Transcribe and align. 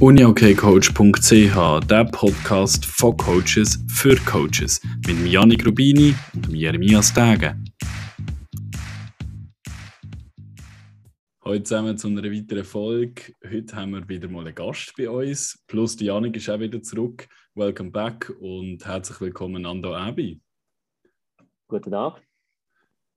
uniokcoach.ch, 0.00 1.86
der 1.86 2.04
Podcast 2.06 2.84
von 2.84 3.16
Coaches 3.16 3.78
für 3.88 4.16
Coaches 4.24 4.80
mit 5.06 5.26
Janik 5.26 5.64
Rubini 5.64 6.14
und 6.34 6.48
Jeremias 6.48 7.12
Tage. 7.14 7.56
Heute 11.44 11.62
zusammen 11.62 11.96
zu 11.96 12.08
einer 12.08 12.24
weiteren 12.24 12.64
Folge. 12.64 13.34
Heute 13.48 13.76
haben 13.76 13.92
wir 13.92 14.08
wieder 14.08 14.28
mal 14.28 14.46
einen 14.46 14.54
Gast 14.54 14.94
bei 14.96 15.08
uns. 15.08 15.62
Plus 15.66 15.98
Janik 16.00 16.36
ist 16.36 16.50
auch 16.50 16.58
wieder 16.58 16.82
zurück. 16.82 17.28
Welcome 17.54 17.90
back 17.90 18.32
und 18.40 18.84
herzlich 18.84 19.20
willkommen 19.20 19.62
Nando 19.62 19.94
Abi. 19.94 20.40
Guten 21.68 21.90
Tag. 21.90 22.20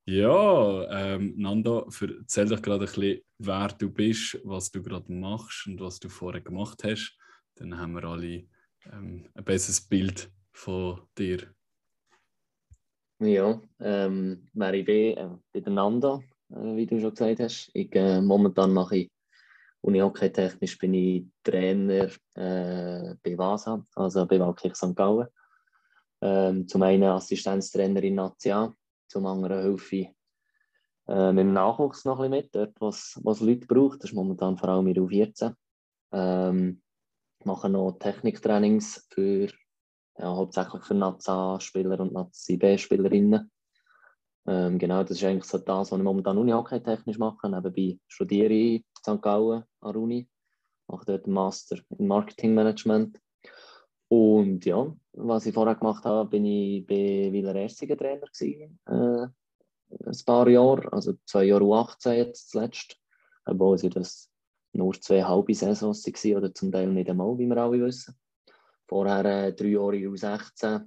Ja, 0.09 0.89
ähm, 0.89 1.33
Nando, 1.35 1.89
erzähl 1.99 2.47
doch 2.47 2.61
gerade 2.61 2.85
ein 2.85 2.91
bisschen, 2.93 3.21
wer 3.39 3.67
du 3.67 3.89
bist, 3.89 4.39
was 4.45 4.71
du 4.71 4.81
gerade 4.81 5.11
machst 5.11 5.67
und 5.67 5.81
was 5.81 5.99
du 5.99 6.07
vorher 6.07 6.39
gemacht 6.39 6.81
hast. 6.85 7.17
Dann 7.55 7.77
haben 7.77 7.91
wir 7.93 8.05
alle 8.05 8.45
ähm, 8.89 9.27
ein 9.33 9.43
besseres 9.43 9.81
Bild 9.81 10.31
von 10.53 11.01
dir. 11.17 11.53
Ja, 13.19 13.61
ähm, 13.81 14.47
wer 14.53 14.73
ich 14.75 14.85
bin, 14.85 15.17
äh, 15.17 15.29
bin 15.51 15.63
der 15.65 15.73
Nando, 15.73 16.23
äh, 16.51 16.75
wie 16.77 16.85
du 16.85 17.01
schon 17.01 17.11
gesagt 17.13 17.41
hast. 17.41 17.69
Ich, 17.73 17.93
äh, 17.93 18.21
momentan 18.21 18.71
mache 18.71 18.95
ich 18.99 19.11
Unihockey 19.81 20.31
technisch 20.31 20.77
bin 20.77 20.93
ich 20.93 21.25
Trainer 21.43 22.09
äh, 22.35 23.13
bei 23.21 23.37
VASA, 23.37 23.85
also 23.95 24.25
bei 24.25 24.39
Waldkirch 24.39 24.75
St. 24.75 24.95
Gallen. 24.95 25.27
Ähm, 26.21 26.65
zum 26.65 26.81
einen 26.83 27.03
Assistenztrainer 27.03 28.01
in 28.03 28.15
Nazia, 28.15 28.73
zum 29.07 29.25
anderen 29.25 29.61
helfe 29.61 29.95
ich 29.95 30.09
äh, 31.07 31.31
mit 31.31 31.45
dem 31.45 31.53
Nachwuchs 31.53 32.05
noch 32.05 32.19
ein 32.19 32.31
bisschen 32.31 32.43
mit, 32.43 32.55
dort, 32.55 32.81
was, 32.81 33.19
was 33.23 33.39
Leute 33.39 33.65
braucht. 33.65 34.03
Das 34.03 34.11
ist 34.11 34.15
momentan 34.15 34.57
vor 34.57 34.69
allem 34.69 34.87
in 34.87 34.97
U14. 34.97 35.53
Ähm, 36.11 36.81
mache 37.43 37.69
noch 37.69 37.97
Techniktrainings 37.99 39.07
für, 39.09 39.47
ja, 40.17 40.35
hauptsächlich 40.35 40.83
für 40.83 40.95
Nazi-Spieler 40.95 41.99
und 41.99 42.13
Nazi-B-Spielerinnen. 42.13 43.51
Ähm, 44.47 44.79
genau, 44.79 45.03
das 45.03 45.17
ist 45.17 45.23
eigentlich 45.23 45.43
so 45.45 45.57
das, 45.57 45.91
was 45.91 45.97
ich 45.97 46.03
momentan 46.03 46.37
Uni-Hockey 46.37 46.81
technisch 46.81 47.17
mache. 47.17 47.49
Nebenbei 47.49 47.99
studiere 48.07 48.53
ich 48.53 48.75
in 48.75 48.83
St. 49.15 49.21
Gallen 49.21 49.63
an 49.81 49.93
der 49.93 50.01
Uni, 50.01 50.29
mache 50.87 51.05
dort 51.05 51.25
einen 51.25 51.33
Master 51.33 51.77
in 51.97 52.07
Marketingmanagement. 52.07 53.19
Und 54.09 54.65
ja, 54.65 54.95
was 55.13 55.45
ich 55.45 55.53
vorher 55.53 55.75
gemacht 55.75 56.05
habe, 56.05 56.29
bin 56.29 56.45
ich 56.45 56.85
bei 56.85 57.29
Wieler 57.31 57.55
Erstigen 57.55 57.97
Trainer 57.97 58.27
gewesen, 58.27 58.79
äh, 58.85 59.27
ein 60.05 60.25
paar 60.25 60.47
Jahre, 60.47 60.91
also 60.93 61.13
zwei 61.25 61.45
Jahre 61.45 61.63
U18 61.63 62.13
jetzt 62.13 62.51
zuletzt, 62.51 62.97
obwohl 63.45 63.77
sie 63.77 63.89
das 63.89 64.29
nur 64.73 64.93
zwei 65.01 65.23
halbe 65.23 65.53
Saisons 65.53 66.05
waren 66.05 66.37
oder 66.37 66.53
zum 66.53 66.71
Teil 66.71 66.87
nicht 66.87 67.09
einmal, 67.09 67.37
wie 67.37 67.47
wir 67.47 67.57
alle 67.57 67.81
wissen. 67.81 68.15
Vorher 68.87 69.25
äh, 69.25 69.53
drei 69.53 69.69
Jahre 69.69 69.97
U16 69.97 70.85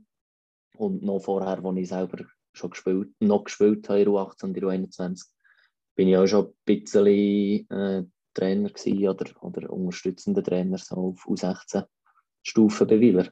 und 0.79 1.03
noch 1.03 1.21
vorher, 1.21 1.63
als 1.63 1.77
ich 1.77 1.89
selber 1.89 2.25
schon 2.53 2.71
gespielt, 2.71 3.11
noch 3.21 3.45
gespielt 3.45 3.89
habe 3.89 4.01
in 4.01 4.09
U18 4.09 4.45
und 4.45 4.57
in 4.57 4.65
U21, 4.65 5.27
bin 5.95 6.09
ich 6.09 6.17
auch 6.17 6.27
schon 6.27 6.47
ein 6.47 6.55
bisschen 6.65 7.71
äh, 7.71 8.05
Trainer 8.33 8.71
gewesen, 8.71 9.09
oder, 9.09 9.43
oder 9.43 9.71
unterstützender 9.71 10.43
Trainer 10.43 10.79
so 10.79 10.95
auf 10.97 11.27
U16 11.27 11.85
Stufe 12.43 12.87
bei 12.87 13.01
Wieler. 13.01 13.29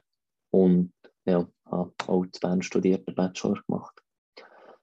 Und 0.51 0.93
ja, 1.25 1.47
habe 1.65 1.93
auch 2.07 2.25
zu 2.31 2.39
Bern 2.39 2.61
studiert, 2.61 3.07
den 3.07 3.15
Bachelor 3.15 3.61
gemacht. 3.67 4.01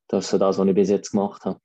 Das 0.08 0.26
ist 0.26 0.30
so 0.30 0.38
das, 0.38 0.58
was 0.58 0.68
ich 0.68 0.74
bis 0.74 0.88
jetzt 0.88 1.10
gemacht 1.10 1.44
habe. 1.44 1.60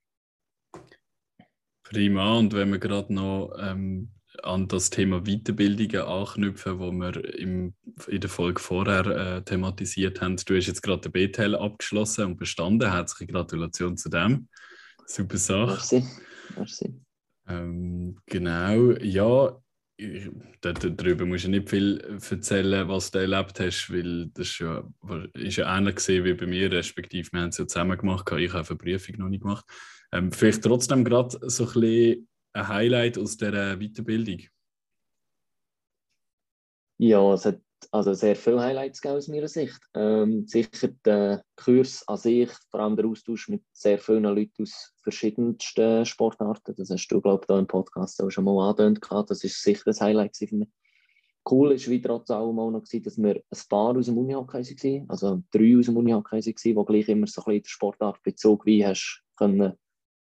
Prima. 1.84 2.38
Und 2.38 2.52
wenn 2.54 2.70
wir 2.70 2.78
gerade 2.78 3.12
noch 3.12 3.54
ähm, 3.58 4.10
an 4.42 4.66
das 4.68 4.90
Thema 4.90 5.22
Weiterbildungen 5.24 6.02
anknüpfen, 6.02 6.78
wo 6.78 6.90
wir 6.90 7.38
im, 7.38 7.74
in 8.08 8.20
der 8.20 8.30
Folge 8.30 8.60
vorher 8.60 9.06
äh, 9.06 9.42
thematisiert 9.42 10.20
haben. 10.20 10.36
Du 10.36 10.56
hast 10.56 10.66
jetzt 10.66 10.82
gerade 10.82 11.08
den 11.08 11.12
BTL 11.12 11.54
abgeschlossen 11.54 12.26
und 12.26 12.36
bestanden. 12.36 12.90
Herzliche 12.90 13.30
Gratulation 13.32 13.96
zu 13.96 14.08
dem. 14.08 14.48
Super 15.06 15.36
Sache. 15.36 15.66
Merci. 15.66 16.06
Merci. 16.56 17.00
Ähm, 17.48 18.18
genau, 18.26 18.92
ja, 19.00 19.61
darüber 20.60 21.26
musst 21.26 21.44
du 21.44 21.48
nicht 21.48 21.68
viel 21.68 21.98
erzählen, 22.30 22.88
was 22.88 23.10
du 23.10 23.18
erlebt 23.18 23.60
hast, 23.60 23.92
weil 23.92 24.28
das 24.34 24.58
ja, 24.58 24.82
ist 25.34 25.56
ja 25.56 25.76
ähnlich 25.76 25.96
gesehen 25.96 26.24
wie 26.24 26.34
bei 26.34 26.46
mir, 26.46 26.70
respektive 26.70 27.32
wir 27.32 27.40
haben 27.40 27.48
es 27.48 27.58
ja 27.58 27.66
zusammen 27.66 27.98
gemacht, 27.98 28.30
ich 28.32 28.52
habe 28.52 28.68
eine 28.68 28.78
Prüfung 28.78 29.16
noch 29.18 29.28
nicht 29.28 29.42
gemacht. 29.42 29.64
Ähm, 30.12 30.30
vielleicht 30.32 30.62
trotzdem 30.62 31.04
gerade 31.04 31.38
so 31.48 31.64
ein 31.64 31.72
bisschen 31.72 32.28
ein 32.52 32.68
Highlight 32.68 33.18
aus 33.18 33.36
dieser 33.36 33.76
Weiterbildung. 33.78 34.40
Ja, 36.98 37.32
es 37.34 37.46
hat 37.46 37.60
also 37.90 38.12
sehr 38.14 38.36
viele 38.36 38.60
Highlights 38.60 39.04
aus 39.04 39.28
meiner 39.28 39.48
Sicht. 39.48 39.80
Ähm, 39.94 40.46
sicher 40.46 40.88
der 41.04 41.44
Kurs 41.56 42.06
an 42.06 42.16
sich, 42.16 42.50
vor 42.70 42.80
allem 42.80 42.96
der 42.96 43.06
Austausch 43.06 43.48
mit 43.48 43.62
sehr 43.72 43.98
vielen 43.98 44.24
Leuten 44.24 44.62
aus 44.62 44.92
verschiedensten 45.02 46.06
Sportarten. 46.06 46.74
Das 46.76 46.90
hast 46.90 47.08
du, 47.08 47.20
glaube 47.20 47.42
ich, 47.42 47.46
hier 47.46 47.58
im 47.58 47.66
Podcast 47.66 48.22
auch 48.22 48.30
schon 48.30 48.44
mal 48.44 48.68
angedeutet. 48.68 49.30
Das 49.30 49.44
ist 49.44 49.62
sicher 49.62 49.88
ein 49.88 50.00
Highlight 50.00 50.36
für 50.36 50.54
mich. 50.54 50.68
Cool 51.50 51.72
ist 51.72 51.90
wie 51.90 52.00
trotz 52.00 52.30
allem 52.30 52.58
auch 52.58 52.70
noch, 52.70 52.82
dass 52.82 53.18
wir 53.18 53.34
ein 53.34 53.62
paar 53.68 53.96
aus 53.96 54.06
dem 54.06 54.16
Unihockey 54.16 54.62
waren, 54.62 55.10
also 55.10 55.42
drei 55.50 55.76
aus 55.76 55.86
dem 55.86 55.96
Unihockey 55.96 56.36
waren, 56.36 56.42
die 56.42 56.92
gleich 56.92 57.08
immer 57.08 57.26
so 57.26 57.40
ein 57.42 57.44
bisschen 57.46 57.62
den 57.62 57.68
Sportartbezug 57.68 58.64
wie 58.64 58.86
hast 58.86 59.22
können 59.36 59.72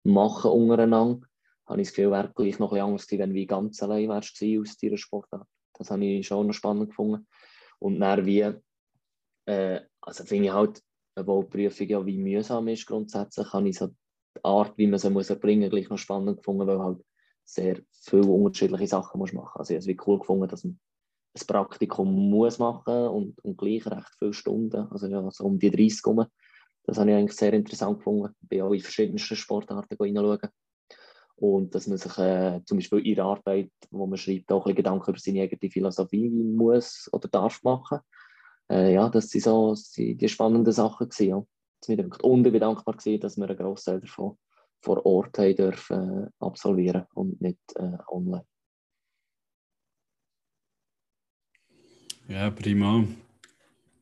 machen 0.04 0.52
untereinander. 0.52 1.28
Habe 1.68 1.82
ich 1.82 1.90
das 1.90 1.96
Gefühl, 1.96 2.12
wäre 2.12 2.32
gleich 2.36 2.58
noch 2.60 2.72
ein 2.72 2.76
bisschen 2.76 2.88
anders 2.88 3.08
gewesen, 3.08 3.30
wenn 3.30 3.36
du 3.36 3.46
ganz 3.46 3.84
allein 3.84 4.10
wärst 4.10 4.44
aus 4.60 4.78
deiner 4.78 4.98
Sportart. 4.98 5.48
Das 5.74 5.92
habe 5.92 6.06
ich 6.06 6.28
schon 6.28 6.48
noch 6.48 6.54
spannend 6.54 6.90
gefunden. 6.90 7.28
Und 7.82 8.00
dann 8.00 8.26
wie, 8.26 8.54
äh, 9.46 9.82
also 10.02 10.24
finde 10.24 10.46
ich 10.46 10.54
halt, 10.54 10.84
obwohl 11.16 11.46
die 11.46 11.50
Prüfung 11.50 11.88
ja 11.88 12.06
wie 12.06 12.18
mühsam 12.18 12.68
ist 12.68 12.86
grundsätzlich, 12.86 13.52
habe 13.52 13.70
ich 13.70 13.78
so 13.78 13.88
die 13.88 14.44
Art, 14.44 14.78
wie 14.78 14.88
man 14.88 15.00
sie 15.00 15.10
muss 15.10 15.30
erbringen 15.30 15.64
muss, 15.64 15.72
gleich 15.72 15.90
noch 15.90 15.98
spannend 15.98 16.38
gefunden, 16.38 16.68
weil 16.68 16.80
halt 16.80 17.04
sehr 17.44 17.80
viele 17.92 18.28
unterschiedliche 18.28 18.88
Sachen 18.88 19.20
muss 19.20 19.34
machen. 19.34 19.60
Also 19.60 19.74
ich 19.74 19.76
habe 19.76 19.82
es 19.82 19.88
wie 19.88 20.00
cool 20.06 20.20
gefunden, 20.20 20.48
dass 20.48 20.64
man 20.64 20.80
ein 21.34 21.48
Praktikum 21.48 22.30
muss 22.30 22.60
machen 22.60 23.08
und, 23.08 23.40
und 23.44 23.58
gleich 23.58 23.86
recht 23.88 24.16
viele 24.20 24.34
Stunden, 24.34 24.88
also 24.92 25.08
ja, 25.08 25.30
so 25.32 25.46
um 25.46 25.58
die 25.58 25.72
30 25.72 26.06
rum. 26.06 26.26
Das 26.84 26.98
habe 26.98 27.10
ich 27.12 27.16
eigentlich 27.16 27.38
sehr 27.38 27.54
interessant 27.54 27.98
gefunden. 27.98 28.34
Ich 28.42 28.50
bin 28.50 28.62
auch 28.62 28.74
in 28.74 28.80
verschiedensten 28.80 29.36
Sportarten 29.36 29.98
hineinschauen. 30.00 30.50
Und 31.42 31.74
dass 31.74 31.88
man 31.88 31.98
sich 31.98 32.16
äh, 32.20 32.62
zum 32.66 32.78
Beispiel 32.78 33.00
in 33.00 33.16
der 33.16 33.26
Arbeit, 33.26 33.72
wo 33.90 34.06
man 34.06 34.18
schreibt, 34.18 34.52
auch 34.52 34.68
ein 34.68 34.76
Gedanken 34.76 35.10
über 35.10 35.20
seine 35.20 35.42
eigene 35.42 35.72
Philosophie 35.72 36.30
muss 36.30 37.10
oder 37.12 37.28
darf 37.30 37.64
machen. 37.64 37.98
Äh, 38.70 38.94
ja, 38.94 39.10
das 39.10 39.30
sind 39.30 39.44
so 39.44 39.76
die 39.98 40.30
spannenden 40.30 40.72
Sachen 40.72 41.10
gewesen, 41.10 41.28
ja. 41.28 41.38
Und 42.22 42.46
ich 42.46 42.52
bin 42.52 42.60
dankbar 42.60 42.96
gewesen, 42.96 43.22
dass 43.22 43.38
wir 43.38 43.50
einen 43.50 43.58
Großteil 43.58 44.02
davon 44.02 44.38
vor 44.82 45.04
Ort 45.04 45.40
haben 45.40 45.56
dürfen, 45.56 46.26
äh, 46.26 46.30
absolvieren 46.38 47.06
und 47.16 47.42
nicht 47.42 47.58
äh, 47.76 47.98
online. 48.08 48.46
Ja, 52.28 52.52
prima. 52.52 53.04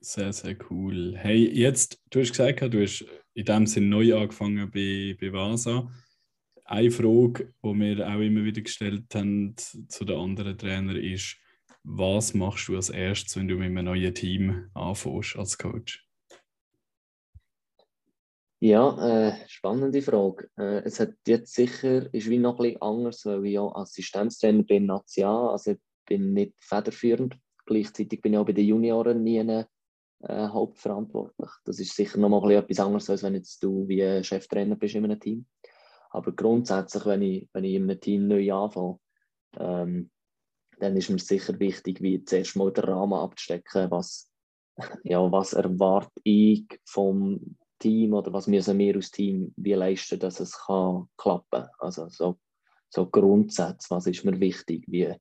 Sehr, 0.01 0.33
sehr 0.33 0.57
cool. 0.69 1.15
Hey, 1.15 1.49
jetzt, 1.57 2.01
du 2.09 2.19
hast 2.19 2.31
gesagt, 2.31 2.73
du 2.73 2.81
hast 2.81 3.05
in 3.33 3.45
dem 3.45 3.65
Sinne 3.65 3.87
neu 3.87 4.13
angefangen 4.17 4.69
bei, 4.69 5.15
bei 5.21 5.31
VASA 5.31 5.89
eine 6.69 6.91
Frage, 6.91 7.53
die 7.63 7.73
wir 7.73 8.07
auch 8.07 8.19
immer 8.19 8.43
wieder 8.43 8.61
gestellt 8.61 9.13
haben 9.15 9.55
zu 9.57 10.05
den 10.05 10.17
anderen 10.17 10.57
Trainern, 10.57 10.97
ist, 10.97 11.37
was 11.83 12.33
machst 12.33 12.67
du 12.67 12.75
als 12.75 12.89
erstes, 12.89 13.35
wenn 13.35 13.47
du 13.47 13.55
mit 13.55 13.67
einem 13.67 13.85
neuen 13.85 14.13
Team 14.13 14.69
anfängst 14.75 15.35
als 15.35 15.57
Coach? 15.57 16.05
Ja, 18.61 19.29
äh, 19.29 19.47
spannende 19.47 20.01
Frage. 20.01 20.49
Äh, 20.57 20.83
es 20.83 20.99
hat 20.99 21.13
jetzt 21.25 21.55
sicher, 21.55 22.13
ist 22.13 22.29
wie 22.29 22.37
noch 22.37 22.59
ein 22.59 22.63
bisschen 22.63 22.81
anders, 22.81 23.25
weil 23.25 23.45
ich 23.45 23.53
ja 23.53 23.65
Assistenztrainer 23.73 24.63
bin 24.63 24.85
National, 24.85 25.51
also 25.51 25.71
ich 25.71 25.79
bin 26.05 26.33
nicht 26.33 26.53
federführend. 26.59 27.37
Gleichzeitig 27.65 28.21
bin 28.21 28.33
ich 28.33 28.39
auch 28.39 28.45
bei 28.45 28.51
den 28.51 28.67
Junioren 28.67 29.23
nie 29.23 29.37
äh, 29.37 29.65
hauptverantwortlich. 30.27 31.49
Das 31.63 31.79
ist 31.79 31.95
sicher 31.95 32.19
noch 32.19 32.29
mal 32.29 32.51
etwas 32.51 32.79
anderes, 32.79 33.09
als 33.09 33.23
wenn 33.23 33.35
jetzt 33.35 33.63
du 33.63 33.87
wie 33.87 34.23
Cheftrainer 34.23 34.75
bist 34.75 34.95
in 34.95 35.05
einem 35.05 35.19
Team. 35.19 35.45
Aber 36.09 36.31
grundsätzlich, 36.31 37.05
wenn 37.05 37.21
ich, 37.21 37.49
wenn 37.53 37.63
ich 37.63 37.75
in 37.75 37.83
einem 37.83 37.99
Team 37.99 38.27
neu 38.27 38.51
anfange, 38.51 38.99
ähm, 39.57 40.09
dann 40.79 40.95
ist 40.95 41.09
mir 41.09 41.19
sicher 41.19 41.59
wichtig, 41.59 42.01
wie 42.01 42.23
zuerst 42.23 42.55
mal 42.55 42.71
den 42.71 42.85
Rahmen 42.85 43.13
abzustecken, 43.13 43.91
was, 43.91 44.31
ja, 45.03 45.31
was 45.31 45.53
erwarte 45.53 46.11
ich 46.23 46.65
vom 46.85 47.57
Team 47.79 48.13
oder 48.13 48.33
was 48.33 48.47
müssen 48.47 48.77
wir 48.77 48.95
als 48.95 49.11
Team 49.11 49.53
wie 49.55 49.73
leisten, 49.73 50.19
dass 50.19 50.39
es 50.39 50.57
kann 50.57 51.07
klappen 51.17 51.65
Also 51.79 52.09
so, 52.09 52.37
so 52.89 53.09
Grundsätze, 53.09 53.89
was 53.89 54.07
ist 54.07 54.25
mir 54.25 54.39
wichtig, 54.39 54.85
wie, 54.87 55.13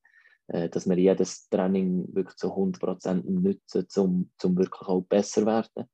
äh, 0.47 0.69
dass 0.69 0.87
wir 0.87 0.97
jedes 0.97 1.47
Training 1.49 2.07
wirklich 2.13 2.35
zu 2.37 2.47
100% 2.47 3.23
nutzen, 3.29 3.87
um 3.97 4.31
zum 4.37 4.57
wirklich 4.57 4.81
auch 4.81 5.01
besser 5.01 5.45
werden. 5.45 5.89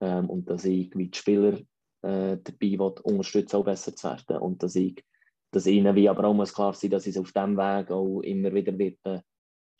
Ähm, 0.00 0.28
und 0.28 0.48
dass 0.50 0.64
ich 0.64 0.90
wie 0.94 1.08
die 1.08 1.18
Spieler 1.18 1.58
äh, 2.06 2.38
dabei 2.42 2.78
will, 2.78 2.94
unterstützen, 3.02 3.56
auch 3.56 3.64
besser 3.64 3.94
zu 3.94 4.08
werden. 4.08 4.38
Und 4.38 4.62
dass 4.62 4.74
ich 4.76 5.04
dass 5.56 5.66
ihnen 5.66 5.94
wie 5.94 6.08
aber 6.08 6.24
auch 6.24 6.34
muss 6.34 6.52
klar 6.52 6.74
sein, 6.74 6.90
dass 6.90 7.06
ich 7.06 7.18
auf 7.18 7.32
diesem 7.32 7.56
Weg 7.56 7.90
auch 7.90 8.20
immer 8.20 8.52
wieder 8.52 8.76
wird, 8.78 8.98
äh, 9.04 9.20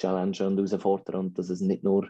challengen 0.00 0.46
und 0.46 0.58
herausfordern 0.58 1.26
und 1.26 1.38
dass 1.38 1.50
es 1.50 1.60
nicht 1.60 1.84
nur, 1.84 2.08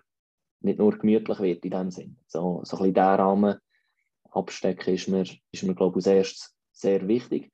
nicht 0.61 0.79
nur 0.79 0.97
gemütlich 0.97 1.41
wird 1.41 1.65
in 1.65 1.71
dem 1.71 1.91
Sinn. 1.91 2.17
So, 2.27 2.61
so 2.65 2.77
ein 2.77 2.93
bisschen 2.93 2.95
diesen 2.95 3.07
Rahmen 3.07 3.57
abstecken 4.31 4.95
ist 4.95 5.09
mir, 5.09 5.25
ist 5.51 5.63
mir 5.63 5.75
glaube 5.75 5.99
ich, 5.99 6.07
als 6.07 6.15
erstes 6.15 6.55
sehr 6.73 7.07
wichtig. 7.09 7.51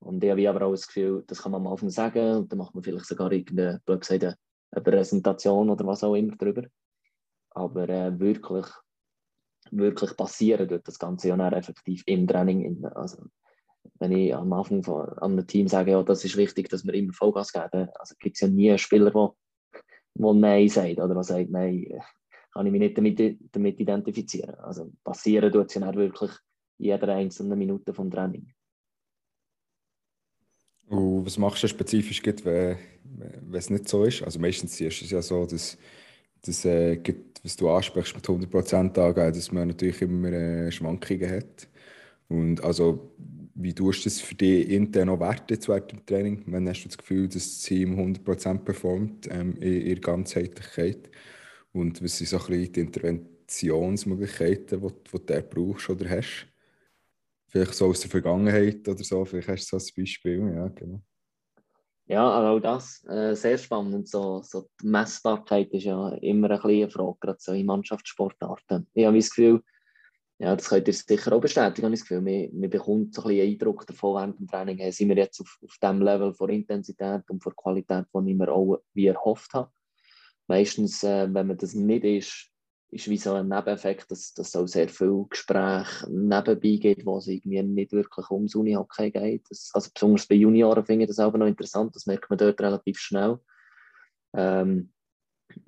Und 0.00 0.24
ich 0.24 0.30
habe 0.30 0.50
aber 0.50 0.66
auch 0.66 0.72
das 0.72 0.86
Gefühl, 0.86 1.22
das 1.26 1.42
kann 1.42 1.52
man 1.52 1.60
am 1.60 1.72
Anfang 1.72 1.90
sagen 1.90 2.38
und 2.38 2.50
dann 2.50 2.58
macht 2.58 2.74
man 2.74 2.82
vielleicht 2.82 3.06
sogar 3.06 3.30
irgendeine, 3.30 3.80
eine 3.86 4.82
Präsentation 4.82 5.70
oder 5.70 5.86
was 5.86 6.02
auch 6.02 6.14
immer 6.14 6.34
drüber. 6.34 6.64
Aber 7.50 7.88
äh, 7.88 8.18
wirklich, 8.18 8.66
wirklich 9.72 10.16
passieren 10.16 10.68
tut 10.68 10.86
das 10.86 10.98
Ganze 10.98 11.28
ja 11.28 11.36
dann 11.36 11.52
effektiv 11.52 12.02
im 12.06 12.26
Training. 12.26 12.84
Also, 12.94 13.24
wenn 13.98 14.12
ich 14.12 14.34
am 14.34 14.52
Anfang 14.52 14.82
von 14.82 15.08
einem 15.18 15.46
Team 15.46 15.66
sage, 15.66 15.92
ja, 15.92 16.02
das 16.02 16.24
ist 16.24 16.36
wichtig, 16.36 16.68
dass 16.68 16.84
wir 16.84 16.94
immer 16.94 17.12
Vollgas 17.12 17.52
geben, 17.52 17.88
also 17.94 18.14
gibt 18.20 18.36
es 18.36 18.40
ja 18.40 18.48
nie 18.48 18.70
einen 18.70 18.78
Spieler, 18.78 19.10
der, 19.10 19.34
der 20.14 20.34
Nein 20.34 20.68
sagt 20.68 20.98
oder 20.98 21.14
der 21.14 21.24
sagt, 21.24 21.50
nein, 21.50 22.00
kann 22.52 22.66
ich 22.66 22.72
mich 22.72 22.80
nicht 22.80 22.98
damit, 22.98 23.38
damit 23.52 23.80
identifizieren. 23.80 24.54
Also 24.56 24.92
passieren 25.02 25.50
tut 25.50 25.68
es 25.68 25.74
ja 25.74 25.80
nicht 25.80 25.96
wirklich 25.96 26.30
jeder 26.78 27.08
einzelnen 27.08 27.58
Minute 27.58 27.94
vom 27.94 28.10
Training. 28.10 28.52
Und 30.88 31.24
was 31.24 31.38
machst 31.38 31.62
du 31.62 31.68
spezifisch, 31.68 32.22
wenn 32.24 32.76
es 33.54 33.70
nicht 33.70 33.88
so 33.88 34.04
ist? 34.04 34.22
Also 34.22 34.38
meistens 34.38 34.78
ist 34.80 35.00
es 35.00 35.10
ja 35.10 35.22
so, 35.22 35.46
dass, 35.46 35.78
dass 36.42 36.64
äh, 36.64 36.96
was 37.42 37.56
du 37.56 37.70
ansprichst 37.70 38.14
mit 38.14 38.24
100% 38.24 38.98
angeben, 38.98 39.34
dass 39.34 39.52
man 39.52 39.68
natürlich 39.68 40.02
immer 40.02 40.32
äh, 40.32 40.70
Schwankungen 40.70 41.30
hat. 41.30 41.68
Und 42.28 42.62
also, 42.62 43.12
wie 43.54 43.74
tust 43.74 44.04
du 44.04 44.08
das 44.08 44.20
für 44.20 44.34
dich 44.34 44.68
intern 44.70 45.08
noch 45.08 45.20
werten 45.20 45.58
während 45.66 45.92
dem 45.92 46.06
Training? 46.06 46.42
Wann 46.46 46.68
hast 46.68 46.84
du 46.84 46.88
das 46.88 46.98
Gefühl, 46.98 47.28
dass 47.28 47.34
das 47.34 47.62
Team 47.62 47.98
100% 47.98 48.60
performt 48.60 49.28
ähm, 49.30 49.56
in 49.58 49.86
ihrer 49.86 50.00
Ganzheitlichkeit? 50.00 51.10
Und 51.72 52.02
was 52.02 52.18
sind 52.18 52.28
so 52.28 52.38
ein 52.38 52.46
bisschen 52.46 52.72
die 52.72 52.80
Interventionsmöglichkeiten, 52.80 54.80
die, 54.80 54.88
die 54.88 55.26
du 55.26 55.42
brauchst 55.42 55.90
oder 55.90 56.08
hast? 56.08 56.46
Vielleicht 57.48 57.74
so 57.74 57.86
aus 57.86 58.00
der 58.00 58.10
Vergangenheit 58.10 58.88
oder 58.88 59.04
so, 59.04 59.24
vielleicht 59.24 59.48
hast 59.48 59.72
du 59.72 59.78
so 59.78 59.86
ein 59.86 59.92
Beispiel, 59.96 60.52
ja, 60.54 60.68
genau. 60.68 61.02
Ja, 62.06 62.28
aber 62.28 62.50
auch 62.50 62.60
das 62.60 63.04
äh, 63.08 63.34
sehr 63.34 63.58
spannend. 63.58 64.08
So, 64.08 64.42
so 64.42 64.68
die 64.80 64.86
Messbarkeit 64.86 65.70
ist 65.72 65.84
ja 65.84 66.10
immer 66.16 66.50
ein 66.50 66.60
eine 66.60 66.90
Frage, 66.90 67.16
gerade 67.20 67.38
so 67.40 67.52
in 67.52 67.66
Mannschaftssportarten. 67.66 68.88
Ich 68.92 69.06
habe 69.06 69.16
das 69.16 69.30
Gefühl, 69.30 69.62
ja, 70.38 70.56
das 70.56 70.68
könnt 70.68 70.88
ihr 70.88 70.94
sicher 70.94 71.32
auch 71.32 71.40
bestätigen, 71.40 71.92
ich 71.92 72.00
das 72.00 72.08
Gefühl, 72.08 72.20
man, 72.20 72.60
man 72.60 72.68
bekommt 72.68 73.14
so 73.14 73.22
ein 73.22 73.28
bisschen 73.28 73.52
Eindruck 73.52 73.86
davon 73.86 74.16
während 74.16 74.40
dem 74.40 74.48
Training, 74.48 74.78
hey, 74.78 74.90
sind 74.90 75.08
wir 75.08 75.16
jetzt 75.16 75.40
auf, 75.40 75.56
auf 75.62 75.78
dem 75.80 76.02
Level 76.02 76.34
von 76.34 76.50
Intensität 76.50 77.22
und 77.30 77.42
von 77.42 77.54
Qualität, 77.54 78.06
die 78.12 78.30
ich 78.30 78.36
mir 78.36 78.52
auch 78.52 78.78
wie 78.92 79.06
erhofft 79.06 79.54
habe. 79.54 79.70
Meistens, 80.48 81.04
äh, 81.04 81.32
wenn 81.32 81.46
man 81.46 81.56
das 81.56 81.74
nicht 81.74 82.04
ist, 82.04 82.51
ist 82.92 83.08
wie 83.08 83.16
so 83.16 83.32
ein 83.34 83.48
Nebeneffekt, 83.48 84.10
dass, 84.10 84.34
dass 84.34 84.54
auch 84.54 84.66
sehr 84.66 84.88
viel 84.88 85.24
Gespräch 85.28 85.88
nebenbei 86.08 86.76
geht, 86.76 87.06
wo 87.06 87.16
es 87.16 87.26
irgendwie 87.26 87.62
nicht 87.62 87.92
wirklich 87.92 88.30
ums 88.30 88.54
Unihockey 88.54 89.10
geht. 89.10 89.46
Das, 89.48 89.70
also 89.72 89.90
besonders 89.92 90.26
bei 90.26 90.34
Junioren 90.34 90.84
finde 90.84 91.04
ich 91.04 91.08
das 91.08 91.18
auch 91.18 91.32
noch 91.32 91.46
interessant, 91.46 91.96
das 91.96 92.06
merkt 92.06 92.28
man 92.28 92.38
dort 92.38 92.60
relativ 92.60 92.98
schnell. 92.98 93.38
Ähm, 94.34 94.92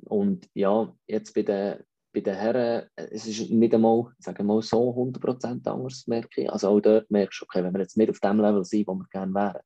und 0.05 0.49
ja, 0.53 0.94
jetzt 1.06 1.35
bei 1.35 1.43
den, 1.43 1.79
bei 2.12 2.21
den 2.21 2.35
Herren, 2.35 2.88
es 2.94 3.27
ist 3.27 3.50
nicht 3.50 3.75
einmal, 3.75 4.12
sagen 4.19 4.47
mal 4.47 4.61
so 4.61 4.91
100% 4.91 5.67
anders, 5.67 6.06
merke 6.06 6.43
ich. 6.43 6.53
Also 6.53 6.69
auch 6.69 6.81
dort 6.81 7.11
merkst 7.11 7.41
du, 7.41 7.44
okay, 7.44 7.65
wenn 7.65 7.73
wir 7.73 7.81
jetzt 7.81 7.97
nicht 7.97 8.11
auf 8.11 8.20
dem 8.20 8.41
Level 8.41 8.65
sind, 8.65 8.87
wo 8.87 8.94
wir 8.94 9.06
gerne 9.11 9.32
wären, 9.32 9.61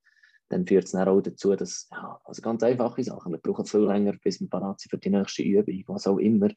dann 0.49 0.65
führt 0.65 0.85
es 0.85 0.93
dann 0.93 1.09
auch 1.09 1.21
dazu, 1.21 1.57
dass, 1.57 1.89
ja, 1.91 2.21
also 2.25 2.41
ganz 2.41 2.63
einfache 2.63 3.03
Sachen, 3.03 3.33
wir 3.33 3.39
brauchen 3.39 3.67
viel 3.67 3.81
länger, 3.81 4.15
bis 4.23 4.41
wir 4.41 4.49
parat 4.49 4.81
sind 4.81 4.91
für 4.91 4.99
die 4.99 5.11
nächste 5.11 5.43
Übung, 5.43 5.85
was 5.89 6.07
auch 6.07 6.19
immer 6.19 6.49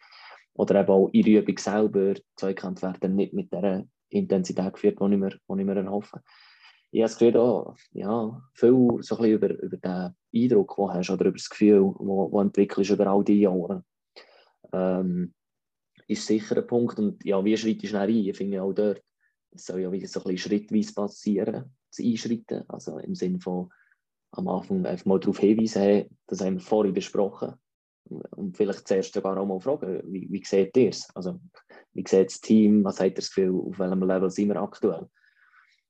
oder 0.53 0.81
eben 0.81 0.89
auch 0.89 1.09
in 1.11 1.23
der 1.23 1.41
Übung 1.41 1.57
selber, 1.57 2.13
Zweikampf 2.35 2.81
werden 2.81 3.15
nicht 3.15 3.33
mit 3.33 3.51
der 3.51 3.85
Intensität 4.09 4.73
geführt, 4.73 4.99
die 4.99 5.13
ich 5.13 5.19
mir, 5.19 5.29
die 5.29 5.59
ich 5.59 5.65
mir 5.65 5.75
erhoffe. 5.75 6.21
Ich 6.91 7.01
habe 7.01 7.09
das 7.09 7.17
Gefühl, 7.17 7.31
da, 7.31 7.75
ja, 7.93 8.41
viel 8.53 8.97
so 8.99 9.17
ein 9.17 9.31
über, 9.31 9.49
über 9.49 9.77
den 9.77 10.13
Eindruck, 10.33 10.75
den 10.75 10.85
du 10.85 10.93
hast, 10.93 11.09
oder 11.09 11.25
über 11.25 11.37
das 11.37 11.49
Gefühl, 11.49 11.93
das 11.97 12.41
entwickelst 12.41 12.91
über 12.91 13.07
all 13.07 13.23
diese 13.23 13.43
Jahre, 13.43 13.85
ähm, 14.73 15.33
ist 16.07 16.27
sicher 16.27 16.57
ein 16.57 16.67
Punkt. 16.67 16.99
Und 16.99 17.23
ja, 17.23 17.43
wie 17.45 17.55
schreitest 17.55 17.93
du 17.93 17.99
ein? 17.99 18.09
Ich 18.09 18.35
finde 18.35 18.61
auch 18.61 18.73
dort, 18.73 19.01
es 19.51 19.65
soll 19.65 19.79
ja 19.79 19.91
wieder 19.91 20.07
so 20.07 20.19
ein 20.19 20.23
bisschen 20.23 20.37
schrittweise 20.37 20.93
passieren, 20.93 21.73
das 21.89 22.05
Einschreiten. 22.05 22.65
Also 22.67 22.97
im 22.99 23.15
Sinne 23.15 23.39
von 23.39 23.69
am 24.31 24.49
Anfang 24.49 24.85
einfach 24.85 25.05
mal 25.05 25.19
darauf 25.19 25.39
hinweisen, 25.39 26.05
das 26.27 26.41
haben 26.41 26.55
wir 26.55 26.61
vorhin 26.61 26.93
besprochen 26.93 27.53
und 28.09 28.57
vielleicht 28.57 28.87
zuerst 28.87 29.13
sogar 29.13 29.37
auch 29.37 29.45
mal 29.45 29.59
fragen, 29.59 30.01
wie, 30.05 30.27
wie 30.31 30.43
seht 30.43 30.75
ihr 30.77 30.89
es? 30.89 31.07
Also, 31.15 31.39
wie 31.93 32.03
sieht 32.07 32.27
das 32.27 32.41
Team, 32.41 32.83
was 32.83 32.99
hat 32.99 33.07
ihr 33.07 33.13
das 33.13 33.33
Gefühl, 33.33 33.59
auf 33.59 33.79
welchem 33.79 34.03
Level 34.03 34.29
sind 34.29 34.49
wir 34.49 34.61
aktuell? 34.61 35.07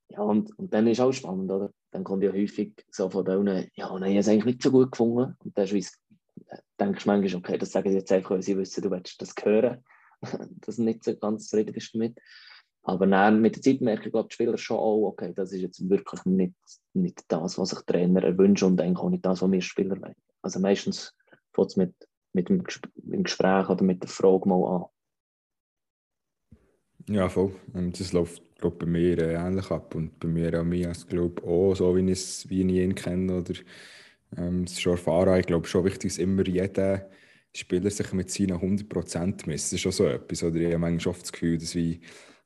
Ja, 0.09 0.21
und, 0.21 0.57
und 0.59 0.73
dann 0.73 0.87
ist 0.87 0.99
auch 0.99 1.11
spannend, 1.11 1.49
oder? 1.51 1.71
Dann 1.91 2.03
kommt 2.03 2.23
ja 2.23 2.31
häufig 2.31 2.73
so 2.89 3.09
von 3.09 3.25
denen, 3.25 3.69
ja, 3.75 3.97
nein, 3.97 4.11
ich 4.11 4.15
habe 4.15 4.19
es 4.19 4.27
eigentlich 4.27 4.45
nicht 4.45 4.63
so 4.63 4.71
gut 4.71 4.91
gefunden. 4.91 5.35
Und 5.43 5.57
dann 5.57 5.67
ist, 5.67 5.97
denkst 6.79 7.03
du 7.03 7.09
manchmal, 7.09 7.35
okay, 7.35 7.57
das 7.57 7.71
sagen 7.71 7.89
sie 7.89 7.97
jetzt 7.97 8.11
einfach, 8.11 8.31
weil 8.31 8.41
sie 8.41 8.57
wissen, 8.57 8.81
du 8.81 8.91
willst 8.91 9.21
das 9.21 9.33
hören, 9.41 9.83
dass 10.65 10.75
du 10.75 10.83
nicht 10.83 11.03
so 11.03 11.15
ganz 11.15 11.47
zufrieden 11.47 11.73
bist 11.73 11.93
damit. 11.93 12.19
Aber 12.83 13.07
dann, 13.07 13.41
mit 13.41 13.55
der 13.55 13.61
Zeit 13.61 13.81
merke 13.81 14.07
ich, 14.07 14.11
glaube 14.11 14.29
die 14.29 14.33
Spieler 14.33 14.57
schon 14.57 14.77
auch, 14.77 15.07
okay, 15.07 15.33
das 15.35 15.53
ist 15.53 15.61
jetzt 15.61 15.89
wirklich 15.89 16.25
nicht, 16.25 16.55
nicht 16.93 17.23
das, 17.27 17.57
was 17.57 17.69
sich 17.69 17.79
Trainer 17.85 18.37
wünschen 18.37 18.65
und 18.65 18.81
eigentlich 18.81 18.97
auch 18.97 19.09
nicht 19.09 19.25
das, 19.25 19.41
was 19.41 19.51
wir 19.51 19.61
Spieler 19.61 20.01
wollen. 20.01 20.15
Also 20.41 20.59
meistens 20.59 21.13
fängt 21.53 21.69
es 21.69 21.77
mit, 21.77 21.93
mit 22.33 22.49
dem, 22.49 22.63
dem 22.95 23.23
Gespräch 23.23 23.69
oder 23.69 23.83
mit 23.83 24.01
der 24.01 24.09
Frage 24.09 24.47
mal 24.47 24.75
an. 24.75 24.85
Ja, 27.09 27.29
voll. 27.29 27.55
Das 27.73 28.13
läuft 28.13 28.41
glaub, 28.57 28.79
bei 28.79 28.85
mir 28.85 29.17
äh, 29.17 29.33
ähnlich 29.33 29.69
ab 29.71 29.95
und 29.95 30.19
bei 30.19 30.27
mir 30.27 30.59
auch 30.59 30.63
mir, 30.63 30.89
also, 30.89 31.07
glaube 31.07 31.43
auch 31.43 31.75
so, 31.75 31.95
wie 31.95 32.09
ich, 32.09 32.49
wie 32.49 32.61
ich 32.61 32.83
ihn 32.83 32.95
kenne 32.95 33.39
oder 33.39 33.53
ähm, 34.37 34.63
es 34.63 34.79
schon 34.79 34.93
erfahren 34.93 35.39
Ich 35.39 35.47
glaube 35.47 35.67
schon 35.67 35.83
wichtig, 35.83 36.11
dass 36.11 36.17
immer 36.19 36.47
jeder 36.47 37.09
Spieler 37.53 37.89
sich 37.89 38.13
mit 38.13 38.31
seinen 38.31 38.57
100% 38.57 39.47
misst. 39.47 39.67
Das 39.67 39.73
ist 39.73 39.81
schon 39.81 39.91
so 39.91 40.05
etwas. 40.05 40.43
Oder 40.43 40.57
ich 40.57 40.67
habe 40.67 40.77
manchmal 40.77 41.11
oft 41.11 41.23
das 41.23 41.31
Gefühl, 41.31 41.57
dass 41.57 41.75
wie, 41.75 41.99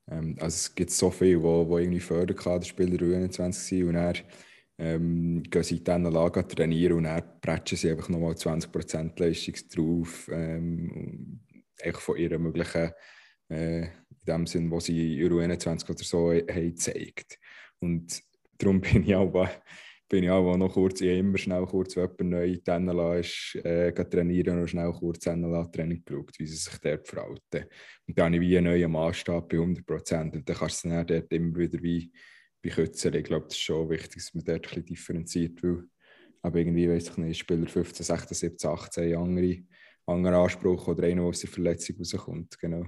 ähm, 0.09 0.35
also 0.39 0.55
es 0.55 0.73
gibt 0.73 0.91
so 0.91 1.11
viele, 1.11 1.39
die, 1.39 1.45
irgendwie 1.45 1.99
Förderkaderspieler 1.99 2.97
U21 2.97 3.51
sind 3.53 3.89
und 3.89 3.95
er 3.95 4.15
ähm, 4.77 5.43
gehen 5.43 5.63
sie 5.63 5.77
in 5.77 5.83
dieser 5.83 5.99
Lage 5.99 6.47
trainieren 6.47 6.97
und 6.97 7.03
dann 7.03 7.23
prätschen 7.41 7.77
sie 7.77 7.91
einfach 7.91 8.09
nochmal 8.09 8.33
20% 8.33 9.19
Leistung 9.19 9.55
drauf, 9.73 10.29
ähm, 10.31 11.39
echt 11.77 11.97
von 11.97 12.17
ihrer 12.17 12.37
möglichen, 12.37 12.91
äh, 13.49 13.83
in 13.83 13.89
dem 14.27 14.47
Sinn, 14.47 14.71
was 14.71 14.85
sie 14.85 15.23
Euro 15.23 15.39
21 15.39 15.89
oder 15.89 16.03
so 16.03 16.31
haben 16.31 16.45
gezeigt. 16.45 17.39
Und 17.79 18.21
darum 18.57 18.81
bin 18.81 19.03
ich 19.03 19.15
auch, 19.15 19.47
bin 20.09 20.23
ich 20.23 20.29
auch 20.29 20.57
noch 20.57 20.73
kurz, 20.73 21.01
ich 21.01 21.19
immer 21.19 21.37
schnell 21.37 21.65
kurz, 21.65 21.95
wenn 21.95 22.09
jemand 22.19 22.21
neu 22.21 22.57
die 22.57 23.19
ist, 23.19 23.55
äh, 23.65 23.93
trainieren 23.93 24.59
und 24.59 24.67
schnell 24.67 24.91
kurz 24.91 25.25
NLA-Training 25.25 26.03
geschaut, 26.05 26.37
wie 26.37 26.45
sie 26.45 26.55
sich 26.55 26.77
dort 26.79 27.07
verhalten. 27.07 27.69
Und 28.07 28.17
dann 28.17 28.33
habe 28.33 28.35
ich 28.35 28.41
wie 28.41 28.57
einen 28.57 28.67
neuen 28.67 28.91
Maßstab 28.91 29.47
bei 29.49 29.57
100% 29.57 30.35
und 30.35 30.49
dann 30.49 30.55
kannst 30.55 30.83
du 30.83 30.89
dann 30.89 31.07
dort 31.07 31.31
immer 31.31 31.57
wieder 31.57 31.81
wie 31.81 32.11
bei 32.65 32.71
Kützen. 32.71 33.13
Ich 33.13 33.23
glaube, 33.23 33.45
das 33.45 33.55
ist 33.55 33.61
schon 33.61 33.89
wichtig, 33.89 34.15
dass 34.15 34.33
man 34.33 34.43
dort 34.43 34.57
ein 34.57 34.61
bisschen 34.61 34.85
differenziert, 34.85 35.63
weil 35.63 35.83
aber 36.41 36.59
irgendwie, 36.59 36.87
weiß 36.87 37.09
ich 37.09 37.17
nicht, 37.17 37.39
Spieler 37.39 37.65
15, 37.65 38.05
16, 38.05 38.35
17, 38.35 38.69
18, 38.69 39.15
andere, 39.15 39.57
andere 40.05 40.37
Anspruch 40.37 40.87
oder 40.87 41.03
einer, 41.03 41.21
der 41.21 41.23
aus 41.23 41.39
der 41.39 41.49
Verletzung 41.49 41.97
rauskommt, 41.97 42.59
genau. 42.59 42.85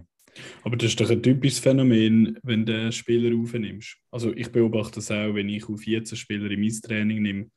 Aber 0.62 0.78
das 0.78 0.90
ist 0.90 1.00
doch 1.00 1.10
ein 1.10 1.24
typisches 1.24 1.58
Phänomen, 1.58 2.38
wenn 2.44 2.66
du 2.68 2.92
Spieler 2.92 3.36
aufnimmst. 3.36 3.98
Also 4.12 4.32
ich 4.36 4.52
beobachte 4.52 4.96
das 4.96 5.10
auch, 5.10 5.34
wenn 5.34 5.50
ich 5.50 5.68
auf 5.68 5.80
14 5.82 6.16
Spieler 6.16 6.52
in 6.52 6.62
mein 6.62 6.82
Training 6.82 7.22
nehme, 7.24 7.52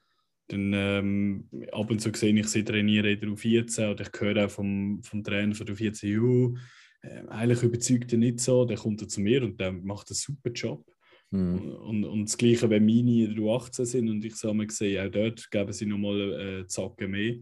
dann 0.49 0.73
ähm, 0.75 1.49
ab 1.71 1.91
und 1.91 2.01
zu 2.01 2.11
sehe 2.15 2.35
ich 2.35 2.49
sie 2.49 2.65
trainieren 2.65 3.05
in 3.05 3.21
der 3.21 3.29
U14 3.29 3.91
oder 3.91 4.05
ich 4.05 4.21
höre 4.21 4.47
auch 4.47 4.51
vom, 4.51 5.03
vom 5.03 5.23
Trainer 5.23 5.55
von 5.55 5.67
der 5.67 5.77
U14, 5.77 6.07
ju, 6.07 6.57
äh, 7.03 7.23
eigentlich 7.29 7.63
überzeugt 7.63 8.13
er 8.13 8.19
nicht 8.19 8.41
so, 8.41 8.65
der 8.65 8.79
kommt 8.79 9.09
zu 9.09 9.21
mir 9.21 9.43
und 9.43 9.61
der 9.61 9.73
macht 9.73 10.11
einen 10.11 10.17
super 10.17 10.51
Job. 10.51 10.85
Mhm. 11.31 11.73
Und, 11.77 12.05
und 12.05 12.25
das 12.25 12.37
Gleiche, 12.37 12.69
wenn 12.71 12.85
meine 12.85 13.25
in 13.25 13.35
der 13.35 13.45
U18 13.45 13.85
sind 13.85 14.09
und 14.09 14.25
ich 14.25 14.37
sage 14.37 14.67
gesehen, 14.67 15.07
auch 15.07 15.11
dort 15.11 15.51
geben 15.51 15.73
sie 15.73 15.87
nochmal 15.87 16.61
äh, 16.63 16.67
Zacken 16.67 17.11
mehr. 17.11 17.37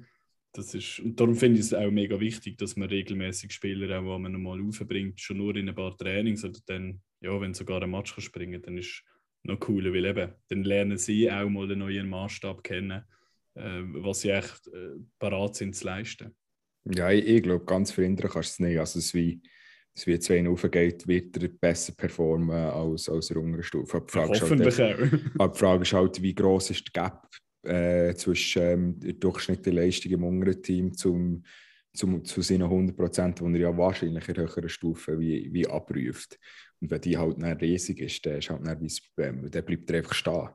Das 0.53 0.75
ist, 0.75 1.01
und 1.01 1.19
darum 1.19 1.35
finde 1.35 1.61
ich 1.61 1.67
es 1.67 1.75
auch 1.75 1.91
mega 1.91 2.19
wichtig, 2.19 2.59
dass 2.59 2.77
man 2.77 2.89
regelmäßig 2.89 3.53
Spieler 3.53 3.99
auch 3.99 4.19
man 4.19 4.33
nochmal 4.33 4.61
aufbringt, 4.61 5.21
schon 5.21 5.39
nur 5.39 5.55
in 5.57 5.69
ein 5.69 5.75
paar 5.75 5.97
Trainings 5.97 6.45
oder 6.45 6.59
dann, 6.67 7.01
ja, 7.21 7.41
wenn 7.41 7.55
sogar 7.55 7.83
ein 7.83 7.91
Match 7.91 8.15
kann 8.15 8.23
springen 8.23 8.61
dann 8.63 8.79
ist 8.79 9.05
noch 9.45 9.61
cooler, 9.61 9.93
weil 9.93 10.05
eben, 10.05 10.33
dann 10.49 10.65
lernen 10.65 10.99
sie 10.99 11.31
auch 11.31 11.49
mal 11.49 11.65
einen 11.65 11.79
neuen 11.79 12.09
Maßstab 12.09 12.63
kennen, 12.65 13.05
äh, 13.55 13.83
was 13.85 14.23
sie 14.23 14.31
echt 14.31 14.67
äh, 14.69 14.99
parat 15.19 15.55
sind 15.55 15.77
zu 15.77 15.87
leisten. 15.87 16.35
Ja, 16.85 17.11
ich, 17.11 17.27
ich 17.27 17.43
glaube, 17.43 17.65
ganz 17.65 17.93
verhindern 17.93 18.31
kannst 18.31 18.59
du 18.59 18.65
es 18.65 18.69
nicht. 18.69 18.79
Also, 18.79 18.99
es 18.99 19.15
wie 19.15 19.41
es 19.99 20.07
wie 20.07 20.19
zwei 20.19 20.47
raufgeht, 20.47 21.07
wird 21.07 21.37
er 21.43 21.49
besser 21.49 21.93
performen 21.93 22.51
als, 22.51 23.09
als 23.09 23.31
in 23.31 23.35
der 23.35 23.43
unteren 23.43 23.63
Stufe. 23.63 24.01
Die 24.07 24.13
Frage, 24.13 24.35
ja, 24.35 24.41
halt, 24.41 25.21
aber 25.39 25.53
die 25.53 25.59
Frage 25.59 25.83
ist 25.83 25.93
halt, 25.93 26.23
wie 26.23 26.35
groß 26.35 26.71
ist 26.71 26.85
der 26.95 27.03
Gap 27.03 27.29
äh, 27.63 28.15
zwischen 28.15 28.63
ähm, 28.63 29.01
der 29.01 29.15
durchschnittlichen 29.15 29.79
Leistung 29.79 30.13
im 30.13 30.25
unteren 30.25 30.63
Team 30.63 30.95
zum, 30.95 31.43
zum, 31.93 32.25
zu 32.25 32.43
seinen 32.43 32.63
100 32.63 32.97
Prozent, 32.97 33.41
die 33.41 33.45
er 33.45 33.71
ja 33.71 33.77
wahrscheinlich 33.77 34.29
in 34.29 34.37
höherer 34.37 34.69
Stufe 34.69 35.19
wie, 35.19 35.49
wie 35.53 35.67
abruft. 35.67 36.39
Und 36.81 36.91
wenn 36.91 37.01
die 37.01 37.19
halt 37.19 37.43
dann 37.43 37.59
riesig 37.59 38.01
ist, 38.01 38.25
dann, 38.25 38.39
ist 38.39 38.51
halt 38.51 38.67
dann, 38.67 38.89
ähm, 39.19 39.51
dann 39.51 39.65
bleibt 39.65 39.91
er 39.91 39.99
einfach 39.99 40.15
stehen. 40.15 40.49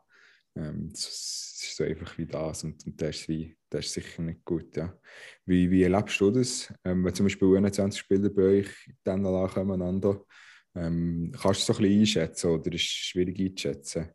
Ähm, 0.56 0.90
das 0.90 1.08
ist 1.08 1.76
so 1.76 1.84
einfach 1.84 2.18
wie 2.18 2.26
das 2.26 2.64
und, 2.64 2.86
und 2.86 3.02
das, 3.02 3.16
ist 3.16 3.30
wie, 3.30 3.56
das 3.70 3.86
ist 3.86 3.94
sicher 3.94 4.22
nicht 4.22 4.46
gut. 4.46 4.76
Ja. 4.76 4.94
Wie, 5.46 5.70
wie 5.70 5.84
erlebst 5.84 6.20
du 6.20 6.32
das, 6.32 6.74
ähm, 6.84 7.04
wenn 7.04 7.14
zum 7.14 7.26
Beispiel 7.26 7.58
21 7.58 8.00
Spieler 8.00 8.30
bei 8.30 8.60
euch 8.60 8.68
dann 9.04 9.24
kommen, 9.24 10.22
ähm, 10.76 11.32
kannst 11.40 11.46
du 11.46 11.50
es 11.50 11.66
so 11.66 11.74
ein 11.74 11.80
bisschen 11.80 12.00
einschätzen 12.00 12.52
oder 12.52 12.74
ist 12.74 12.82
es 12.82 12.88
schwierig 12.88 13.40
einzuschätzen? 13.40 14.10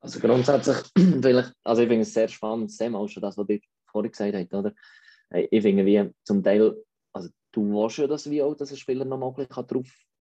Also 0.00 0.20
grundsätzlich, 0.20 0.76
also 1.64 1.82
ich 1.82 1.88
finde 1.88 2.02
es 2.02 2.08
ein 2.08 2.12
sehr 2.12 2.28
spannendes 2.28 2.76
Thema, 2.76 2.98
auch 2.98 3.08
schon 3.08 3.22
das, 3.22 3.36
was 3.36 3.48
ihr 3.48 3.60
vorhin 3.90 4.12
gesagt 4.12 4.34
habt, 4.34 4.54
oder? 4.54 4.74
Ich 5.50 5.62
finde, 5.62 5.84
wie 5.84 6.10
zum 6.24 6.42
Teil, 6.42 6.74
also 7.12 7.28
du 7.52 7.62
willst 7.70 7.98
ja 7.98 8.06
das 8.06 8.30
wie 8.30 8.42
auch, 8.42 8.54
dass 8.54 8.70
ein 8.70 8.76
Spieler 8.76 9.04
nochmal 9.04 9.46
drauf 9.46 9.90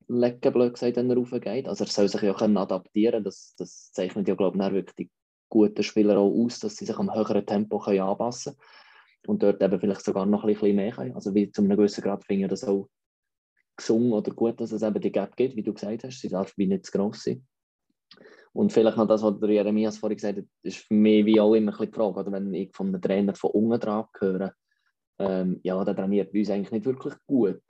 legen, 0.08 0.52
blöd 0.52 0.75
gesagt, 0.75 0.96
wenn 0.96 1.11
er 1.11 1.16
raufgeht. 1.16 1.68
Also 1.68 1.84
er 1.84 1.90
soll 1.90 2.08
sich 2.08 2.23
ja 2.23 2.34
können 2.34 2.56
adaptieren 2.56 3.25
das, 3.25 3.54
das 3.56 3.92
zeichnet 3.92 4.28
ja, 4.28 4.34
glaube 4.34 4.58
ich, 4.58 4.73
wirklich 4.73 4.96
die 4.96 5.11
guten 5.49 5.82
Spieler 5.82 6.18
auch 6.18 6.32
aus, 6.32 6.58
dass 6.61 6.76
sie 6.76 6.87
sich 6.87 6.96
am 6.96 7.14
höheren 7.14 7.46
Tempo 7.46 7.78
können 7.78 8.00
anpassen 8.00 8.54
können 8.54 8.68
und 9.26 9.42
dort 9.42 9.62
eben 9.62 9.80
vielleicht 9.80 10.04
sogar 10.04 10.26
noch 10.26 10.44
ein 10.44 10.52
bisschen 10.52 10.76
mehr 10.76 10.92
können. 10.92 11.14
Also 11.14 11.34
wie 11.34 11.50
zu 11.50 11.62
einem 11.62 11.76
gewissen 11.76 12.02
Grad 12.02 12.25
finde 12.25 12.44
ich 12.44 12.50
das 12.50 12.64
auch 12.64 12.88
gesungen 13.76 14.12
oder 14.12 14.32
gut, 14.32 14.61
dass 14.61 14.73
es 14.73 14.82
eben 14.82 15.00
die 15.00 15.12
Gap 15.12 15.37
gibt, 15.37 15.56
wie 15.56 15.62
du 15.62 15.73
gesagt 15.73 16.04
hast, 16.04 16.20
sie 16.20 16.28
darf 16.28 16.52
wie 16.56 16.66
nicht 16.66 16.87
zu 16.87 16.92
gross 16.92 17.25
sein. 17.25 17.46
Und 18.52 18.73
vielleicht 18.73 18.96
noch 18.96 19.08
das, 19.08 19.23
was 19.23 19.40
der 19.40 19.50
Jeremias 19.50 19.99
vorhin 19.99 20.16
gesagt 20.16 20.38
hat, 20.38 20.44
ist 20.62 20.78
für 20.78 20.94
mich 20.94 21.26
wie 21.26 21.40
auch 21.40 21.54
immer 21.54 21.73
ein 21.73 21.76
bisschen 21.76 21.90
die 21.90 21.96
Frage, 21.96 22.20
oder 22.20 22.32
wenn 22.32 22.54
ich 22.54 22.73
von 22.73 22.88
einem 22.88 23.02
Trainer 23.02 23.34
von 23.34 23.50
unten 23.50 23.80
dran 23.80 24.06
höre, 24.18 24.54
ähm, 25.18 25.61
ja, 25.64 25.84
der 25.84 25.96
trainiert 25.96 26.32
bei 26.32 26.40
uns 26.40 26.50
eigentlich 26.50 26.70
nicht 26.70 26.84
wirklich 26.84 27.14
gut 27.26 27.62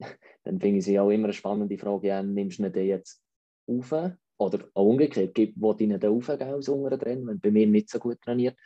dann 0.44 0.60
finde 0.60 0.78
ich 0.78 0.88
es 0.88 0.98
auch 0.98 1.10
immer 1.10 1.24
eine 1.24 1.32
spannende 1.32 1.78
Frage, 1.78 2.08
ja, 2.08 2.22
nimmst 2.22 2.58
du 2.58 2.70
den 2.70 2.86
jetzt 2.86 3.22
auf? 3.66 3.92
Oder 4.40 4.68
auch 4.74 4.86
umgekehrt, 4.86 5.36
wo 5.56 5.72
du 5.72 5.84
ihn 5.84 5.98
den 5.98 6.10
aufgeben 6.10 6.54
unteren 6.54 7.00
Trainer, 7.00 7.26
wenn 7.26 7.40
bei 7.40 7.50
mir 7.50 7.66
nicht 7.66 7.90
so 7.90 7.98
gut 7.98 8.20
trainiert. 8.20 8.56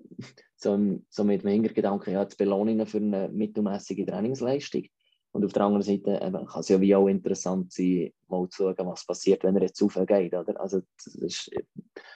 So, 0.56 0.78
so 1.08 1.24
mit 1.24 1.42
dem 1.42 1.50
Hintergedanken, 1.50 2.12
ja, 2.12 2.22
jetzt 2.22 2.38
belohne 2.38 2.70
ich 2.70 2.78
ihn 2.78 2.86
für 2.86 2.98
eine 2.98 3.28
mittelmäßige 3.28 4.06
Trainingsleistung. 4.06 4.84
Und 5.32 5.44
auf 5.44 5.52
der 5.52 5.62
anderen 5.62 5.82
Seite 5.82 6.20
eben, 6.22 6.46
kann 6.46 6.60
es 6.60 6.68
ja 6.68 6.80
wie 6.80 6.94
auch 6.94 7.08
interessant 7.08 7.72
sein, 7.72 8.12
mal 8.28 8.48
zu 8.48 8.62
schauen, 8.62 8.86
was 8.86 9.04
passiert, 9.04 9.42
wenn 9.42 9.56
er 9.56 9.62
jetzt 9.62 9.82
aufgeht. 9.82 10.34
Also, 10.34 10.82
das 11.04 11.14
ist, 11.16 11.50
ich 11.52 11.64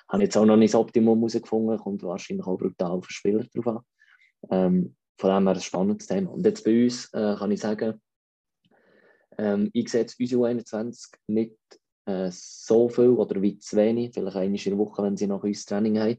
habe 0.08 0.22
jetzt 0.22 0.36
auch 0.36 0.44
noch 0.44 0.56
nicht 0.56 0.74
das 0.74 0.80
Optimum 0.80 1.18
herausgefunden, 1.18 1.78
kommt 1.78 2.04
wahrscheinlich 2.04 2.46
auch 2.46 2.58
brutal 2.58 2.92
auf 2.92 3.06
den 3.06 3.10
Spieler 3.10 3.44
drauf 3.52 3.66
an. 3.66 3.80
Ähm, 4.50 4.96
von 5.18 5.30
dem 5.30 5.46
her 5.48 5.56
ein 5.56 5.60
spannendes 5.60 6.06
Thema. 6.06 6.30
Und 6.30 6.44
jetzt 6.44 6.64
bei 6.64 6.84
uns 6.84 7.12
äh, 7.14 7.34
kann 7.36 7.50
ich 7.50 7.60
sagen, 7.60 8.00
ähm, 9.38 9.70
ich 9.72 9.88
setze 9.88 10.16
unsere 10.20 10.42
U21 10.42 11.12
nicht 11.28 11.56
äh, 12.06 12.30
so 12.30 12.88
viel 12.88 13.10
oder 13.10 13.40
wie 13.42 13.58
zu 13.58 13.76
wenig, 13.76 14.12
vielleicht 14.14 14.36
einmal 14.36 14.58
in 14.58 14.70
der 14.70 14.78
Woche, 14.78 15.02
wenn 15.02 15.16
sie 15.16 15.26
nach 15.26 15.42
uns 15.42 15.64
Training 15.64 15.98
haben. 15.98 16.18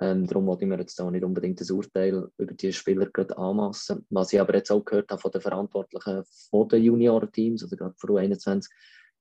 Ähm, 0.00 0.26
darum 0.26 0.46
wollte 0.46 0.64
ich 0.64 0.68
mir 0.68 0.78
jetzt 0.78 1.00
auch 1.00 1.10
nicht 1.10 1.24
unbedingt 1.24 1.60
das 1.60 1.70
Urteil 1.70 2.28
über 2.36 2.54
die 2.54 2.72
Spieler 2.72 3.06
gerade 3.06 3.36
anmassen. 3.38 4.04
Was 4.10 4.32
ich 4.32 4.40
aber 4.40 4.54
jetzt 4.54 4.72
auch 4.72 4.84
gehört 4.84 5.10
habe 5.10 5.20
von 5.20 5.30
den 5.30 5.40
Verantwortlichen 5.40 6.24
von 6.50 6.68
den 6.68 6.82
Juniorenteams, 6.82 7.64
oder 7.64 7.76
gerade 7.76 7.94
von 7.96 8.10
U21, 8.10 8.68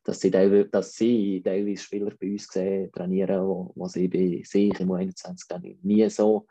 dass 0.04 0.20
sie, 0.20 0.32
teilweise, 0.32 0.70
dass 0.70 0.94
sie 0.94 1.42
teilweise 1.44 1.84
Spieler 1.84 2.12
bei 2.20 2.32
uns 2.32 2.48
sehen, 2.48 2.92
trainieren, 2.92 3.46
wo, 3.46 3.72
wo 3.76 3.88
sie 3.88 4.08
bei 4.08 4.42
sich 4.44 4.80
im 4.80 4.90
U21 4.90 5.78
nie 5.84 6.10
so 6.10 6.48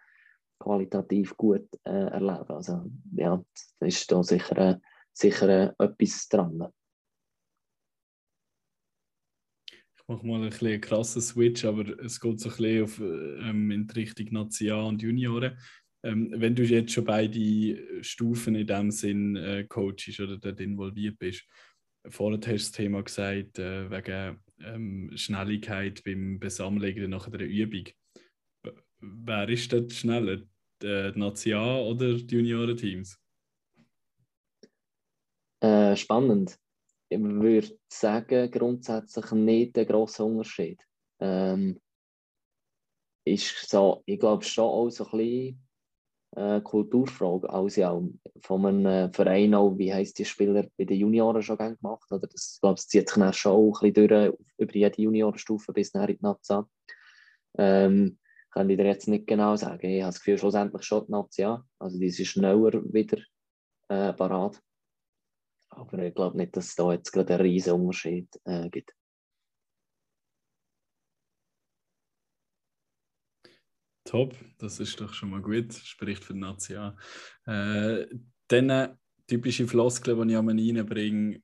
qualitativ 0.61 1.37
gut 1.37 1.67
äh, 1.85 1.91
erleben. 1.91 2.51
Also 2.51 2.85
ja, 3.17 3.43
das 3.81 3.89
ist 3.89 4.13
da 4.13 4.23
sicher 4.23 4.57
äh, 4.59 4.77
sicher 5.12 5.75
äh, 5.79 5.85
etwas 5.85 6.29
dran. 6.29 6.69
Ich 9.71 10.09
mache 10.09 10.26
mal 10.26 10.43
ein 10.43 10.52
einen 10.52 10.81
krassen 10.81 11.23
Switch, 11.23 11.64
aber 11.64 11.87
es 12.00 12.21
geht 12.21 12.40
so 12.40 12.49
ein 12.49 12.57
bisschen 12.57 12.85
auf, 12.85 13.00
ähm, 13.00 13.71
in 13.71 13.87
die 13.87 14.00
Richtung 14.00 14.29
National 14.33 14.87
und 14.87 15.02
Junioren. 15.02 15.57
Ähm, 16.02 16.33
wenn 16.35 16.55
du 16.55 16.64
jetzt 16.64 16.93
schon 16.93 17.05
beide 17.05 18.02
Stufen 18.02 18.55
in 18.55 18.67
dem 18.67 18.90
Sinn 18.90 19.37
äh, 19.37 19.64
coachst 19.69 20.19
oder 20.19 20.38
dort 20.38 20.61
involviert 20.61 21.19
bist, 21.19 21.45
vorhin 22.09 22.40
hast 22.40 22.47
du 22.47 22.52
das 22.52 22.73
Thema 22.73 23.02
gesagt, 23.02 23.59
äh, 23.59 23.90
wegen 23.90 24.40
ähm, 24.61 25.11
Schnelligkeit 25.14 26.02
beim 26.05 26.38
Besammeln 26.38 27.11
nach 27.11 27.26
einer 27.26 27.40
Übung. 27.40 27.85
Wer 29.00 29.49
ist 29.49 29.73
dort 29.73 29.93
schneller? 29.93 30.40
Die 30.83 31.12
National 31.14 31.83
oder 31.83 32.14
die 32.14 32.35
Juniorenteams? 32.35 33.19
Äh, 35.61 35.97
spannend. 35.97 36.59
Ich 37.09 37.21
würde 37.21 37.79
sagen, 37.88 38.50
grundsätzlich 38.50 39.31
nicht 39.33 39.76
der 39.76 39.85
grosse 39.85 40.25
Unterschied. 40.25 40.83
Ähm, 41.19 41.81
ist 43.25 43.69
so, 43.69 44.02
ich 44.07 44.19
glaube 44.19 44.45
schon 44.45 44.64
auch 44.64 44.90
so 44.90 45.05
ein 45.05 45.19
bisschen 45.19 45.69
äh, 46.37 46.61
Kulturfrage, 46.61 47.50
also 47.50 47.85
auch 47.85 48.02
von 48.43 48.67
einem 48.67 49.12
Verein 49.12 49.55
auch, 49.55 49.76
wie 49.76 49.93
heisst 49.93 50.19
die 50.19 50.25
Spieler 50.25 50.67
bei 50.76 50.85
den 50.85 50.99
Junioren 50.99 51.43
schon 51.43 51.59
gerne 51.59 51.76
gemacht, 51.76 52.11
oder 52.11 52.26
das, 52.26 52.55
ich 52.55 52.61
glaube, 52.61 52.79
es 52.79 52.88
zieht 52.88 53.09
sich 53.09 53.19
dann 53.19 53.33
schon 53.33 53.52
auch 53.52 53.83
ein 53.83 53.93
bisschen 53.93 54.09
durch, 54.09 54.38
über 54.59 54.75
jede 54.75 55.02
Juniorenstufe 55.02 55.73
bis 55.73 55.93
nach 55.93 56.09
in 56.09 56.17
die 56.17 56.23
Nazi. 56.23 56.61
Ähm, 57.59 58.19
kann 58.50 58.71
ich 58.71 58.76
dir 58.76 58.87
jetzt 58.87 59.09
nicht 59.09 59.26
genau 59.26 59.57
sagen. 59.57 59.88
Ich 59.88 60.02
habe 60.02 60.12
das 60.12 60.21
Gefühl, 60.21 60.38
schlussendlich 60.38 60.83
schon 60.83 61.07
die 61.07 61.12
Nazi, 61.12 61.45
also 61.79 61.99
die 61.99 62.07
ist 62.07 62.25
schneller 62.26 62.73
wieder 62.93 63.19
äh, 63.88 64.12
parat. 64.12 64.61
Aber 65.71 65.99
ich 65.99 66.15
glaube 66.15 66.37
nicht, 66.37 66.57
dass 66.57 66.69
es 66.69 66.75
da 66.75 66.93
jetzt 66.93 67.12
gerade 67.12 67.35
einen 67.35 67.43
riesen 67.43 67.75
Unterschied 67.75 68.29
äh, 68.45 68.69
gibt. 68.69 68.95
Top, 74.05 74.35
das 74.59 74.81
ist 74.81 75.00
doch 75.00 75.15
schon 75.15 75.31
mal 75.31 75.43
gut, 75.43 75.73
spricht 75.73 76.25
für 76.25 76.35
die 76.35 76.41
Nation. 76.41 76.99
Äh, 77.47 78.07
dann 78.49 78.99
typische 79.29 79.69
Floskel, 79.69 80.17
die 80.17 80.33
ich 80.33 80.37
einmal 80.37 80.57
reinbringe, 80.59 81.41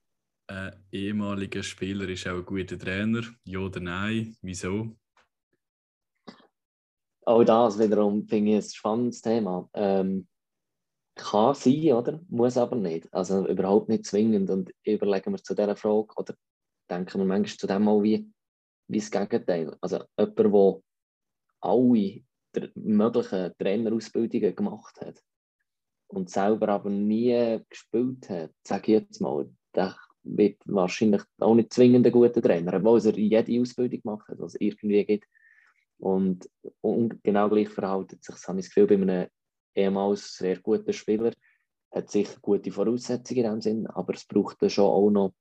ein 0.49 0.85
ehemaliger 0.91 1.63
Spieler 1.63 2.09
ist 2.09 2.27
auch 2.27 2.37
ein 2.37 2.45
guter 2.45 2.79
Trainer, 2.79 3.23
ja 3.45 3.59
oder 3.59 3.81
nein, 3.81 4.37
wieso? 4.43 4.97
Auch 7.25 7.45
das 7.45 7.79
wiederum 7.79 8.27
finde 8.27 8.51
ich 8.53 8.57
ein 8.57 8.71
spannendes 8.71 9.21
Thema. 9.21 9.69
Ähm, 9.75 10.29
kann 11.17 11.55
sein, 11.55 11.93
oder? 11.93 12.21
Muss 12.29 12.57
aber 12.57 12.77
nicht. 12.77 13.13
Also 13.13 13.47
überhaupt 13.49 13.89
nicht 13.89 14.07
zwingend. 14.07 14.51
Und 14.51 14.71
überlegen 14.85 15.33
wir 15.33 15.43
zu 15.43 15.55
dieser 15.55 15.75
Frage 15.77 16.15
oder 16.17 16.35
denken 16.89 17.19
wir 17.19 17.25
manchmal 17.25 17.59
zu 17.59 17.67
dem 17.67 17.85
mal 17.85 18.03
wie, 18.03 18.31
wie 18.89 18.99
das 18.99 19.11
Gegenteil. 19.11 19.77
Also 19.81 20.05
jemand, 20.19 20.39
der 20.39 20.83
alle 21.61 22.23
möglichen 22.75 23.53
Trainerausbildungen 23.59 24.55
gemacht 24.55 25.01
hat 25.01 25.23
und 26.09 26.31
selber 26.31 26.69
aber 26.69 26.91
nie 26.91 27.61
gespielt 27.69 28.29
hat, 28.29 28.53
sage 28.63 28.93
ich 28.93 29.01
jetzt 29.01 29.21
mal, 29.21 29.51
der 29.75 29.97
wird 30.23 30.59
wahrscheinlich 30.67 31.23
auch 31.39 31.55
nicht 31.55 31.73
zwingend 31.73 32.07
ein 32.07 32.13
guter 32.13 32.43
Trainer, 32.43 32.75
obwohl 32.75 33.01
er 33.05 33.17
jede 33.17 33.61
Ausbildung 33.61 34.03
gemacht 34.03 34.29
hat, 34.29 34.39
was 34.39 34.55
es 34.55 34.61
irgendwie 34.61 35.05
gibt. 35.05 35.27
Und, 35.99 36.49
und 36.83 37.23
genau 37.25 37.49
gleich 37.49 37.71
verhält 37.71 38.11
sich, 38.23 38.35
habe 38.47 38.61
ich 38.61 38.67
das 38.67 38.75
Gefühl, 38.75 38.87
bei 38.87 38.95
einem 38.97 39.29
ehemals 39.77 40.37
sehr 40.37 40.59
guter 40.61 40.93
Spieler, 40.93 41.33
hat 41.93 42.11
sicher 42.11 42.39
gute 42.41 42.73
Voraussetzungen 42.73 43.45
in 43.45 43.51
dem 43.51 43.61
Sinn, 43.61 43.87
aber 43.87 44.15
es 44.15 44.27
braucht 44.27 44.61
dann 44.61 44.71
schon 44.71 44.85
auch 44.85 45.11
noch 45.11 45.33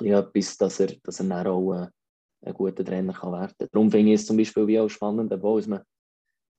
etwas, 0.00 0.56
dass 0.56 0.80
er, 0.80 0.94
dass 1.02 1.20
er 1.20 1.26
dann 1.26 1.46
auch 1.46 1.74
äh, 1.74 1.88
ein 2.42 2.54
guter 2.54 2.84
Trainer 2.84 3.12
kann 3.12 3.32
werden 3.32 3.54
kann. 3.58 3.68
Darum 3.72 3.90
finde 3.90 4.12
ich 4.12 4.20
es 4.20 4.26
zum 4.26 4.36
Beispiel 4.36 4.66
wie 4.66 4.80
auch 4.80 4.88
spannend, 4.88 5.32
wo 5.42 5.60
man 5.66 5.82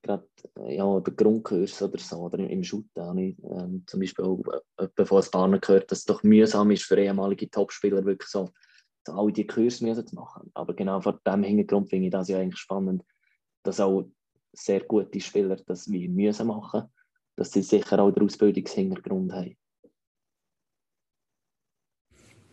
gerade 0.01 0.27
äh, 0.59 0.75
ja, 0.75 0.99
den 0.99 1.15
Grundkurs 1.15 1.81
oder 1.81 1.99
so, 1.99 2.17
oder 2.17 2.39
im 2.39 2.63
Shooten 2.63 3.01
habe 3.01 3.21
ich 3.21 3.37
ähm, 3.43 3.83
zum 3.87 3.99
Beispiel 3.99 4.25
auch 4.25 4.41
äh, 4.77 5.05
von 5.05 5.23
paar 5.31 5.59
gehört, 5.59 5.91
dass 5.91 5.99
es 5.99 6.05
doch 6.05 6.23
mühsam 6.23 6.71
ist 6.71 6.83
für 6.83 6.97
ehemalige 6.99 7.49
Topspieler 7.49 8.03
wirklich 8.05 8.29
so, 8.29 8.49
all 9.07 9.31
die 9.31 9.47
Kurse 9.47 10.05
zu 10.05 10.15
machen. 10.15 10.51
Aber 10.53 10.73
genau 10.75 11.01
vor 11.01 11.19
dem 11.25 11.43
Hintergrund 11.43 11.89
finde 11.89 12.07
ich 12.07 12.11
das 12.11 12.27
ja 12.27 12.39
eigentlich 12.39 12.59
spannend, 12.59 13.03
dass 13.63 13.79
auch 13.79 14.05
sehr 14.53 14.81
gute 14.81 15.19
Spieler 15.19 15.55
das 15.55 15.89
wie 15.91 16.07
müssen 16.07 16.47
machen, 16.47 16.83
dass 17.35 17.51
sie 17.51 17.63
sicher 17.63 17.99
auch 17.99 18.11
den 18.11 18.23
Ausbildungshintergrund 18.23 19.31
haben. 19.31 19.57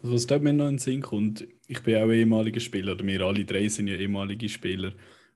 Also 0.03 0.15
was 0.15 0.27
dort 0.27 0.43
mir 0.43 0.53
noch 0.53 0.67
in 0.67 0.75
den 0.75 0.79
Sinn 0.79 1.03
kommt, 1.03 1.47
ich 1.67 1.83
bin 1.83 1.97
auch 1.97 2.11
ehemaliger 2.11 2.61
Spieler, 2.61 2.93
oder 2.93 3.05
wir 3.05 3.21
alle 3.23 3.45
drei 3.45 3.69
sind 3.69 3.89
ja 3.89 3.97
ehemalige 3.97 4.49
Spieler. 4.49 4.93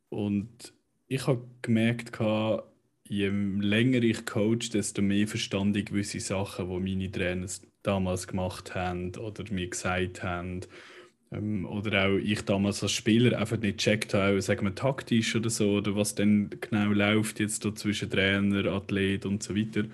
Und 0.09 0.73
ich 1.09 1.27
habe 1.27 1.45
gemerkt, 1.63 2.17
je 3.09 3.29
länger 3.29 4.03
ich 4.03 4.25
coach, 4.25 4.71
desto 4.71 5.03
mehr 5.03 5.27
verstand 5.27 5.77
ich 5.77 5.87
gewisse 5.87 6.21
Sachen, 6.21 6.69
die 6.69 6.95
meine 6.95 7.11
Trainer 7.11 7.47
damals 7.83 8.29
gemacht 8.29 8.75
haben 8.75 9.15
oder 9.17 9.45
mir 9.53 9.69
gesagt 9.69 10.23
haben. 10.23 10.61
Ähm, 11.33 11.65
oder 11.67 12.07
auch 12.07 12.19
ich 12.19 12.43
damals 12.43 12.83
als 12.83 12.93
Spieler 12.93 13.39
einfach 13.39 13.59
nicht 13.59 13.79
gecheckt 13.79 14.15
habe, 14.15 14.41
sagen 14.43 14.67
wir 14.67 14.75
taktisch 14.75 15.35
oder 15.35 15.51
so, 15.51 15.73
oder 15.79 15.97
was 15.97 16.15
dann 16.15 16.51
genau 16.61 16.93
läuft 16.93 17.41
jetzt 17.41 17.65
da 17.65 17.75
zwischen 17.75 18.11
Trainer, 18.11 18.67
Athlet 18.73 19.27
und 19.27 19.43
so 19.43 19.57
weiter. 19.57 19.85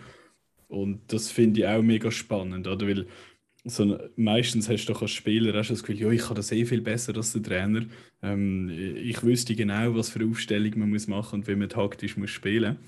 Und 0.68 1.12
das 1.12 1.30
finde 1.30 1.61
ich 1.61 1.66
auch 1.66 1.83
mega 1.83 2.11
spannend, 2.11 2.66
oder? 2.66 2.87
Weil 2.87 3.07
so, 3.64 3.99
meistens 4.16 4.68
hast 4.68 4.87
du 4.87 4.92
doch 4.92 5.02
als 5.02 5.11
Spieler 5.12 5.50
auch 5.61 5.66
das 5.66 5.83
Gefühl, 5.83 6.00
ja, 6.00 6.11
ich 6.11 6.23
kann 6.23 6.37
das 6.37 6.52
eh 6.52 6.64
viel 6.64 6.80
besser 6.80 7.16
als 7.16 7.33
der 7.33 7.42
Trainer. 7.42 7.87
Ähm, 8.23 8.71
ich 8.71 9.23
wüsste 9.23 9.54
genau, 9.54 9.95
was 9.95 10.11
für 10.11 10.25
Aufstellung 10.26 10.78
man 10.78 10.90
muss 10.90 11.07
machen 11.09 11.40
und 11.40 11.49
wie 11.49 11.57
man 11.57 11.68
taktisch 11.68 12.16
muss 12.16 12.30
spielen 12.30 12.78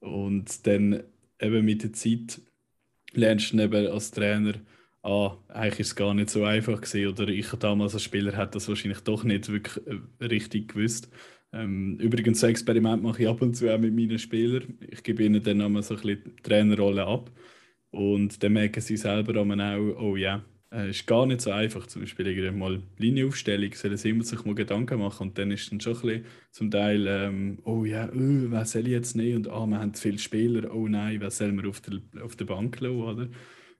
Und 0.00 0.66
dann 0.66 1.02
eben 1.40 1.64
mit 1.64 1.82
der 1.82 1.92
Zeit 1.92 2.40
lernst 3.12 3.52
du 3.52 3.60
eben 3.60 3.86
als 3.88 4.10
Trainer, 4.10 4.54
ah, 5.04 5.36
eigentlich 5.48 5.80
ist 5.80 5.88
es 5.88 5.96
gar 5.96 6.14
nicht 6.14 6.30
so 6.30 6.44
einfach 6.44 6.80
gewesen. 6.80 7.08
Oder 7.08 7.28
ich 7.28 7.48
damals 7.52 7.94
als 7.94 8.02
Spieler 8.02 8.36
hätte 8.36 8.52
das 8.52 8.68
wahrscheinlich 8.68 9.00
doch 9.00 9.24
nicht 9.24 9.48
wirklich 9.50 9.86
äh, 9.86 10.24
richtig 10.24 10.68
gewusst. 10.68 11.10
Ähm, 11.52 11.98
übrigens, 12.00 12.40
so 12.40 12.46
Experiment 12.48 13.02
mache 13.02 13.22
ich 13.22 13.28
ab 13.28 13.40
und 13.42 13.54
zu 13.54 13.72
auch 13.72 13.78
mit 13.78 13.94
meinen 13.94 14.18
Spielern. 14.18 14.78
Ich 14.80 15.02
gebe 15.02 15.22
ihnen 15.24 15.42
dann 15.42 15.60
einmal 15.60 15.82
so 15.82 15.94
ein 15.94 16.00
bisschen 16.00 16.36
Trainerrolle 16.42 17.06
ab. 17.06 17.30
Und 17.90 18.42
dann 18.42 18.54
merken 18.54 18.80
sie 18.80 18.96
selber 18.96 19.40
auch, 19.40 20.00
oh 20.00 20.16
ja, 20.16 20.44
es 20.70 20.80
äh, 20.80 20.90
ist 20.90 21.06
gar 21.06 21.26
nicht 21.26 21.40
so 21.42 21.52
einfach. 21.52 21.86
Zum 21.86 22.02
Beispiel 22.02 22.26
irgendwie 22.26 22.50
mal 22.50 22.82
Linienaufstellung, 22.98 23.72
sollen 23.74 23.96
sie 23.96 24.10
immer 24.10 24.24
sich 24.24 24.44
mal 24.44 24.54
Gedanken 24.54 24.98
machen. 24.98 25.28
Und 25.28 25.38
dann 25.38 25.50
ist 25.52 25.70
dann 25.70 25.80
schon 25.80 25.94
ein 25.94 26.00
bisschen 26.00 26.24
zum 26.50 26.70
Teil, 26.70 27.06
ähm, 27.06 27.58
oh 27.64 27.84
ja, 27.84 28.08
oh, 28.08 28.16
wer 28.16 28.64
soll 28.64 28.82
ich 28.82 28.88
jetzt 28.88 29.14
nehmen? 29.14 29.46
Und 29.46 29.48
ah, 29.48 29.66
wir 29.66 29.78
haben 29.78 29.94
zu 29.94 30.02
viele 30.02 30.18
Spieler, 30.18 30.74
oh 30.74 30.88
nein, 30.88 31.20
wer 31.20 31.30
soll 31.30 31.52
wir 31.52 31.68
auf 31.68 31.80
der, 31.80 32.00
auf 32.24 32.34
der 32.36 32.46
Bank 32.46 32.80
lassen? 32.80 33.02
Oder? 33.02 33.28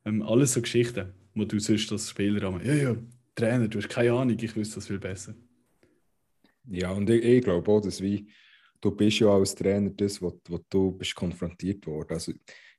Ähm, 0.05 0.23
alles 0.23 0.53
so 0.53 0.61
Geschichten, 0.61 1.13
wo 1.35 1.45
du 1.45 1.59
sonst 1.59 1.91
als 1.93 2.11
Spieler 2.11 2.43
haben, 2.43 2.65
ja, 2.65 2.75
ja, 2.75 2.97
Trainer, 3.35 3.69
du 3.69 3.79
hast 3.79 3.89
keine 3.89 4.13
Ahnung, 4.13 4.37
ich 4.39 4.55
wüsste 4.55 4.77
das 4.77 4.87
viel 4.87 4.99
besser. 4.99 5.35
Ja, 6.69 6.93
und 6.93 7.09
ich, 7.11 7.23
ich 7.25 7.43
glaube 7.43 7.71
auch, 7.71 7.81
dass 7.81 8.01
wie, 8.01 8.29
du 8.81 8.91
bist 8.91 9.19
ja 9.19 9.29
als 9.29 9.55
Trainer 9.55 9.91
das, 9.91 10.21
wo 10.21 10.39
du 10.71 10.93
bist 10.93 11.15
konfrontiert 11.15 11.87
worden. 11.87 12.13
Also, 12.13 12.33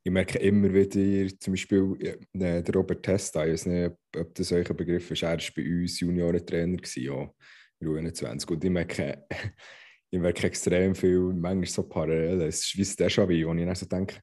ich 0.04 0.12
merke 0.12 0.38
immer 0.38 0.72
wieder, 0.72 1.40
zum 1.40 1.54
Beispiel 1.54 1.96
äh, 2.00 2.18
der 2.64 2.76
Robert 2.76 3.02
Testa, 3.02 3.44
ich 3.46 3.54
weiß 3.54 3.66
nicht, 3.66 3.92
ob 4.16 4.36
das 4.36 4.52
euch 4.52 4.70
ein 4.70 4.78
Begriff 4.78 5.10
ist, 5.10 5.24
er 5.24 5.32
war 5.32 5.38
bei 5.56 5.64
uns 5.64 6.00
Juniorentrainer, 6.00 6.78
ja, 6.96 7.32
in 7.80 7.88
U21. 7.88 8.52
Und 8.52 8.64
ich 8.64 8.70
merke, 8.70 9.26
ich 10.12 10.20
merke 10.20 10.48
extrem 10.48 10.94
viel, 10.94 11.34
manchmal 11.34 11.66
so 11.66 11.84
parallel. 11.84 12.42
Es 12.42 12.66
ist 12.66 12.78
wie 12.78 12.82
das 12.82 12.98
Déjà-vu, 12.98 13.48
wo 13.48 13.54
ich 13.54 13.66
dann 13.66 13.76
so 13.76 13.86
denke, 13.88 14.20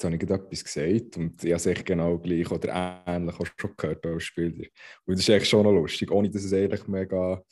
jetzt 0.00 0.04
habe 0.04 0.14
ich 0.14 0.20
gerade 0.20 0.44
etwas 0.44 0.64
gesagt 0.64 1.16
und 1.18 1.44
ich 1.44 1.52
habe 1.52 1.70
es 1.70 1.84
genau 1.84 2.18
gleich 2.18 2.50
oder 2.50 3.02
ähnlich 3.06 3.38
auch 3.38 3.46
schon 3.56 3.76
gehört 3.76 4.06
als 4.06 4.22
Spieler. 4.24 4.66
Und 5.04 5.14
das 5.14 5.20
ist 5.20 5.30
eigentlich 5.30 5.48
schon 5.48 5.64
noch 5.64 5.72
lustig, 5.72 6.10
ohne 6.10 6.30
dass 6.30 6.44
es 6.44 6.52
eigentlich 6.52 6.86
mega, 6.86 7.42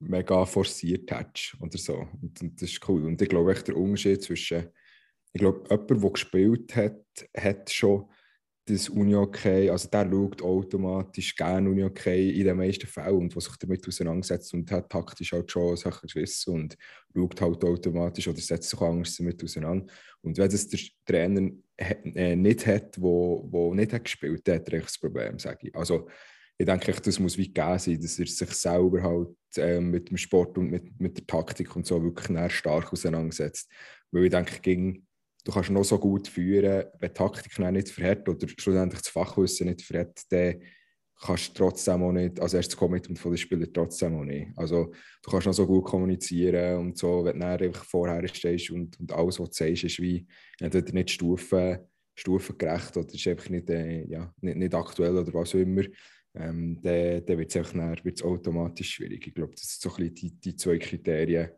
mega 0.00 0.44
forciert 0.44 1.10
hat 1.12 1.56
oder 1.60 1.78
so. 1.78 2.08
Und, 2.20 2.42
und, 2.42 2.60
das 2.60 2.70
ist 2.70 2.88
cool. 2.88 3.04
Und 3.04 3.22
ich 3.22 3.28
glaube, 3.28 3.52
echt 3.52 3.68
der 3.68 3.76
Unterschied 3.76 4.22
zwischen, 4.22 4.68
ich 5.32 5.40
glaube, 5.40 5.68
jemand, 5.70 6.02
der 6.02 6.10
gespielt 6.10 6.76
hat, 6.76 7.28
hat 7.36 7.70
schon 7.70 8.10
das 8.66 8.88
Uni-Okay, 8.88 9.68
also 9.68 9.88
der 9.88 10.08
schaut 10.08 10.40
automatisch 10.40 11.36
gerne 11.36 11.68
Uni-Okay 11.68 12.30
in 12.30 12.44
den 12.44 12.56
meisten 12.56 12.86
Fällen 12.86 13.16
und 13.18 13.36
was 13.36 13.44
sich 13.44 13.56
damit 13.56 13.86
auseinandersetzt 13.86 14.54
und 14.54 14.70
hat 14.70 14.90
taktisch 14.90 15.32
halt 15.32 15.50
schon 15.50 15.76
Sachen 15.76 16.08
Wissen 16.14 16.54
und 16.54 16.76
schaut 17.14 17.40
halt 17.40 17.64
automatisch 17.64 18.26
oder 18.26 18.40
setzt 18.40 18.70
sich 18.70 18.80
anders 18.80 19.16
damit 19.16 19.44
auseinander. 19.44 19.92
Und 20.22 20.38
wenn 20.38 20.50
das 20.50 20.68
der 20.68 20.80
Trainer 21.04 21.50
äh, 21.76 22.36
nicht 22.36 22.66
hat, 22.66 23.00
wo, 23.00 23.46
wo 23.50 23.74
nicht 23.74 23.92
hat 23.92 24.04
gespielt 24.04 24.48
hat, 24.48 24.60
hat 24.60 24.72
er 24.72 24.80
das 24.80 24.98
Problem, 24.98 25.38
sage 25.38 25.68
ich. 25.68 25.76
Also 25.76 26.08
ich 26.56 26.66
denke, 26.66 26.92
das 26.92 27.18
muss 27.18 27.36
wie 27.36 27.52
gegeben 27.52 27.78
sein, 27.78 28.00
dass 28.00 28.18
er 28.18 28.26
sich 28.26 28.50
selber 28.50 29.02
halt 29.02 29.36
äh, 29.56 29.80
mit 29.80 30.08
dem 30.08 30.16
Sport 30.16 30.56
und 30.56 30.70
mit, 30.70 30.98
mit 30.98 31.18
der 31.18 31.26
Taktik 31.26 31.74
und 31.76 31.84
so 31.84 32.02
wirklich 32.02 32.52
stark 32.52 32.92
auseinandersetzt. 32.92 33.70
Weil 34.10 34.24
ich 34.24 34.30
denke, 34.30 34.60
gegen 34.60 35.06
du 35.44 35.52
kannst 35.52 35.70
noch 35.70 35.84
so 35.84 35.98
gut 35.98 36.26
führen, 36.26 36.84
wenn 36.98 37.08
die 37.08 37.14
Taktik 37.14 37.58
nicht 37.58 37.90
verhält 37.90 38.28
oder 38.28 38.48
schlussendlich 38.48 39.02
das 39.02 39.12
Fachwissen 39.12 39.68
nicht 39.68 39.82
verhält, 39.82 40.20
dann 40.30 40.60
kannst 41.20 41.50
du 41.50 41.64
trotzdem 41.64 42.02
auch 42.02 42.12
nicht, 42.12 42.40
also 42.40 42.56
erst 42.56 42.72
das 42.72 42.76
Commitment 42.76 43.18
von 43.18 43.32
den 43.32 43.38
Spielern 43.38 43.72
trotzdem 43.72 44.16
auch 44.16 44.24
nicht. 44.24 44.48
Also 44.56 44.92
du 45.22 45.30
kannst 45.30 45.46
noch 45.46 45.52
so 45.52 45.66
gut 45.66 45.84
kommunizieren 45.84 46.78
und 46.78 46.98
so, 46.98 47.24
wenn 47.24 47.40
du 47.40 47.46
einfach 47.46 47.84
vorher 47.84 48.26
stehst 48.28 48.70
und, 48.70 48.98
und 48.98 49.12
alles, 49.12 49.38
was 49.38 49.50
du 49.50 49.64
sagst, 49.64 49.84
ist 49.84 50.00
wie 50.00 50.26
entweder 50.60 50.92
nicht 50.92 51.10
Stufen, 51.10 51.78
stufengerecht 52.14 52.96
oder 52.96 53.12
ist 53.12 53.26
einfach 53.26 53.48
nicht, 53.50 53.70
äh, 53.70 54.04
ja, 54.06 54.32
nicht, 54.40 54.56
nicht 54.56 54.74
aktuell 54.74 55.16
oder 55.16 55.32
was 55.34 55.54
auch 55.54 55.58
immer, 55.58 55.82
ähm, 56.34 56.80
dann, 56.82 57.24
dann 57.24 57.38
wird 57.38 57.54
es 57.54 58.22
automatisch 58.22 58.94
schwierig. 58.94 59.26
Ich 59.26 59.34
glaube, 59.34 59.54
das 59.54 59.62
sind 59.62 59.82
so 59.82 59.90
ein 59.90 59.96
bisschen 59.96 60.14
die, 60.14 60.40
die 60.40 60.56
zwei 60.56 60.78
Kriterien, 60.78 61.50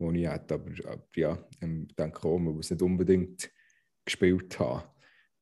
die 0.00 0.22
ich 0.22 0.28
hätte. 0.28 0.54
Aber, 0.54 0.70
aber 0.90 1.06
ja, 1.16 1.48
ähm, 1.60 1.86
ich 1.88 1.94
denke 1.94 2.24
auch, 2.26 2.38
man 2.38 2.54
muss 2.54 2.70
nicht 2.70 2.82
unbedingt 2.82 3.50
gespielt 4.04 4.58
haben. 4.58 4.88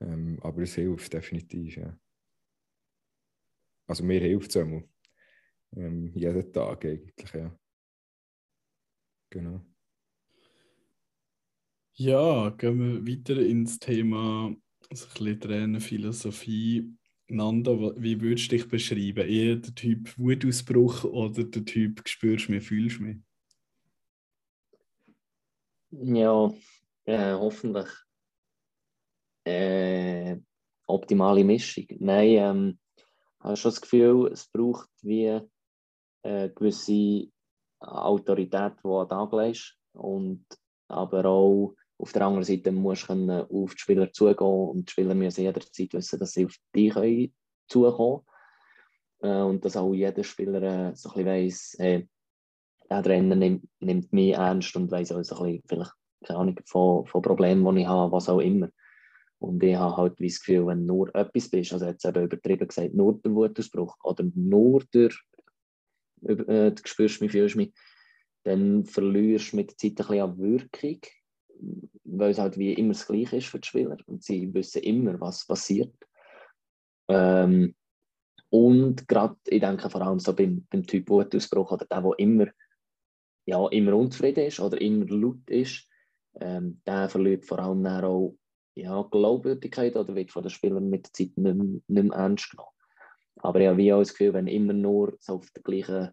Ähm, 0.00 0.38
aber 0.42 0.62
es 0.62 0.74
hilft 0.74 1.12
definitiv. 1.12 1.76
Ja. 1.76 1.98
Also 3.86 4.04
mir 4.04 4.20
hilft 4.20 4.50
es 4.50 4.56
auch 4.56 4.82
ähm, 5.76 6.12
jeden 6.14 6.52
Tag 6.52 6.84
eigentlich, 6.84 7.32
ja. 7.32 7.56
Genau. 9.30 9.60
Ja, 11.94 12.50
gehen 12.50 12.78
wir 12.78 13.06
weiter 13.06 13.40
ins 13.40 13.78
Thema 13.78 14.54
also 14.90 15.06
ein 15.06 15.12
bisschen 15.14 15.40
Trainerphilosophie. 15.40 16.94
Nanda, 17.30 17.72
wie 17.96 18.20
würdest 18.20 18.50
du 18.50 18.56
dich 18.56 18.68
beschreiben? 18.68 19.28
Eher 19.28 19.56
der 19.56 19.74
Typ 19.74 20.16
Wutausbruch 20.16 21.04
oder 21.04 21.44
der 21.44 21.64
Typ 21.64 22.08
spürst 22.08 22.48
du 22.48 22.52
mich, 22.52 22.64
fühlst 22.64 22.98
du 22.98 23.02
mich? 23.02 23.16
Ja, 25.90 26.52
äh, 27.04 27.32
hoffentlich 27.32 27.88
äh, 29.44 30.36
optimale 30.86 31.44
Mischung. 31.44 31.86
Nein, 31.98 32.28
ähm, 32.28 32.78
habe 33.40 33.56
schon 33.56 33.70
das 33.70 33.80
Gefühl, 33.80 34.30
es 34.32 34.46
braucht 34.46 34.90
wie 35.02 35.40
äh, 36.22 36.50
gewisse 36.50 37.30
Autorität, 37.80 38.74
die 38.78 38.82
du 38.82 38.98
anlegst. 38.98 39.78
Und 39.92 40.44
aber 40.88 41.24
auch 41.24 41.74
auf 41.98 42.12
der 42.12 42.22
anderen 42.22 42.44
Seite 42.44 42.70
musst 42.70 43.08
du 43.08 43.48
auf 43.50 43.74
die 43.74 43.80
Spieler 43.80 44.12
zugehen 44.12 44.68
und 44.68 44.88
die 44.88 44.92
Spieler 44.92 45.14
müssen 45.14 45.42
jederzeit 45.42 45.92
wissen, 45.94 46.18
dass 46.18 46.32
sie 46.32 46.46
auf 46.46 46.54
dich 46.74 47.32
zukommen 47.66 48.24
können. 49.20 49.32
Äh, 49.32 49.42
und 49.42 49.64
dass 49.64 49.76
auch 49.76 49.94
jeder 49.94 50.22
Spieler 50.22 50.62
äh, 50.62 50.94
so 50.94 51.08
ein 51.10 51.14
bisschen 51.14 51.26
weiss, 51.26 51.74
äh, 51.78 52.06
der 52.90 53.02
Trainer 53.02 53.36
nimmt, 53.36 53.68
nimmt 53.80 54.12
mich 54.12 54.34
ernst 54.34 54.74
und 54.76 54.90
weiss 54.90 55.12
auch 55.12 55.22
so 55.22 55.36
ein 55.36 55.44
bisschen, 55.44 55.62
vielleicht, 55.68 55.92
keine 56.24 56.38
Ahnung, 56.38 56.60
von, 56.64 57.06
von 57.06 57.22
Problemen, 57.22 57.74
die 57.74 57.82
ich 57.82 57.88
habe, 57.88 58.12
was 58.12 58.28
auch 58.28 58.40
immer. 58.40 58.68
Und 59.40 59.62
ich 59.62 59.76
habe 59.76 59.96
halt 59.96 60.20
das 60.20 60.40
Gefühl, 60.40 60.66
wenn 60.66 60.86
nur 60.86 61.14
etwas 61.14 61.48
bist, 61.48 61.72
also 61.72 61.86
jetzt 61.86 62.04
eben 62.04 62.24
übertrieben 62.24 62.66
gesagt, 62.66 62.94
nur 62.94 63.20
der 63.20 63.32
Wutausbruch 63.32 63.96
oder 64.02 64.24
nur 64.34 64.82
der, 64.92 65.10
äh, 66.26 66.72
du 66.72 66.82
spürst 66.84 67.20
mich, 67.20 67.30
fühlst 67.30 67.56
mich, 67.56 67.72
dann 68.42 68.84
verlierst 68.84 69.52
du 69.52 69.56
mit 69.56 69.70
der 69.70 69.76
Zeit 69.76 69.90
ein 69.90 69.94
bisschen 69.94 70.20
an 70.20 70.38
Wirkung, 70.38 71.00
weil 72.04 72.30
es 72.30 72.38
halt 72.38 72.58
wie 72.58 72.72
immer 72.72 72.94
das 72.94 73.06
Gleiche 73.06 73.36
ist 73.36 73.46
für 73.46 73.60
die 73.60 73.68
Spieler 73.68 73.96
und 74.06 74.24
sie 74.24 74.52
wissen 74.54 74.82
immer, 74.82 75.20
was 75.20 75.46
passiert. 75.46 75.94
Ähm, 77.08 77.74
und 78.50 79.06
gerade, 79.06 79.36
ich 79.46 79.60
denke 79.60 79.90
vor 79.90 80.02
allem 80.02 80.18
so 80.18 80.34
beim, 80.34 80.66
beim 80.70 80.84
Typ 80.84 81.10
Wutausbruch 81.10 81.72
oder 81.72 81.86
der, 81.86 82.00
der 82.00 82.18
immer 82.18 82.46
ja, 83.48 83.66
immer 83.68 83.96
unzufrieden 83.96 84.44
ist 84.44 84.60
oder 84.60 84.78
immer 84.78 85.06
laut 85.06 85.48
ist, 85.48 85.88
ähm, 86.38 86.82
der 86.86 87.08
verliert 87.08 87.46
vor 87.46 87.58
allem 87.58 87.86
auch 87.86 88.36
ja, 88.74 89.02
Glaubwürdigkeit 89.10 89.96
oder 89.96 90.14
wird 90.14 90.30
von 90.30 90.42
den 90.42 90.50
Spielern 90.50 90.90
mit 90.90 91.06
der 91.06 91.12
Zeit 91.14 91.38
nicht, 91.38 91.56
mehr, 91.56 91.80
nicht 91.86 91.86
mehr 91.88 92.12
ernst 92.12 92.50
genommen. 92.50 92.68
Aber 93.36 93.62
ja, 93.62 93.74
wie 93.74 93.90
auch 93.90 94.00
das 94.00 94.10
Gefühl, 94.10 94.34
wenn 94.34 94.48
immer 94.48 94.74
nur 94.74 95.16
so 95.18 95.36
auf 95.36 95.50
der 95.52 95.62
gleichen, 95.62 96.10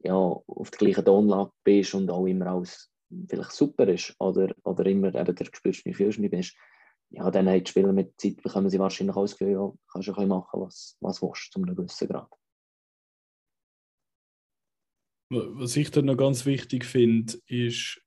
ja, 0.00 0.14
auf 0.14 0.70
der 0.72 0.78
gleichen 0.78 1.04
Tonlage 1.04 1.52
bist 1.62 1.94
und 1.94 2.10
auch 2.10 2.26
immer 2.26 2.48
alles 2.48 2.90
vielleicht 3.28 3.52
super 3.52 3.86
ist 3.86 4.16
oder, 4.18 4.52
oder 4.64 4.86
immer 4.86 5.14
eben 5.14 5.36
der 5.36 5.44
spürst, 5.44 5.84
wie 5.84 5.94
fühlst 5.94 6.18
du 6.18 6.28
bist, 6.28 6.56
ja, 7.10 7.30
dann 7.30 7.48
haben 7.48 7.62
die 7.62 7.70
Spieler 7.70 7.92
mit 7.92 8.08
der 8.08 8.16
Zeit 8.18 8.42
bekommen 8.42 8.70
sie 8.70 8.80
wahrscheinlich 8.80 9.14
auch 9.14 9.22
das 9.22 9.38
Gefühl, 9.38 9.52
ja, 9.52 9.72
kannst 9.92 10.08
du 10.08 10.12
ein 10.12 10.16
bisschen 10.16 10.28
machen, 10.30 10.60
was, 10.60 10.96
was 11.00 11.22
willst, 11.22 11.52
zu 11.52 11.62
einem 11.62 11.76
gewissen 11.76 12.08
Grad. 12.08 12.28
Was 15.28 15.76
ich 15.76 15.90
dann 15.90 16.06
noch 16.06 16.16
ganz 16.16 16.46
wichtig 16.46 16.84
finde, 16.84 17.34
ist, 17.46 18.00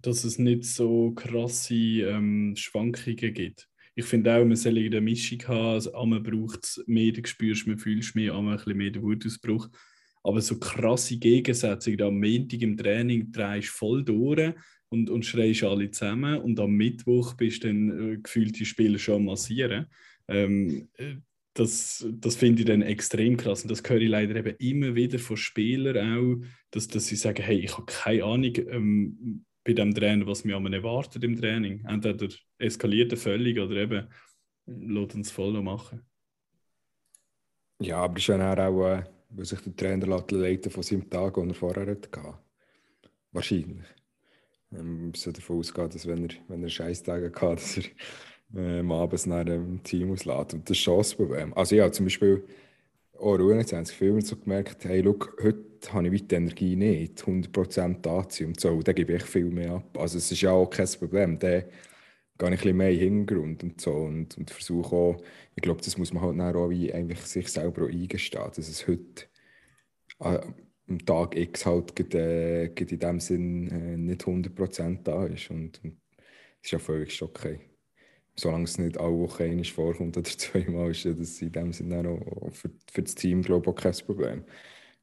dass 0.00 0.24
es 0.24 0.38
nicht 0.38 0.64
so 0.64 1.12
krasse 1.12 1.74
ähm, 1.74 2.54
Schwankungen 2.56 3.34
gibt. 3.34 3.68
Ich 3.94 4.04
finde 4.04 4.34
auch, 4.34 4.44
man 4.44 4.56
soll 4.56 4.78
eine 4.78 5.00
Mischung 5.00 5.42
haben. 5.48 5.74
Also, 5.74 5.92
einmal 5.94 6.20
braucht 6.20 6.64
es 6.64 6.82
mehr, 6.86 7.12
du 7.12 7.26
spürst, 7.26 7.66
man 7.66 7.78
fühlst 7.78 8.14
mehr, 8.14 8.34
einmal 8.34 8.54
ein 8.54 8.58
bisschen 8.58 8.78
mehr 8.78 8.90
den 8.90 9.02
Wutausbruch. 9.02 9.68
Aber 10.24 10.40
so 10.40 10.58
krasse 10.58 11.18
Gegensätze, 11.18 11.96
am 12.00 12.20
Montag 12.20 12.62
im 12.62 12.76
Training 12.76 13.32
drehst 13.32 13.68
du 13.68 13.72
voll 13.72 14.04
durch 14.04 14.54
und, 14.88 15.10
und 15.10 15.26
schreist 15.26 15.64
alle 15.64 15.90
zusammen 15.90 16.40
und 16.40 16.60
am 16.60 16.72
Mittwoch 16.72 17.34
bist 17.34 17.64
du 17.64 17.68
dann 17.68 18.12
äh, 18.12 18.16
gefühlt 18.18 18.58
die 18.58 18.64
Spieler 18.64 18.98
schon 18.98 19.24
massieren. 19.24 19.86
Ähm, 20.28 20.88
äh, 20.94 21.16
das, 21.54 22.06
das 22.10 22.36
finde 22.36 22.62
ich 22.62 22.66
dann 22.66 22.82
extrem 22.82 23.36
krass. 23.36 23.62
Und 23.62 23.70
das 23.70 23.82
höre 23.86 24.00
ich 24.00 24.08
leider 24.08 24.36
eben 24.36 24.56
immer 24.58 24.94
wieder 24.94 25.18
von 25.18 25.36
Spielern 25.36 26.16
auch, 26.16 26.46
dass, 26.70 26.88
dass 26.88 27.06
sie 27.06 27.16
sagen, 27.16 27.42
hey, 27.42 27.58
ich 27.58 27.76
habe 27.76 27.86
keine 27.86 28.24
Ahnung 28.24 28.52
ähm, 28.68 29.44
bei 29.64 29.74
dem 29.74 29.94
Trainer, 29.94 30.26
was 30.26 30.44
mir 30.44 30.54
erwartet 30.54 31.22
im 31.24 31.40
Training. 31.40 31.84
Entweder 31.86 32.28
eskaliert 32.58 33.12
er 33.12 33.18
völlig 33.18 33.58
oder 33.58 33.76
eben 33.76 34.08
lässt 34.66 35.14
uns 35.14 35.30
voll 35.30 35.60
machen. 35.62 36.02
Ja, 37.80 37.98
aber 37.98 38.16
es 38.16 38.22
ist 38.22 38.28
ja 38.28 38.68
auch, 38.68 38.86
äh, 38.86 39.04
weil 39.30 39.44
sich 39.44 39.60
der 39.60 39.76
Trainer 39.76 40.24
leiten 40.30 40.70
von 40.70 40.82
seinem 40.82 41.10
Tag, 41.10 41.34
den 41.34 41.48
er 41.48 41.54
vorher 41.54 41.86
hatte. 41.86 42.38
Wahrscheinlich. 43.32 43.86
Ähm, 44.72 45.12
so 45.14 45.32
davon 45.32 45.58
ausgehen, 45.58 45.90
dass 45.90 46.06
wenn 46.06 46.28
er, 46.28 46.34
wenn 46.48 46.62
er 46.62 46.68
Scheißtage 46.68 47.32
hatte, 47.34 47.56
dass 47.56 47.76
er 47.76 47.84
ähm, 48.56 48.92
abends 48.92 49.26
nach 49.26 49.44
dem 49.44 49.82
Team 49.82 50.12
auslässt. 50.12 50.54
Und 50.54 50.68
das 50.68 50.76
ist 50.76 50.82
schon 50.82 50.98
das 50.98 51.14
Problem. 51.14 51.54
Also 51.54 51.74
ja, 51.76 51.90
zum 51.90 52.06
Beispiel 52.06 52.44
auch 53.18 53.38
Ruhe, 53.38 53.56
jetzt 53.56 53.72
haben 53.72 53.84
sie 53.84 53.94
viel 53.94 54.20
so 54.22 54.36
gemerkt, 54.36 54.84
hey, 54.84 55.00
look, 55.00 55.36
heute 55.42 55.64
habe 55.92 56.08
ich 56.14 56.26
die 56.26 56.34
Energie 56.34 56.76
nicht, 56.76 57.22
100% 57.22 58.00
da 58.02 58.28
zu 58.28 58.46
und 58.46 58.60
so, 58.60 58.82
dann 58.82 58.94
gebe 58.94 59.14
ich 59.14 59.22
viel 59.22 59.46
mehr 59.46 59.72
ab. 59.74 59.96
Also 59.98 60.18
es 60.18 60.30
ist 60.32 60.40
ja 60.42 60.52
auch 60.52 60.68
kein 60.68 60.88
Problem, 60.98 61.38
dann 61.38 61.60
gehe 61.60 61.68
ich 62.38 62.44
ein 62.44 62.50
bisschen 62.50 62.76
mehr 62.76 62.90
in 62.90 62.98
den 62.98 63.08
Hintergrund 63.08 63.62
und 63.62 63.80
so 63.80 63.92
und, 63.92 64.36
und 64.38 64.50
versuche 64.50 64.94
auch, 64.94 65.22
ich 65.54 65.62
glaube, 65.62 65.80
das 65.82 65.96
muss 65.98 66.12
man 66.12 66.42
halt 66.42 66.56
auch 66.56 66.70
wie 66.70 66.92
eigentlich 66.92 67.20
sich 67.20 67.48
selber 67.48 67.86
eingestehen, 67.86 68.50
dass 68.54 68.68
es 68.68 68.86
heute 68.88 69.26
äh, 70.20 70.40
am 70.88 71.04
Tag 71.06 71.36
X 71.36 71.66
halt 71.66 71.94
gerade, 71.94 72.72
äh, 72.76 72.82
in 72.82 72.98
dem 72.98 73.20
Sinn 73.20 73.68
äh, 73.68 73.96
nicht 73.96 74.22
100% 74.22 75.02
da 75.04 75.26
ist 75.26 75.50
und, 75.50 75.80
und 75.84 76.00
das 76.16 76.64
ist 76.64 76.70
ja 76.72 76.78
völlig 76.78 77.22
okay 77.22 77.71
solange 78.34 78.64
es 78.64 78.78
nicht 78.78 78.98
alle 78.98 79.18
Woche 79.18 79.44
einmal 79.44 79.64
vorkommt 79.64 80.16
oder 80.16 80.24
zweimal, 80.38 80.90
ist 80.90 81.04
das 81.04 81.42
in 81.42 81.52
dem 81.52 81.72
Sinne 81.72 82.08
auch 82.08 82.52
für, 82.52 82.70
für 82.90 83.02
das 83.02 83.14
Team 83.14 83.42
glaube 83.42 83.70
ich, 83.70 83.76
auch 83.76 83.80
kein 83.80 84.06
Problem. 84.06 84.44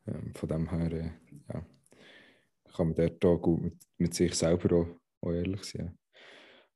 Ähm, 0.07 0.33
von 0.33 0.49
dem 0.49 0.69
her 0.69 0.91
äh, 0.91 1.11
ja, 1.53 1.65
kann 2.75 2.87
man 2.87 2.95
dort 2.95 3.25
auch 3.25 3.37
gut 3.37 3.61
mit, 3.61 3.75
mit 3.97 4.13
sich 4.13 4.33
selber 4.35 4.75
auch, 4.75 5.27
auch 5.27 5.33
ehrlich 5.33 5.63
sein. 5.63 5.97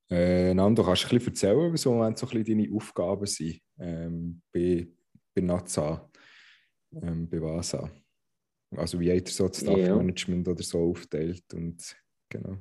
Äh, 0.09 0.53
Nando, 0.53 0.83
kannst 0.83 1.03
du 1.03 1.07
ein 1.07 1.17
bisschen 1.17 1.33
erzählen, 1.33 1.73
was 1.73 1.85
im 1.85 1.93
Moment 1.93 2.19
so 2.19 2.27
ein 2.27 2.43
bisschen 2.43 2.57
deine 2.59 2.75
Aufgaben 2.75 3.25
sind 3.25 3.61
ähm, 3.79 4.41
bei, 4.51 4.87
bei 5.33 5.41
NASA, 5.41 6.09
ähm, 7.01 7.27
bei 7.27 7.41
VASA? 7.41 7.89
Also 8.75 8.99
wie 8.99 9.11
hat 9.11 9.27
er 9.27 9.31
so 9.31 9.47
das 9.47 9.61
Staff-Management 9.61 10.47
oder 10.47 10.63
so 10.63 10.89
aufteilt 10.89 11.51
und 11.53 11.95
genau. 12.29 12.57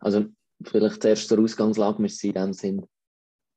Also 0.00 0.26
vielleicht 0.64 1.02
zuerst 1.02 1.28
zur 1.28 1.40
Ausgangslage. 1.40 2.02
Wir 2.02 2.08
sind 2.08 2.36
in 2.36 2.42
dem 2.42 2.52
Sinn 2.52 2.86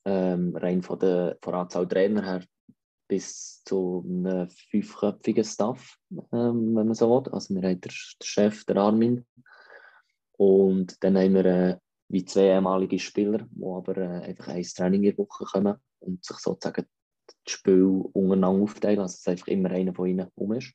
ähm, 0.06 0.56
rein 0.56 0.82
von 0.82 1.00
der, 1.00 1.38
von 1.42 1.54
der 1.54 1.62
Anzahl 1.62 1.88
Trainer 1.88 2.24
her 2.24 2.44
bis 3.08 3.62
zu 3.66 4.06
einem 4.08 4.50
fünfköpfigen 4.70 5.44
Staff, 5.44 5.98
ähm, 6.12 6.76
wenn 6.76 6.88
man 6.88 6.94
so 6.94 7.10
will. 7.10 7.32
Also 7.34 7.54
wir 7.54 7.62
haben 7.70 7.82
den, 7.82 7.92
Chef, 7.92 8.64
der 8.64 8.78
Armin, 8.78 9.26
und 10.42 11.04
dann 11.04 11.20
haben 11.20 11.36
wir 11.36 11.46
äh, 11.46 11.78
wie 12.10 12.26
zwei 12.26 12.48
ehemalige 12.48 12.98
Spieler, 12.98 13.46
die 13.52 13.64
aber 13.64 13.96
äh, 13.98 14.24
einfach 14.24 14.48
ein 14.48 14.64
Training 14.64 15.04
in 15.04 15.16
der 15.16 15.18
Woche 15.20 15.46
kommen 15.46 15.76
und 16.00 16.26
sich 16.26 16.38
sozusagen 16.38 16.88
das 17.28 17.54
Spiel 17.54 17.84
untereinander 18.14 18.64
aufteilen, 18.64 19.02
also 19.02 19.18
dass 19.18 19.28
einfach 19.28 19.48
immer 19.50 19.70
einer 19.70 19.94
von 19.94 20.08
ihnen 20.08 20.30
um 20.34 20.54
ist. 20.54 20.74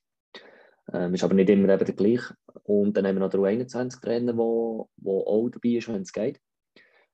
Ähm, 0.93 1.15
ist 1.15 1.25
aber 1.25 1.35
nicht 1.35 1.51
immer 1.51 1.73
eben 1.73 1.85
der 1.85 1.95
gleiche. 1.95 2.37
Und 2.65 2.97
dann 2.97 3.07
haben 3.07 3.17
wir 3.17 3.21
noch 3.21 3.31
den 3.31 3.41
U21-Trainer, 3.41 4.33
der 4.33 4.43
auch 4.43 5.49
dabei 5.51 5.69
ist, 5.71 5.89
wenn 5.89 6.03
es 6.03 6.13
geht. 6.13 6.41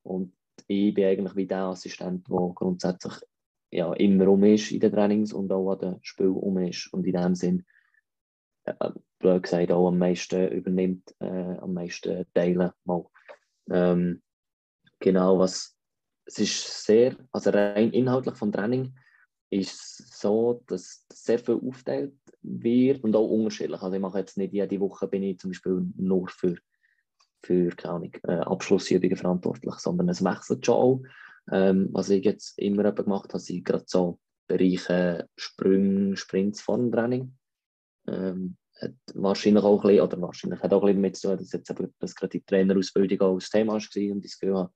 Und 0.03 0.35
ich 0.67 0.95
bin 0.95 1.05
eigentlich 1.05 1.37
wie 1.37 1.47
der 1.47 1.65
Assistent, 1.65 2.29
der 2.29 2.53
grundsätzlich 2.55 3.15
ja, 3.71 3.93
immer 3.95 4.29
um 4.29 4.45
ist 4.45 4.71
in 4.71 4.81
den 4.81 4.93
Trainings 4.93 5.33
und 5.33 5.51
auch 5.51 5.73
an 5.73 5.79
den 5.79 5.99
Spiel 6.03 6.29
um 6.29 6.59
ist. 6.59 6.93
Und 6.93 7.07
in 7.07 7.15
dem 7.15 7.35
Sinn, 7.35 7.65
äh, 8.65 8.91
blöd 9.19 9.43
gesagt, 9.43 9.73
auch 9.73 9.89
am 9.89 9.99
meisten 9.99 10.49
übernimmt, 10.49 11.15
äh, 11.21 11.57
am 11.59 11.73
meisten 11.73 12.27
teilen 12.35 12.71
mal. 12.85 13.07
Ähm, 13.71 14.23
genau, 15.01 15.39
was 15.39 15.77
es 16.27 16.39
ist 16.39 16.85
sehr, 16.85 17.17
also 17.33 17.51
rein 17.51 17.93
inhaltlich 17.93 18.37
vom 18.37 18.53
Training 18.53 18.95
ist 19.51 20.19
so, 20.19 20.63
dass 20.67 21.05
sehr 21.13 21.39
viel 21.39 21.61
aufteilt 21.67 22.15
wird 22.43 23.05
und 23.05 23.15
auch 23.17 23.29
unterschiedlich. 23.29 23.81
Also 23.81 23.95
ich 23.95 24.03
mache 24.03 24.19
jetzt 24.19 24.37
nicht 24.37 24.53
jede 24.53 24.81
Woche 24.81 25.07
bin 25.09 25.23
ich 25.23 25.39
zum 25.39 25.51
Beispiel 25.51 25.87
nur 25.97 26.29
für, 26.29 26.57
für 27.43 27.69
keine 27.71 27.95
Ahnung, 27.95 28.13
äh, 28.25 28.33
Abschlussübungen 28.33 29.17
verantwortlich, 29.17 29.75
sondern 29.77 30.09
es 30.09 30.25
wechselt 30.25 30.67
schon 30.67 30.75
auch. 30.75 31.03
Ähm, 31.51 31.89
was 31.93 32.11
ich 32.11 32.25
jetzt 32.25 32.59
immer 32.59 32.91
gemacht 32.93 33.33
habe, 33.33 33.41
sind 33.41 33.65
gerade 33.65 33.85
so 33.87 34.19
Bereiche 34.49 35.29
Sprünge, 35.37 36.17
Sprints 36.17 36.61
vor 36.61 36.77
dem 36.77 36.93
Training. 36.93 37.37
Ähm, 38.07 38.57
hat 38.81 38.93
wahrscheinlich 39.15 39.63
auch 39.63 39.83
ein 39.85 39.89
bisschen, 39.89 40.05
oder 40.05 40.21
wahrscheinlich 40.21 40.61
hat 40.61 40.73
auch 40.73 40.85
ein 40.85 41.01
bisschen 41.01 41.03
damit 41.03 41.17
zu 41.17 41.29
tun, 41.29 41.39
dass 41.39 41.53
jetzt 41.53 41.71
eben, 41.71 41.95
dass 41.99 42.15
gerade 42.15 42.31
die 42.31 42.45
Trainerausbildung 42.45 43.21
auch 43.21 43.39
das 43.39 43.51
Thema 43.51 43.75
war 43.75 43.77
und 43.77 44.25
ich 44.25 44.33
das 44.33 44.39
Gefühl 44.39 44.57
habe, 44.57 44.73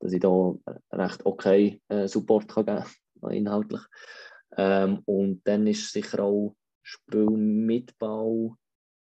dass 0.00 0.12
ich 0.12 0.20
da 0.20 0.54
recht 0.92 1.26
okay 1.26 1.80
äh, 1.88 2.08
Support 2.08 2.48
kann 2.48 2.64
geben 2.64 2.84
kann, 3.20 3.30
inhaltlich. 3.30 3.82
Ähm, 4.56 5.02
und 5.04 5.42
dann 5.44 5.66
ist 5.66 5.92
sicher 5.92 6.24
auch 6.24 6.56
Spielmitbau 6.82 8.56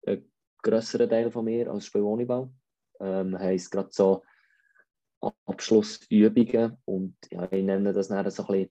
ein 0.07 0.31
grösserer 0.63 1.09
Teil 1.09 1.31
von 1.31 1.45
mir 1.45 1.71
als 1.71 1.87
Spiel 1.87 2.03
ohne 2.03 2.27
Ball. 2.27 2.51
Ähm, 3.01 3.39
heisst 3.39 3.71
gerade 3.71 3.89
so 3.93 4.23
Abschlussübungen 5.47 6.77
und 6.85 7.17
ja, 7.31 7.51
ich 7.51 7.65
nenne 7.65 7.93
das 7.93 8.09
dann 8.09 8.31
so 8.31 8.47
ein 8.47 8.47
bisschen 8.47 8.71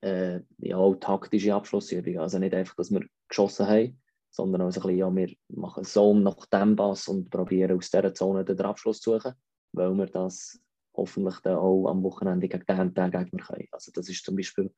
äh, 0.00 0.40
ja, 0.58 0.94
taktische 0.94 1.54
Abschlussübungen. 1.54 2.20
Also 2.20 2.38
nicht 2.38 2.54
einfach, 2.54 2.76
dass 2.76 2.90
wir 2.90 3.06
geschossen 3.28 3.66
haben, 3.66 4.00
sondern 4.30 4.62
auch 4.62 4.66
ein 4.66 4.72
bisschen, 4.72 4.96
ja, 4.96 5.14
wir 5.14 5.34
machen 5.48 5.84
Zone 5.84 6.20
nach 6.20 6.46
dem 6.46 6.76
Pass 6.76 7.08
und 7.08 7.30
probieren 7.30 7.76
aus 7.76 7.90
dieser 7.90 8.14
Zone 8.14 8.44
den 8.44 8.60
Abschluss 8.60 9.00
zu 9.00 9.12
suchen, 9.12 9.34
weil 9.72 9.92
wir 9.94 10.06
das 10.06 10.60
hoffentlich 10.94 11.38
dann 11.40 11.56
auch 11.56 11.88
am 11.88 12.02
Wochenende 12.02 12.48
gegen 12.48 12.64
den 12.66 12.94
Gegner 12.94 13.44
können. 13.44 13.68
Also 13.72 13.92
das 13.92 14.08
ist 14.08 14.24
zum 14.24 14.36
Beispiel 14.36 14.72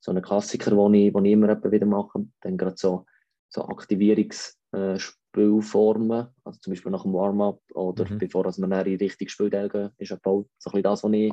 so 0.00 0.12
ein 0.12 0.22
Klassiker, 0.22 0.70
den 0.70 0.94
ich, 0.94 1.12
den 1.12 1.24
ich 1.24 1.32
immer 1.32 1.70
wieder 1.70 1.86
mache. 1.86 2.26
Dann 2.40 2.56
gerade 2.56 2.76
so, 2.76 3.06
so 3.48 3.62
Aktivierungsspielformen, 3.62 6.28
also 6.44 6.60
zum 6.60 6.72
Beispiel 6.72 6.92
nach 6.92 7.02
dem 7.02 7.14
Warm-up 7.14 7.60
oder 7.72 8.08
mhm. 8.10 8.18
bevor 8.18 8.44
wir 8.44 8.52
dann 8.52 8.86
in 8.86 8.98
richtig 8.98 9.30
Spielteil 9.30 9.68
gehen, 9.68 9.90
ist 9.98 10.12
auch 10.12 10.44
so 10.58 10.70
ein 10.70 10.82
das, 10.82 11.04
was 11.04 11.12
ich, 11.12 11.32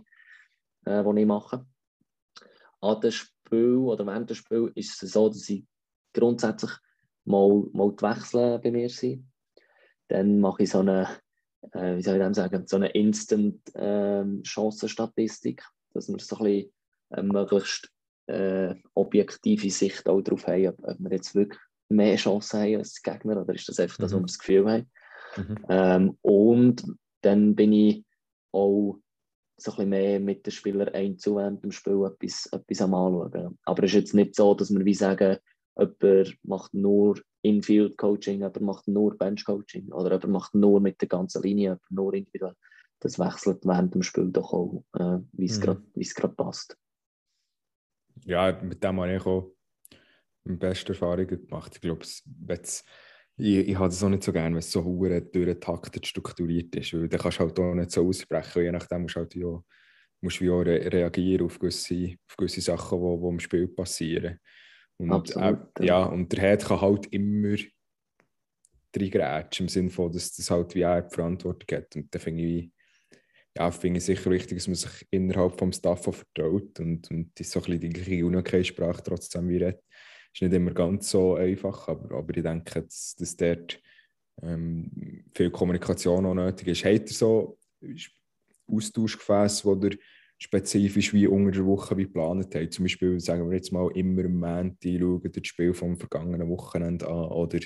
äh, 0.85 1.03
was 1.03 1.17
ich 1.17 1.25
mache. 1.25 1.65
An 2.81 3.01
dem 3.01 3.11
Spiel 3.11 3.75
oder 3.75 4.05
während 4.05 4.29
des 4.29 4.37
Spiels 4.37 4.71
ist 4.75 5.03
es 5.03 5.11
so, 5.11 5.27
dass 5.27 5.49
ich 5.49 5.65
grundsätzlich 6.13 6.71
mal, 7.25 7.65
mal 7.73 7.91
die 7.91 8.03
Wechsel 8.03 8.59
bei 8.59 8.71
mir 8.71 8.87
sind. 8.89 9.27
Dann 10.07 10.39
mache 10.39 10.63
ich 10.63 10.69
so 10.69 10.79
eine, 10.79 11.09
äh, 11.73 11.97
wie 11.97 12.01
soll 12.01 12.15
ich 12.15 12.21
dem 12.21 12.33
sagen, 12.33 12.65
so 12.67 12.77
eine 12.77 12.89
Instant-Chancenstatistik, 12.89 15.61
ähm, 15.61 15.67
dass 15.93 16.09
wir 16.09 16.19
so 16.19 16.35
ein 16.35 16.43
bisschen 16.43 16.71
äh, 17.11 17.23
möglichst 17.23 17.89
äh, 18.27 18.75
objektive 18.93 19.69
Sicht 19.69 20.07
auch 20.07 20.21
darauf 20.21 20.47
haben, 20.47 20.67
ob, 20.67 20.79
ob, 20.83 20.99
wir 20.99 21.11
jetzt 21.11 21.35
wirklich 21.35 21.59
mehr 21.89 22.15
Chancen 22.15 22.61
haben 22.61 22.77
als 22.77 22.93
die 22.93 23.09
Gegner 23.09 23.41
oder 23.41 23.53
ist 23.53 23.67
das 23.67 23.79
einfach 23.79 23.99
mhm. 23.99 24.03
das, 24.03 24.13
was 24.13 24.19
wir 24.19 24.25
das 24.25 24.39
Gefühl 24.39 24.71
haben. 24.71 24.91
Mhm. 25.37 25.57
Ähm, 25.69 26.17
und 26.21 26.83
dann 27.21 27.55
bin 27.55 27.73
ich 27.73 28.05
auch 28.51 28.97
so 29.57 29.71
ein 29.71 29.75
bisschen 29.75 29.89
mehr 29.89 30.19
mit 30.19 30.45
den 30.45 30.51
Spielern 30.51 30.89
ein 30.89 31.17
zu 31.17 31.35
während 31.35 31.63
dem 31.63 31.71
Spiel 31.71 32.03
etwas, 32.05 32.47
etwas 32.51 32.81
am 32.81 32.93
Anschauen. 32.93 33.59
Aber 33.63 33.83
es 33.83 33.91
ist 33.91 33.95
jetzt 33.95 34.13
nicht 34.15 34.35
so, 34.35 34.55
dass 34.55 34.71
wir 34.71 34.83
wie 34.83 34.93
sagen, 34.93 35.37
jemand 35.77 36.37
macht 36.43 36.73
nur 36.73 37.19
Infield-Coaching, 37.43 38.39
jemand 38.39 38.61
macht 38.61 38.87
nur 38.87 39.17
Bench-Coaching 39.17 39.91
oder 39.91 40.11
jemand 40.11 40.31
macht 40.31 40.55
nur 40.55 40.79
mit 40.79 40.99
der 41.01 41.07
ganzen 41.07 41.43
Linie, 41.43 41.63
jemand 41.63 41.91
nur 41.91 42.13
individuell. 42.13 42.55
Das 42.99 43.19
wechselt 43.19 43.65
während 43.65 43.93
dem 43.93 44.03
Spiel 44.03 44.29
doch 44.31 44.53
auch, 44.53 44.83
äh, 44.93 45.19
wie 45.33 45.45
es 45.45 45.59
mhm. 45.59 45.83
gerade 45.95 46.33
passt 46.33 46.77
ja, 48.25 48.59
mit 48.61 48.83
dem 48.83 48.99
habe 48.99 49.15
ich 49.15 49.25
auch 49.25 49.51
die 50.45 50.55
beste 50.55 50.93
Erfahrungen 50.93 51.27
gemacht. 51.27 51.71
Ich 51.75 51.81
glaube, 51.81 52.05
ich, 53.37 53.57
ich 53.69 53.75
habe 53.77 53.87
es 53.87 54.03
auch 54.03 54.09
nicht 54.09 54.23
so 54.23 54.31
gerne, 54.31 54.55
wenn 54.55 54.59
es 54.59 54.71
so 54.71 54.83
hure 54.83 55.21
durchtaktet 55.21 56.05
strukturiert 56.05 56.75
ist, 56.75 56.93
weil 56.93 57.07
dann 57.07 57.19
kannst 57.19 57.39
du 57.39 57.43
halt 57.43 57.59
auch 57.59 57.73
nicht 57.73 57.91
so 57.91 58.07
ausbrechen, 58.07 58.63
je 58.63 58.71
nachdem 58.71 59.03
musst 59.03 59.15
du 59.15 59.19
halt 59.19 59.35
ja, 59.35 59.63
musst 60.21 60.41
auch 60.41 60.61
re 60.61 60.91
reagieren 60.91 61.45
auf 61.45 61.59
gewisse, 61.59 62.15
auf 62.29 62.37
gewisse 62.37 62.61
Sachen, 62.61 62.99
die, 62.99 63.21
die 63.21 63.27
im 63.27 63.39
Spiel 63.39 63.67
passieren. 63.67 64.39
Und, 64.97 65.11
Absolut, 65.11 65.79
äh, 65.79 65.85
ja. 65.85 66.03
und 66.03 66.31
der 66.31 66.41
Head 66.41 66.65
kann 66.65 66.81
halt 66.81 67.07
immer 67.07 67.55
reingrätschen, 68.95 69.65
im 69.65 69.69
Sinne 69.69 69.89
von, 69.89 70.11
dass 70.11 70.35
das 70.35 70.51
halt 70.51 70.75
wie 70.75 70.81
er 70.81 71.01
die 71.01 71.13
Verantwortung 71.13 71.77
hat. 71.77 71.95
Und 71.95 72.13
dann 72.13 72.21
finde 72.21 72.43
ich, 72.43 72.71
ja, 73.57 73.69
finde 73.71 73.97
ich 73.97 74.05
sicher 74.05 74.31
wichtig, 74.31 74.57
dass 74.57 74.67
man 74.67 74.75
sich 74.75 75.07
innerhalb 75.11 75.57
des 75.57 75.77
Staff 75.77 76.03
vertraut 76.03 76.79
und, 76.79 77.11
und 77.11 77.31
so 77.37 77.59
ein 77.59 77.65
bisschen 77.65 77.79
die 77.79 77.89
gleiche 77.89 78.25
UNOK-Sprache 78.25 79.03
trotzdem 79.03 79.49
wie 79.49 79.57
redet. 79.57 79.83
Ist 80.33 80.41
nicht 80.41 80.53
immer 80.53 80.71
ganz 80.71 81.09
so 81.09 81.35
einfach, 81.35 81.89
aber, 81.89 82.15
aber 82.15 82.37
ich 82.37 82.43
denke, 82.43 82.83
dass, 82.83 83.15
dass 83.17 83.35
dort 83.35 83.81
ähm, 84.41 85.25
viel 85.35 85.51
Kommunikation 85.51 86.25
auch 86.25 86.33
nötig 86.33 86.67
ist. 86.67 86.85
Habt 86.85 87.09
ihr 87.09 87.15
so 87.15 87.57
Austauschgefäße, 88.67 89.65
wo 89.65 89.75
ihr 89.75 89.97
spezifisch 90.41 91.13
wie 91.13 91.27
unter 91.27 91.51
der 91.51 91.65
Woche 91.65 91.95
wie 91.97 92.05
geplant 92.05 92.55
haben. 92.55 92.71
Zum 92.71 92.85
Beispiel, 92.85 93.19
sagen 93.19 93.47
wir 93.47 93.57
jetzt 93.57 93.71
mal, 93.71 93.91
immer 93.93 94.25
am 94.25 94.39
Montag 94.39 94.99
schauen 94.99 95.31
das 95.31 95.47
Spiel 95.47 95.73
vom 95.73 95.97
vergangenen 95.97 96.49
Wochenende 96.49 97.07
an 97.07 97.25
oder, 97.25 97.59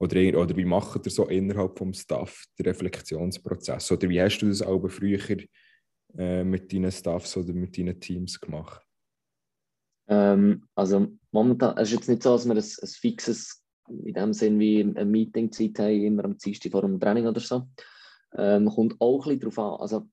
oder, 0.00 0.40
oder 0.40 0.56
wie 0.56 0.64
macht 0.64 1.04
ihr 1.04 1.12
so 1.12 1.26
innerhalb 1.28 1.78
vom 1.78 1.92
Staff 1.92 2.46
den 2.58 2.66
Reflexionsprozess? 2.66 3.92
Oder 3.92 4.08
wie 4.08 4.20
hast 4.20 4.38
du 4.38 4.48
das 4.48 4.62
auch 4.62 4.88
früher 4.88 5.20
äh, 6.16 6.42
mit 6.42 6.72
deinen 6.72 6.90
Staffs 6.90 7.36
oder 7.36 7.52
mit 7.52 7.76
deinen 7.76 8.00
Teams 8.00 8.40
gemacht? 8.40 8.82
Ähm, 10.08 10.66
also 10.74 11.06
momentan, 11.32 11.76
es 11.76 11.88
ist 11.88 11.96
jetzt 11.96 12.08
nicht 12.08 12.22
so, 12.22 12.32
dass 12.32 12.46
wir 12.46 12.54
ein, 12.54 12.58
ein 12.58 12.88
fixes, 12.88 13.62
in 13.88 14.14
dem 14.14 14.32
Sinn 14.32 14.58
wie 14.58 14.80
eine 14.80 15.04
Meeting-Zeit 15.04 15.78
haben, 15.78 16.02
immer 16.02 16.24
am 16.24 16.38
Dienstag 16.38 16.72
vor 16.72 16.82
dem 16.82 16.98
Training 16.98 17.26
oder 17.26 17.40
so. 17.40 17.68
Ähm, 18.36 18.66
kommt 18.66 18.96
auch 19.00 19.26
ein 19.26 19.38
bisschen 19.38 19.54
darauf 19.54 19.58
an. 19.58 19.80
Also 19.80 20.08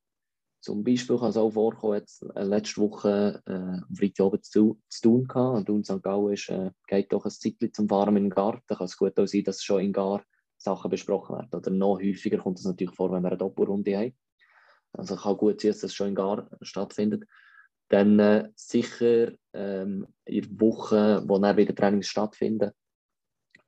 zum 0.59 0.83
Beispiel 0.83 1.17
kann 1.17 1.29
es 1.29 1.37
auch 1.37 1.51
vorkommen, 1.51 1.99
jetzt 1.99 2.25
äh, 2.35 2.43
letzte 2.43 2.81
Woche 2.81 3.41
äh, 3.45 3.51
am 3.53 3.95
Freitagabend 3.95 4.45
zu, 4.45 4.79
zu 4.89 5.01
tun 5.01 5.27
gehabt. 5.27 5.69
Und 5.69 5.85
St. 5.85 6.01
Gallen 6.01 6.33
ist, 6.33 6.49
äh, 6.49 6.71
geht 6.87 7.13
doch 7.13 7.25
ein 7.25 7.31
Zeitchen 7.31 7.73
zum 7.73 7.87
Fahren 7.87 8.17
in 8.17 8.25
den 8.25 8.29
Garten. 8.29 8.75
Kann 8.75 8.85
es 8.85 8.97
gut 8.97 9.19
auch 9.19 9.27
sein, 9.27 9.43
dass 9.43 9.63
schon 9.63 9.81
in 9.81 9.93
Gar 9.93 10.23
Sachen 10.57 10.89
besprochen 10.89 11.35
werden. 11.35 11.49
Oder 11.53 11.71
noch 11.71 11.99
häufiger 12.01 12.39
kommt 12.39 12.59
es 12.59 12.65
natürlich 12.65 12.95
vor, 12.95 13.11
wenn 13.11 13.21
wir 13.21 13.29
eine 13.29 13.37
Doppelrunde 13.37 13.97
haben. 13.97 14.17
Also 14.93 15.15
kann 15.15 15.37
gut 15.37 15.61
sein, 15.61 15.71
dass 15.71 15.81
das 15.81 15.93
schon 15.93 16.09
in 16.09 16.15
Gar 16.15 16.49
stattfindet. 16.61 17.23
Dann 17.89 18.19
äh, 18.19 18.49
sicher 18.55 19.31
ähm, 19.53 20.07
in 20.25 20.41
der 20.41 20.59
Woche, 20.59 21.23
wo 21.25 21.37
dann 21.37 21.55
wieder 21.55 21.75
Trainings 21.75 22.07
stattfinden, 22.07 22.71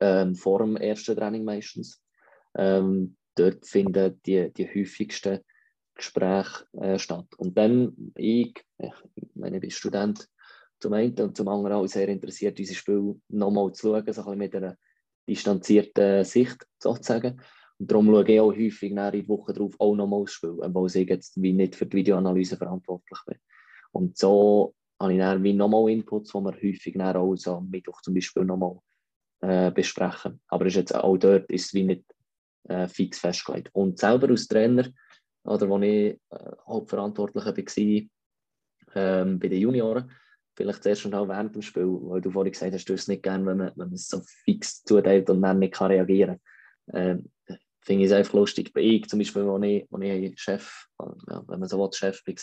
ähm, 0.00 0.34
vor 0.34 0.58
dem 0.58 0.76
ersten 0.76 1.16
Training 1.16 1.44
meistens. 1.44 2.02
Ähm, 2.56 3.16
dort 3.36 3.64
finden 3.64 4.20
die, 4.26 4.52
die 4.52 4.66
häufigsten 4.66 5.40
Gespräche 6.00 6.66
äh, 6.72 6.98
statt. 6.98 7.26
Und 7.36 7.56
dann, 7.56 8.12
ich, 8.16 8.54
ich 8.78 9.28
meine, 9.34 9.56
ich 9.56 9.60
bin 9.60 9.70
Student, 9.70 10.28
zum 10.80 10.94
einen 10.94 11.18
und 11.20 11.36
zum 11.36 11.48
anderen 11.48 11.76
auch 11.76 11.86
sehr 11.86 12.08
interessiert, 12.08 12.58
dieses 12.58 12.76
Spiel 12.76 13.20
nochmal 13.28 13.72
zu 13.72 13.88
schauen, 13.88 14.12
so 14.12 14.22
ein 14.22 14.38
bisschen 14.38 14.38
mit 14.38 14.56
einer 14.56 14.76
distanzierten 15.28 16.24
Sicht 16.24 16.66
sozusagen. 16.78 17.40
Und 17.78 17.90
darum 17.90 18.06
schaue 18.06 18.30
ich 18.30 18.40
auch 18.40 18.52
häufig 18.52 18.92
nach 18.92 19.12
in 19.12 19.20
der 19.20 19.28
Woche 19.28 19.52
darauf 19.52 19.74
auch 19.78 19.94
nochmal 19.94 20.22
das 20.22 20.32
Spiel, 20.32 20.56
obwohl 20.60 20.88
ich 20.88 21.08
jetzt 21.08 21.40
wie 21.40 21.52
nicht 21.52 21.76
für 21.76 21.86
die 21.86 21.98
Videoanalyse 21.98 22.56
verantwortlich 22.56 23.18
bin. 23.26 23.38
Und 23.92 24.16
so 24.16 24.74
habe 24.98 25.12
ich 25.12 25.18
dann 25.18 25.42
wie 25.42 25.52
nochmal 25.52 25.90
Inputs, 25.90 26.32
die 26.32 26.38
wir 26.38 26.52
häufig 26.52 27.00
auch 27.00 27.36
so 27.36 27.56
am 27.56 27.70
Mittwoch 27.70 28.00
zum 28.02 28.14
Beispiel 28.14 28.44
nochmal 28.44 28.78
äh, 29.40 29.70
besprechen. 29.70 30.40
Aber 30.48 30.66
ist 30.66 30.76
jetzt 30.76 30.94
auch 30.94 31.16
dort 31.16 31.50
ist 31.50 31.66
es 31.66 31.74
wie 31.74 31.84
nicht 31.84 32.04
äh, 32.68 32.86
fix 32.88 33.18
festgelegt. 33.18 33.70
Und 33.72 33.98
selber 33.98 34.28
als 34.28 34.46
Trainer, 34.46 34.88
oder 35.44 35.68
wo 35.68 35.78
ich 35.78 36.18
äh, 36.30 36.50
Hauptverantwortlicher 36.66 37.56
war, 37.56 38.02
ähm, 38.94 39.38
bei 39.38 39.48
den 39.48 39.60
Junioren, 39.60 40.10
vielleicht 40.54 40.82
zuerst 40.82 41.06
und 41.06 41.14
auch 41.14 41.28
während 41.28 41.54
dem 41.54 41.62
Spiel, 41.62 41.86
weil 41.86 42.20
du 42.20 42.30
vorhin 42.30 42.52
gesagt 42.52 42.74
hast, 42.74 42.88
du 42.88 42.94
es 42.94 43.08
nicht 43.08 43.22
gerne, 43.22 43.46
wenn 43.46 43.56
man, 43.56 43.68
wenn 43.76 43.88
man 43.88 43.94
es 43.94 44.08
so 44.08 44.20
fix 44.44 44.82
zuteilt 44.82 45.30
und 45.30 45.42
dann 45.42 45.58
nicht 45.58 45.74
kann 45.74 45.90
reagieren 45.90 46.40
kann. 46.86 47.20
Ähm, 47.48 47.56
Finde 47.82 48.04
ich 48.04 48.10
es 48.10 48.16
einfach 48.16 48.34
lustig. 48.34 48.72
Bei 48.74 48.82
ich 48.82 49.08
zum 49.08 49.18
Beispiel, 49.18 49.46
wo 49.46 49.58
ich, 49.58 49.86
wo 49.90 49.98
ich 49.98 50.38
Chef, 50.38 50.86
ja, 50.98 51.42
wenn 51.46 51.60
man 51.60 51.68
so 51.68 51.78
will, 51.78 51.90
Chef 51.92 52.20
war, 52.26 52.34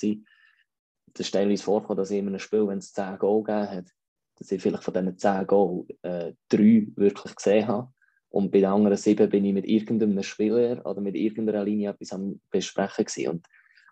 das 1.13 1.27
ist 1.27 1.31
teilweise 1.31 1.63
vorgekommen, 1.63 1.97
dass 1.97 2.11
ich 2.11 2.17
in 2.17 2.27
einem 2.27 2.39
Spiel, 2.39 2.67
wenn 2.67 2.79
es 2.79 2.91
10 2.93 3.19
Goal 3.19 3.43
gegeben 3.43 3.69
hat, 3.69 3.89
dass 4.35 4.51
ich 4.51 4.61
vielleicht 4.61 4.83
von 4.83 4.93
diesen 4.93 5.17
10 5.17 5.47
Goal 5.47 5.85
äh, 6.01 6.33
drei 6.49 6.87
wirklich 6.95 7.35
gesehen 7.35 7.67
habe 7.67 7.93
und 8.37 8.51
bei 8.51 8.59
den 8.59 8.69
anderen 8.69 8.97
sieben 8.97 9.31
bin 9.31 9.45
ich 9.45 9.53
mit 9.53 9.65
irgendeinem 9.65 10.21
Spieler 10.21 10.85
oder 10.85 11.01
mit 11.01 11.15
irgendeiner 11.15 11.63
Linie 11.63 11.89
etwas 11.89 12.13
am 12.13 12.39
Besprechen 12.51 13.05
gewesen. 13.05 13.29
Und 13.31 13.47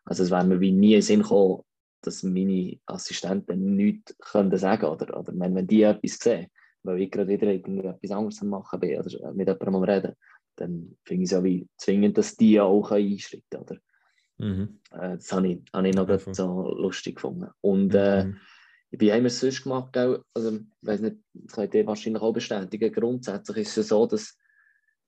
also 0.06 0.22
es 0.22 0.30
wäre 0.30 0.46
mir 0.46 0.60
wie 0.60 0.72
nie 0.72 0.94
in 0.94 1.02
Sinn 1.02 1.24
gekommen, 1.24 1.64
dass 2.04 2.22
meine 2.22 2.78
Assistenten 2.86 3.76
nichts 3.76 4.16
können 4.20 4.56
sagen 4.56 4.86
oder, 4.86 5.20
oder 5.20 5.34
wenn, 5.36 5.56
wenn 5.56 5.66
die 5.66 5.82
etwas 5.82 6.20
sehen, 6.20 6.52
weil 6.84 7.02
ich 7.02 7.10
gerade 7.10 7.28
wieder 7.28 7.48
etwas 7.48 8.12
anderes 8.12 8.40
am 8.44 8.50
machen 8.50 8.80
bin 8.80 9.00
oder 9.00 9.34
mit 9.34 9.48
jemandem 9.48 9.76
am 9.78 9.84
Reden, 9.84 10.14
dann 10.58 10.96
finde 11.06 11.24
ich 11.24 11.30
es 11.30 11.32
ja 11.32 11.44
wie 11.44 11.68
zwingend, 11.78 12.16
dass 12.16 12.36
die 12.36 12.62
auch 12.62 12.92
einschreiten 12.92 13.66
können. 13.66 13.80
Mhm. 14.38 14.80
Äh, 14.92 15.16
das 15.16 15.32
habe 15.32 15.48
ich, 15.48 15.62
habe 15.74 15.90
ich 15.90 15.96
noch 15.96 16.08
ja, 16.08 16.20
so 16.20 16.72
lustig 16.78 17.16
gefunden. 17.16 17.50
Und 17.62 17.96
äh, 17.96 18.26
mhm. 18.26 18.38
Wie 19.00 19.12
haben 19.12 19.24
wir 19.24 19.28
es 19.28 19.40
sonst 19.40 19.64
gemacht? 19.64 19.96
Also, 19.98 20.56
ich 20.56 20.62
weiß 20.82 21.02
nicht, 21.02 21.18
das 21.34 21.54
könnt 21.54 21.74
ihr 21.74 21.88
wahrscheinlich 21.88 22.22
auch 22.22 22.34
bestätigen. 22.34 22.94
Grundsätzlich 22.94 23.68
ist 23.68 23.78
es 23.78 23.88
so, 23.90 24.06
dass 24.06 24.38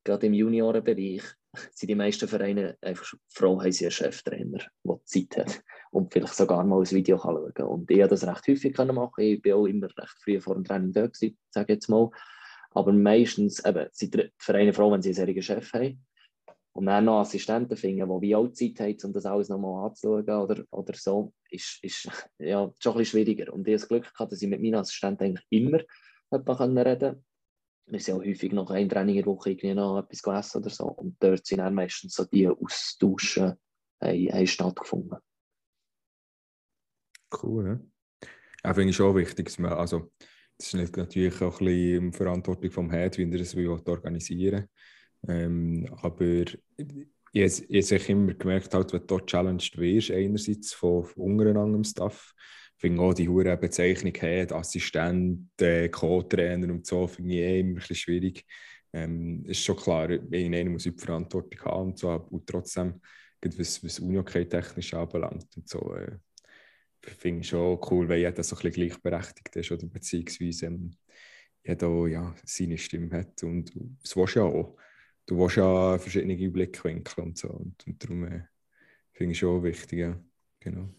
gerade 0.04 0.28
im 0.28 0.34
Juniorenbereich 0.34 1.24
sind 1.74 1.90
die 1.90 1.96
meisten 1.96 2.28
Vereine 2.28 2.78
einfach 2.82 3.14
froh, 3.30 3.62
haben 3.62 3.72
sie 3.72 3.86
einen 3.86 3.92
Cheftrainer, 3.92 4.60
der 4.84 5.00
Zeit 5.06 5.38
hat 5.38 5.64
und 5.92 6.12
vielleicht 6.12 6.36
sogar 6.36 6.64
mal 6.64 6.80
ein 6.80 6.92
Video 6.92 7.18
kann 7.18 7.36
schauen 7.36 7.54
kann. 7.54 7.68
Und 7.68 7.92
ich 7.92 8.00
habe 8.00 8.10
das 8.10 8.26
recht 8.26 8.48
häufig 8.48 8.78
machen 8.78 9.24
Ich 9.24 9.42
bin 9.42 9.54
auch 9.54 9.66
immer 9.66 9.88
recht 9.88 10.18
früh 10.24 10.40
vor 10.40 10.56
dem 10.56 10.64
Training 10.64 10.94
da 10.94 11.08
sage 11.50 11.74
jetzt 11.74 11.90
mal. 11.90 12.10
Aber 12.72 12.94
meistens 12.94 13.64
eben, 13.66 13.88
sind 13.92 14.14
die 14.14 14.32
Vereine 14.38 14.74
froh, 14.74 14.92
wenn 14.92 15.02
sie 15.02 15.10
einen 15.10 15.16
solchen 15.16 15.42
Chef 15.42 15.74
haben. 15.74 16.06
Und 16.78 16.86
dann 16.86 17.06
noch 17.06 17.22
Assistenten 17.22 17.76
finden, 17.76 18.08
die 18.08 18.22
wie 18.28 18.36
auch 18.36 18.50
Zeit 18.50 18.80
haben, 18.80 18.96
um 19.06 19.12
das 19.12 19.26
alles 19.26 19.50
nochmal 19.50 19.88
anzuschauen 19.88 20.30
oder, 20.30 20.64
oder 20.70 20.94
so, 20.94 21.34
ist, 21.50 21.80
ist 21.82 22.08
ja, 22.38 22.72
schon 22.78 22.92
ein 22.92 22.98
bisschen 23.00 23.06
schwieriger. 23.06 23.52
Und 23.52 23.68
ich 23.68 23.72
habe 23.74 23.80
das 23.80 23.88
Glück 23.88 24.14
gehabt, 24.14 24.32
dass 24.32 24.44
ich 24.44 24.48
mit 24.48 24.62
meinen 24.62 24.76
Assistenten 24.76 25.24
eigentlich 25.24 25.48
immer 25.50 25.80
reden 26.32 26.46
konnte. 26.46 27.24
Wir 27.88 28.00
sind 28.00 28.14
auch 28.14 28.24
häufig 28.24 28.52
noch 28.52 28.70
ein 28.70 28.88
Training 28.90 29.16
in 29.16 29.24
der 29.24 29.34
Woche 29.34 29.50
irgendwie 29.50 29.74
noch 29.74 29.98
etwas 29.98 30.22
gegessen 30.22 30.58
oder 30.60 30.70
so. 30.70 30.86
Und 30.86 31.18
dort 31.20 31.48
sind 31.48 31.58
dann 31.58 31.74
meistens 31.74 32.14
so 32.14 32.26
die 32.26 32.48
Austauschen 32.48 33.56
haben, 34.00 34.48
stattgefunden. 34.48 35.18
Cool, 37.42 37.66
ja. 37.66 38.28
Ja, 38.64 38.74
finde 38.76 38.92
ich 38.92 38.96
schon 38.96 39.16
wichtig, 39.16 39.46
dass 39.46 39.58
man, 39.58 39.74
also, 39.74 40.12
das 40.60 40.76
ist 40.76 40.96
natürlich 40.96 41.42
auch 41.42 41.60
ein 41.60 41.66
bisschen 41.66 42.14
Verantwortung 42.14 42.70
vom 42.70 42.92
Head, 42.92 43.18
wie 43.18 43.24
er 43.24 43.40
das 43.40 43.56
organisieren 43.56 44.62
will. 44.62 44.70
Ähm, 45.28 45.88
aber 46.02 46.46
ich, 47.34 47.70
ich 47.70 47.92
habe 47.92 48.12
immer 48.12 48.34
gemerkt, 48.34 48.74
halt, 48.74 48.94
wenn 48.94 49.06
du 49.06 49.20
challenged 49.20 49.78
wirst, 49.78 50.12
einerseits 50.12 50.74
von, 50.74 51.04
von 51.04 51.24
untereinander 51.24 51.84
Staff, 51.84 52.34
finde 52.78 53.02
auch 53.02 53.14
die 53.14 53.28
hure 53.28 53.58
Bezeichnung 53.58 54.14
hat, 54.14 54.52
Assistent, 54.54 55.50
äh, 55.62 55.90
Co-Trainer 55.90 56.72
und 56.72 56.86
so, 56.86 57.08
finde 57.08 57.34
ich 57.34 57.40
eh 57.40 57.60
immer 57.60 57.72
ein 57.72 57.76
bisschen 57.76 57.96
schwierig. 57.96 58.46
Ähm, 58.94 59.44
ist 59.46 59.64
schon 59.64 59.76
klar, 59.76 60.10
einer 60.10 60.70
muss 60.70 60.84
die 60.84 60.92
Verantwortung 60.92 61.60
haben 61.66 61.88
und 61.88 62.00
so, 62.00 62.10
aber 62.10 62.30
trotzdem, 62.46 63.02
was, 63.42 63.84
was 63.84 64.00
Unihockey 64.00 64.48
technisch 64.48 64.94
anbelangt 64.94 65.48
und 65.56 65.68
so, 65.68 65.94
äh, 65.96 66.18
finde 67.02 67.42
ich 67.42 67.50
schon 67.50 67.80
cool, 67.90 68.08
wenn 68.08 68.20
jeder 68.20 68.44
so 68.44 68.56
ein 68.56 68.62
bisschen 68.62 68.88
gleichberechtigt 68.88 69.56
ist 69.56 69.72
oder 69.72 69.88
beziehungsweise 69.88 70.68
ähm, 70.68 70.92
jeder 71.66 72.08
ja, 72.08 72.36
seine 72.46 72.78
Stimme 72.78 73.18
hat 73.18 73.44
und 73.44 73.74
das 74.02 74.16
willst 74.16 74.36
du 74.36 74.40
ja 74.40 74.46
auch 74.46 74.78
du 75.28 75.38
willst 75.38 75.58
ja 75.58 75.98
verschiedene 76.00 76.36
Blickwinkel 76.50 77.24
und 77.24 77.38
so. 77.38 77.50
Und, 77.50 77.86
und 77.86 78.04
darum 78.04 78.24
äh, 78.26 78.42
finde 79.14 79.34
ich 79.34 79.40
schon 79.40 79.64
wichtig, 79.64 80.00
ja. 80.00 80.20
Genau. 80.60 80.90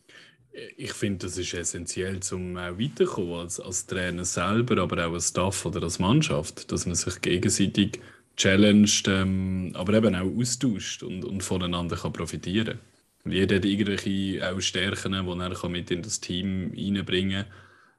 Ich 0.76 0.92
finde, 0.92 1.26
das 1.26 1.36
ist 1.36 1.52
essentiell, 1.54 2.20
um 2.32 2.56
auch 2.56 2.78
weiterzukommen 2.78 3.34
als, 3.34 3.60
als 3.60 3.86
Trainer 3.86 4.24
selber, 4.24 4.80
aber 4.82 5.06
auch 5.06 5.12
als 5.12 5.28
Staff 5.28 5.66
oder 5.66 5.82
als 5.82 5.98
Mannschaft, 5.98 6.70
dass 6.72 6.86
man 6.86 6.94
sich 6.94 7.20
gegenseitig 7.20 8.00
challenged, 8.36 9.08
ähm, 9.08 9.72
aber 9.74 9.94
eben 9.94 10.14
auch 10.14 10.38
austauscht 10.38 11.02
und, 11.02 11.24
und 11.24 11.42
voneinander 11.42 11.96
kann 11.96 12.12
profitieren 12.12 12.78
kann. 13.22 13.32
Jeder 13.32 13.56
hat 13.56 13.64
irgendwelche 13.64 14.48
auch 14.48 14.60
Stärken, 14.60 15.12
die 15.12 15.18
er 15.18 15.68
mit 15.68 15.90
in 15.90 16.02
das 16.02 16.20
Team 16.20 16.72
reinbringen 16.74 17.44
kann 17.44 17.52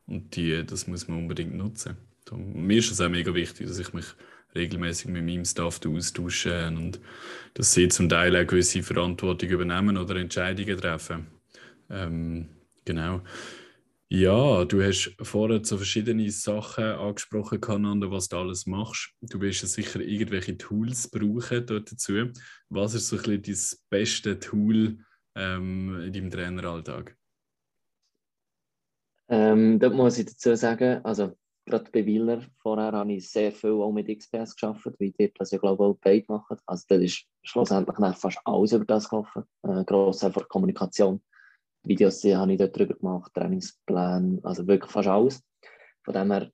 und 0.07 0.35
die, 0.35 0.65
das 0.65 0.87
muss 0.87 1.07
man 1.07 1.19
unbedingt 1.19 1.53
nutzen. 1.53 1.97
Und 2.31 2.55
mir 2.55 2.79
ist 2.79 2.91
es 2.91 3.01
auch 3.01 3.09
mega 3.09 3.33
wichtig, 3.33 3.67
dass 3.67 3.79
ich 3.79 3.93
mich 3.93 4.05
regelmäßig 4.55 5.07
mit 5.07 5.23
meinem 5.25 5.45
Staff 5.45 5.79
austauschen 5.85 6.77
und 6.77 6.99
dass 7.53 7.73
sie 7.73 7.87
zum 7.87 8.09
Teil 8.09 8.35
auch 8.35 8.47
gewisse 8.47 8.83
Verantwortung 8.83 9.49
übernehmen 9.49 9.97
oder 9.97 10.15
Entscheidungen 10.15 10.77
treffen. 10.77 11.27
Ähm, 11.89 12.49
genau. 12.85 13.21
Ja, 14.11 14.65
du 14.65 14.81
hast 14.81 15.15
vorher 15.21 15.63
so 15.63 15.77
verschiedene 15.77 16.31
Sachen 16.31 16.83
angesprochen, 16.83 17.61
Kananda, 17.61 18.09
was 18.09 18.27
du 18.27 18.37
alles 18.37 18.65
machst. 18.65 19.11
Du 19.21 19.39
wirst 19.39 19.61
ja 19.61 19.67
sicher 19.67 19.99
irgendwelche 19.99 20.57
Tools 20.57 21.11
brauchen 21.11 21.65
dort 21.67 21.91
dazu. 21.91 22.31
Was 22.69 22.95
ist 22.95 23.07
so 23.07 23.17
ein 23.17 23.21
bisschen 23.21 23.43
das 23.43 23.85
beste 23.87 24.39
Tool 24.39 24.97
ähm, 25.35 26.01
in 26.01 26.11
deinem 26.11 26.31
Traineralltag? 26.31 27.15
Ähm, 29.27 29.77
da 29.77 29.91
muss 29.91 30.17
ich 30.17 30.25
dazu 30.25 30.55
sagen, 30.55 31.05
also 31.05 31.37
gerade 31.69 31.89
bei 31.91 32.05
Wieler 32.05 32.41
vorher 32.57 32.91
habe 32.91 33.13
ich 33.13 33.29
sehr 33.29 33.51
viel 33.51 33.71
auch 33.71 33.91
mit 33.91 34.07
XPS 34.07 34.55
geschafft, 34.55 34.87
wie 34.99 35.11
die 35.11 35.31
das 35.33 35.51
ja 35.51 35.59
glaube 35.59 35.83
ich 35.83 35.89
auch 35.89 35.97
beide 36.01 36.25
machen. 36.27 36.57
Also 36.65 36.85
das 36.89 37.01
ist 37.01 37.25
schlussendlich 37.43 37.97
fast 38.17 38.39
alles 38.43 38.73
über 38.73 38.85
das 38.85 39.09
gelaufen. 39.09 39.43
Äh, 39.63 39.83
gross 39.85 40.23
einfach 40.23 40.47
Kommunikation. 40.47 41.21
Videos 41.83 42.19
die 42.19 42.35
habe 42.35 42.51
ich 42.51 42.57
dort 42.57 42.77
drüber 42.77 42.95
gemacht, 42.95 43.31
Trainingspläne, 43.33 44.39
also 44.43 44.67
wirklich 44.67 44.91
fast 44.91 45.07
alles. 45.07 45.43
Von 46.03 46.13
dem 46.13 46.31
her, 46.31 46.51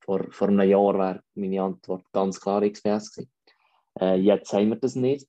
vor, 0.00 0.30
vor 0.30 0.48
einem 0.48 0.68
Jahr 0.68 0.94
wäre 0.94 1.22
meine 1.34 1.62
Antwort 1.62 2.04
ganz 2.12 2.40
klar 2.40 2.60
XPS 2.60 3.12
gewesen. 3.12 3.32
Äh, 4.00 4.16
jetzt 4.16 4.52
haben 4.52 4.68
wir 4.68 4.76
das 4.76 4.94
nicht. 4.94 5.26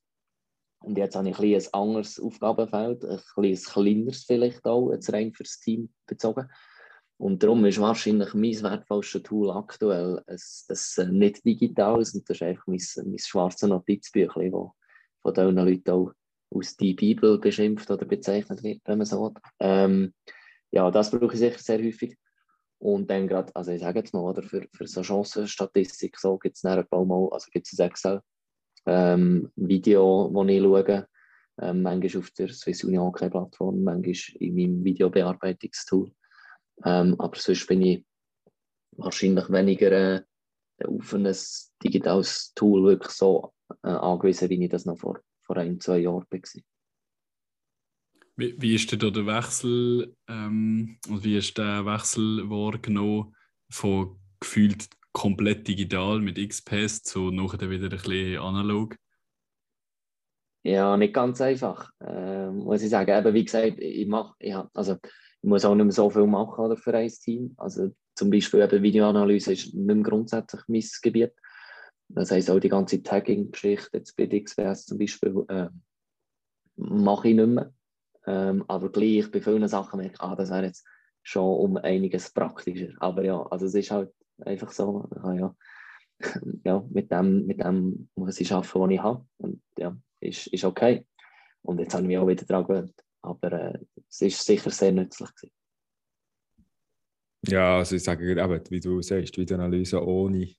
Und 0.82 0.96
jetzt 0.96 1.16
habe 1.16 1.28
ich 1.28 1.38
ein, 1.38 1.54
ein 1.54 1.74
anderes 1.74 2.18
Aufgabenfeld, 2.18 3.04
ein, 3.04 3.20
ein 3.36 3.54
kleineres 3.56 4.24
vielleicht 4.24 4.64
auch, 4.64 4.92
jetzt 4.92 5.12
rein 5.12 5.32
für 5.32 5.42
das 5.42 5.60
Team 5.60 5.92
bezogen. 6.06 6.48
Und 7.20 7.42
darum 7.42 7.66
ist 7.66 7.78
wahrscheinlich 7.78 8.32
mein 8.32 8.62
wertvollstes 8.62 9.24
Tool 9.24 9.50
aktuell 9.50 10.22
ein, 10.26 10.38
ein 10.96 11.18
nicht 11.18 11.44
digitales 11.44 12.14
und 12.14 12.26
das 12.26 12.38
ist 12.38 12.42
einfach 12.42 12.66
mein, 12.66 12.80
mein 13.04 13.18
schwarzes 13.18 13.68
Notizbüchlein, 13.68 14.52
das 14.52 14.70
von 15.20 15.34
diesen 15.34 15.56
Leuten 15.56 15.90
auch 15.90 16.12
aus 16.48 16.78
die 16.78 16.94
Bibel 16.94 17.38
beschimpft 17.38 17.90
oder 17.90 18.06
bezeichnet 18.06 18.62
wird, 18.62 18.80
wenn 18.86 18.96
man 18.96 19.06
so 19.06 19.22
will. 19.22 19.34
Ähm, 19.60 20.14
ja, 20.70 20.90
das 20.90 21.10
brauche 21.10 21.34
ich 21.34 21.40
sicher 21.40 21.58
sehr 21.58 21.84
häufig. 21.84 22.16
Und 22.78 23.10
dann 23.10 23.28
gerade, 23.28 23.54
also 23.54 23.72
ich 23.72 23.82
sage 23.82 23.98
jetzt 23.98 24.14
mal, 24.14 24.20
oder, 24.20 24.42
für, 24.42 24.66
für 24.72 24.86
so 24.86 25.02
Chancenstatistik 25.02 26.18
so 26.18 26.38
gibt 26.38 26.56
es 26.56 26.64
ein 26.64 26.86
paar 26.86 27.04
Mal, 27.04 27.28
also 27.32 27.50
gibt 27.52 27.70
es 27.70 27.78
ein 27.78 27.88
Excel, 27.88 28.22
ähm, 28.86 29.52
das 29.56 29.68
ich 29.68 29.92
schaue, 29.92 31.06
ähm, 31.60 31.82
manchmal 31.82 32.22
auf 32.22 32.30
der 32.30 32.48
Swiss 32.48 32.82
Union 32.82 33.12
Plattform, 33.12 33.84
manchmal 33.84 34.14
in 34.38 34.54
meinem 34.54 34.84
Videobearbeitungstool. 34.84 36.10
Ähm, 36.84 37.16
aber 37.18 37.36
sonst 37.36 37.66
bin 37.66 37.82
ich 37.82 38.04
wahrscheinlich 38.92 39.50
weniger 39.50 39.92
äh, 39.92 40.22
auf 40.84 41.12
ein 41.12 41.34
digitales 41.82 42.52
Tool 42.54 42.84
wirklich 42.84 43.12
so 43.12 43.52
äh, 43.82 43.88
angewiesen, 43.88 44.48
wie 44.48 44.64
ich 44.64 44.70
das 44.70 44.86
noch 44.86 44.98
vor, 44.98 45.20
vor 45.42 45.56
ein, 45.56 45.80
zwei 45.80 45.98
Jahren 45.98 46.26
war. 46.30 46.62
Wie, 48.36 48.54
wie 48.60 48.74
ist 48.74 48.90
der 48.90 49.26
Wechsel, 49.26 50.16
ähm, 50.28 50.98
und 51.08 51.24
wie 51.24 51.36
ist 51.36 51.58
der 51.58 51.84
Wechsel 51.84 52.48
wahrgenommen 52.48 53.34
von 53.68 54.18
gefühlt 54.40 54.88
komplett 55.12 55.68
digital 55.68 56.20
mit 56.20 56.38
XPS 56.38 57.02
zu 57.02 57.30
nachher 57.30 57.68
wieder 57.68 57.84
ein 57.84 57.90
bisschen 57.90 58.38
analog? 58.38 58.96
Ja, 60.62 60.96
nicht 60.96 61.14
ganz 61.14 61.40
einfach, 61.40 61.90
äh, 62.00 62.50
muss 62.50 62.82
ich 62.82 62.90
sagen. 62.90 63.12
Aber 63.12 63.32
wie 63.32 63.44
gesagt, 63.44 63.78
ich, 63.78 64.06
mach, 64.06 64.34
ich, 64.38 64.54
also, 64.74 64.96
ich 65.42 65.48
muss 65.48 65.64
auch 65.64 65.74
nicht 65.74 65.84
mehr 65.84 65.92
so 65.92 66.10
viel 66.10 66.26
machen 66.26 66.64
oder, 66.64 66.76
für 66.76 66.94
ein 66.94 67.08
Team. 67.08 67.54
Also, 67.56 67.90
zum 68.14 68.30
Beispiel 68.30 68.60
eben 68.60 68.82
Videoanalyse 68.82 69.52
ist 69.52 69.74
nicht 69.74 69.76
mehr 69.76 69.96
grundsätzlich 69.96 70.62
mein 70.68 70.84
Gebiet. 71.02 71.32
Das 72.08 72.30
heisst, 72.30 72.50
auch 72.50 72.58
die 72.58 72.68
ganze 72.68 73.02
Tagging-Geschichte 73.02 73.90
jetzt 73.92 74.16
bei 74.16 74.26
XPS 74.26 74.86
zum 74.86 74.98
Beispiel 74.98 75.44
äh, 75.48 75.68
mache 76.76 77.28
ich 77.28 77.34
nicht 77.36 77.46
mehr. 77.46 77.72
Ähm, 78.26 78.64
aber 78.68 78.90
gleich 78.90 79.30
bei 79.30 79.40
vielen 79.40 79.66
Sachen 79.68 79.98
merke 79.98 80.14
ich, 80.14 80.20
ah, 80.20 80.34
das 80.34 80.50
wäre 80.50 80.66
jetzt 80.66 80.86
schon 81.22 81.56
um 81.56 81.76
einiges 81.78 82.30
praktischer. 82.30 82.92
Aber 82.98 83.24
ja, 83.24 83.40
also 83.44 83.66
es 83.66 83.74
ist 83.74 83.90
halt 83.90 84.12
einfach 84.40 84.72
so, 84.72 85.08
ah, 85.22 85.32
ja, 85.32 85.56
ja, 86.64 86.84
mit, 86.90 87.10
dem, 87.10 87.46
mit 87.46 87.60
dem 87.60 88.08
muss 88.14 88.40
ich 88.40 88.52
arbeiten, 88.52 88.80
was 88.80 88.90
ich 88.90 89.02
habe. 89.02 89.26
Und 89.38 89.62
ja, 89.78 89.96
ist, 90.20 90.48
ist 90.48 90.64
okay. 90.64 91.06
Und 91.62 91.78
jetzt 91.78 91.94
habe 91.94 92.02
ich 92.02 92.08
mich 92.08 92.18
auch 92.18 92.26
wieder 92.26 92.44
daran 92.44 92.66
gewöhnt. 92.66 92.94
Aber 93.22 93.52
äh, 93.52 93.78
es 94.08 94.20
ist 94.20 94.44
sicher 94.44 94.70
sehr 94.70 94.92
nützlich. 94.92 95.30
Gewesen. 95.34 95.54
Ja, 97.46 97.78
also 97.78 97.96
ich 97.96 98.02
sage 98.02 98.30
eben, 98.30 98.70
wie 98.70 98.80
du 98.80 99.00
sagst, 99.02 99.38
Videoanalyse 99.38 100.04
ohne 100.04 100.54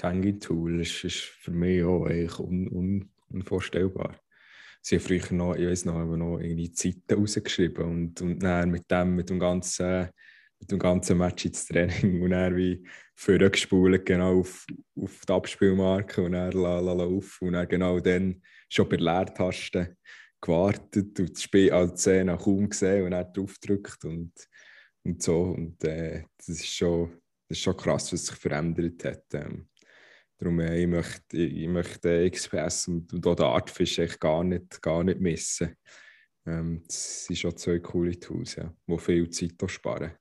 Hanging-Tool 0.00 0.80
ist, 0.80 1.04
ist 1.04 1.18
für 1.18 1.50
mich 1.50 1.82
auch 1.82 2.06
eigentlich 2.06 2.38
un, 2.38 2.68
un, 2.68 3.10
unvorstellbar 3.28 4.18
sie 4.88 4.96
haben 4.96 5.04
früher 5.04 5.32
noch, 5.32 5.54
ich 5.54 5.66
weiß 5.66 5.84
noch, 5.86 6.04
noch 6.04 6.38
irgendwie 6.38 6.72
Zeiten 6.72 7.14
rausgeschrieben 7.14 7.84
und, 7.84 8.20
und 8.22 8.42
dann 8.42 8.70
mit 8.70 8.90
dem, 8.90 9.14
mit 9.14 9.30
dem 9.30 9.38
ganzen, 9.38 10.08
mit 10.58 10.70
dem 10.70 10.78
ganzen 10.78 11.18
Match 11.18 11.44
ins 11.44 11.66
Training 11.66 12.22
und 12.22 12.30
dann 12.30 12.56
wie 12.56 12.86
vorgespult, 13.14 14.06
genau 14.06 14.40
auf, 14.40 14.66
auf 14.96 15.20
die 15.26 15.32
Abspielmarke 15.32 16.22
und 16.22 16.32
dann 16.32 16.52
la, 16.52 16.80
la, 16.80 16.92
la 16.92 17.04
auf 17.04 17.40
und 17.42 17.52
dann 17.52 17.68
genau 17.68 18.00
dann 18.00 18.42
schon 18.68 18.88
bei 18.88 18.96
Leertaste 18.96 19.96
gewartet 20.40 21.18
und 21.18 21.30
das 21.30 21.42
Spiel 21.42 21.72
als 21.72 22.00
Szene 22.00 22.36
kaum 22.36 22.68
gesehen 22.68 23.04
und 23.04 23.10
dann 23.12 23.32
draufgedrückt 23.32 24.04
und, 24.04 24.32
und 25.04 25.22
so 25.22 25.42
und 25.42 25.82
äh, 25.84 26.24
das 26.36 26.48
ist 26.48 26.66
schon 26.66 27.20
das 27.48 27.56
ist 27.56 27.64
schon 27.64 27.76
krass, 27.78 28.12
was 28.12 28.26
sich 28.26 28.36
verändert 28.36 29.02
hat. 29.04 29.24
Ähm, 29.32 29.68
Darum, 30.38 30.60
äh, 30.60 30.80
ich 30.80 30.86
möchte, 30.86 31.36
ich 31.36 31.68
möchte 31.68 32.30
XPS 32.30 32.88
und, 32.88 33.12
und 33.12 33.26
auch 33.26 33.34
den 33.34 33.46
Artfish 33.46 33.98
echt 33.98 34.20
gar 34.20 34.44
nicht, 34.44 34.80
gar 34.80 35.02
nicht 35.02 35.20
missen. 35.20 35.74
Ähm, 36.46 36.82
das 36.86 37.24
sind 37.24 37.36
schon 37.36 37.56
zwei 37.56 37.80
coole 37.80 38.18
Tools, 38.18 38.54
ja, 38.54 38.72
die 38.86 38.98
viel 38.98 39.28
Zeit 39.30 39.70
sparen. 39.70 40.12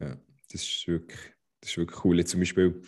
Ja, 0.00 0.16
das 0.50 0.62
ist 0.62 0.88
wirklich, 0.88 1.20
das 1.60 1.70
ist 1.70 1.76
wirklich 1.76 2.04
cool. 2.04 2.24
Zum 2.24 2.40
Beispiel, 2.40 2.82